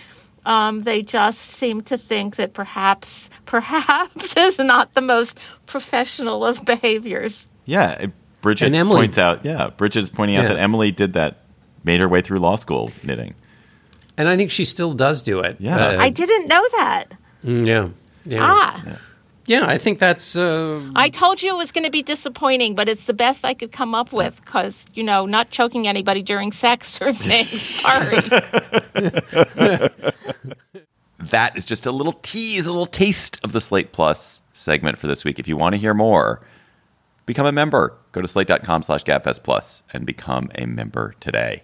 Um, 0.46 0.84
they 0.84 1.02
just 1.04 1.40
seem 1.40 1.82
to 1.84 1.98
think 1.98 2.36
that 2.36 2.54
perhaps, 2.54 3.30
perhaps 3.46 4.36
is 4.38 4.60
not 4.60 4.94
the 4.94 5.02
most 5.02 5.40
professional 5.66 6.46
of 6.46 6.64
behaviors. 6.66 7.48
Yeah, 7.66 7.92
it- 7.94 8.12
Bridget 8.42 8.66
And 8.66 8.76
Emily- 8.76 8.98
points 9.04 9.18
out. 9.18 9.46
Yeah, 9.46 9.70
Bridget 9.70 10.04
is 10.04 10.10
pointing 10.10 10.36
out 10.36 10.44
Yeah. 10.44 10.50
that 10.50 10.60
Emily 10.60 10.92
did 10.92 11.14
that 11.14 11.38
made 11.86 12.02
her 12.02 12.10
way 12.10 12.22
through 12.22 12.40
law 12.40 12.58
school 12.58 12.92
knitting. 13.02 13.36
And 14.18 14.28
I 14.30 14.38
think 14.38 14.52
she 14.52 14.66
still 14.66 14.94
does 14.94 15.22
do 15.22 15.40
it. 15.40 15.58
Yeah. 15.60 15.78
Uh, 15.78 15.98
I 16.00 16.10
didn't 16.10 16.48
know 16.48 16.64
that. 16.78 17.06
mm, 17.44 17.66
yeah. 17.68 17.90
Yeah. 18.26 18.40
Ah, 18.42 19.00
Yeah, 19.46 19.66
I 19.68 19.78
think 19.78 20.00
that's. 20.00 20.36
Uh, 20.38 20.80
I 20.96 21.10
told 21.10 21.42
you 21.44 21.54
it 21.54 21.58
was 21.58 21.72
going 21.74 21.84
to 21.84 21.92
be 21.92 22.02
disappointing, 22.04 22.76
but 22.76 22.88
it's 22.88 23.08
the 23.08 23.14
best 23.14 23.44
I 23.44 23.54
could 23.54 23.72
come 23.74 23.94
up 23.94 24.14
with 24.14 24.40
because, 24.46 24.86
you 24.94 25.04
know, 25.04 25.26
not 25.26 25.50
choking 25.50 25.88
anybody 25.88 26.22
during 26.22 26.52
sex 26.54 27.02
or 27.02 27.12
things. 27.14 27.60
Sorry. 27.62 28.22
That 31.20 31.58
is 31.58 31.64
just 31.66 31.86
a 31.86 31.92
little 31.92 32.14
tease, 32.22 32.66
a 32.66 32.72
little 32.72 32.86
taste 32.86 33.40
of 33.46 33.54
the 33.54 33.62
Slate 33.62 33.94
Plus 33.94 34.42
segment 34.52 34.98
for 34.98 35.08
this 35.08 35.24
week. 35.24 35.40
If 35.40 35.48
you 35.48 35.56
want 35.56 35.74
to 35.74 35.80
hear 35.80 35.94
more, 35.94 36.46
become 37.26 37.46
a 37.46 37.52
member. 37.52 37.96
Go 38.12 38.22
to 38.22 38.28
slate.com 38.28 38.84
slash 38.84 39.04
gabfest 39.06 39.44
plus 39.44 39.84
and 39.94 40.06
become 40.06 40.52
a 40.56 40.66
member 40.66 41.16
today. 41.22 41.64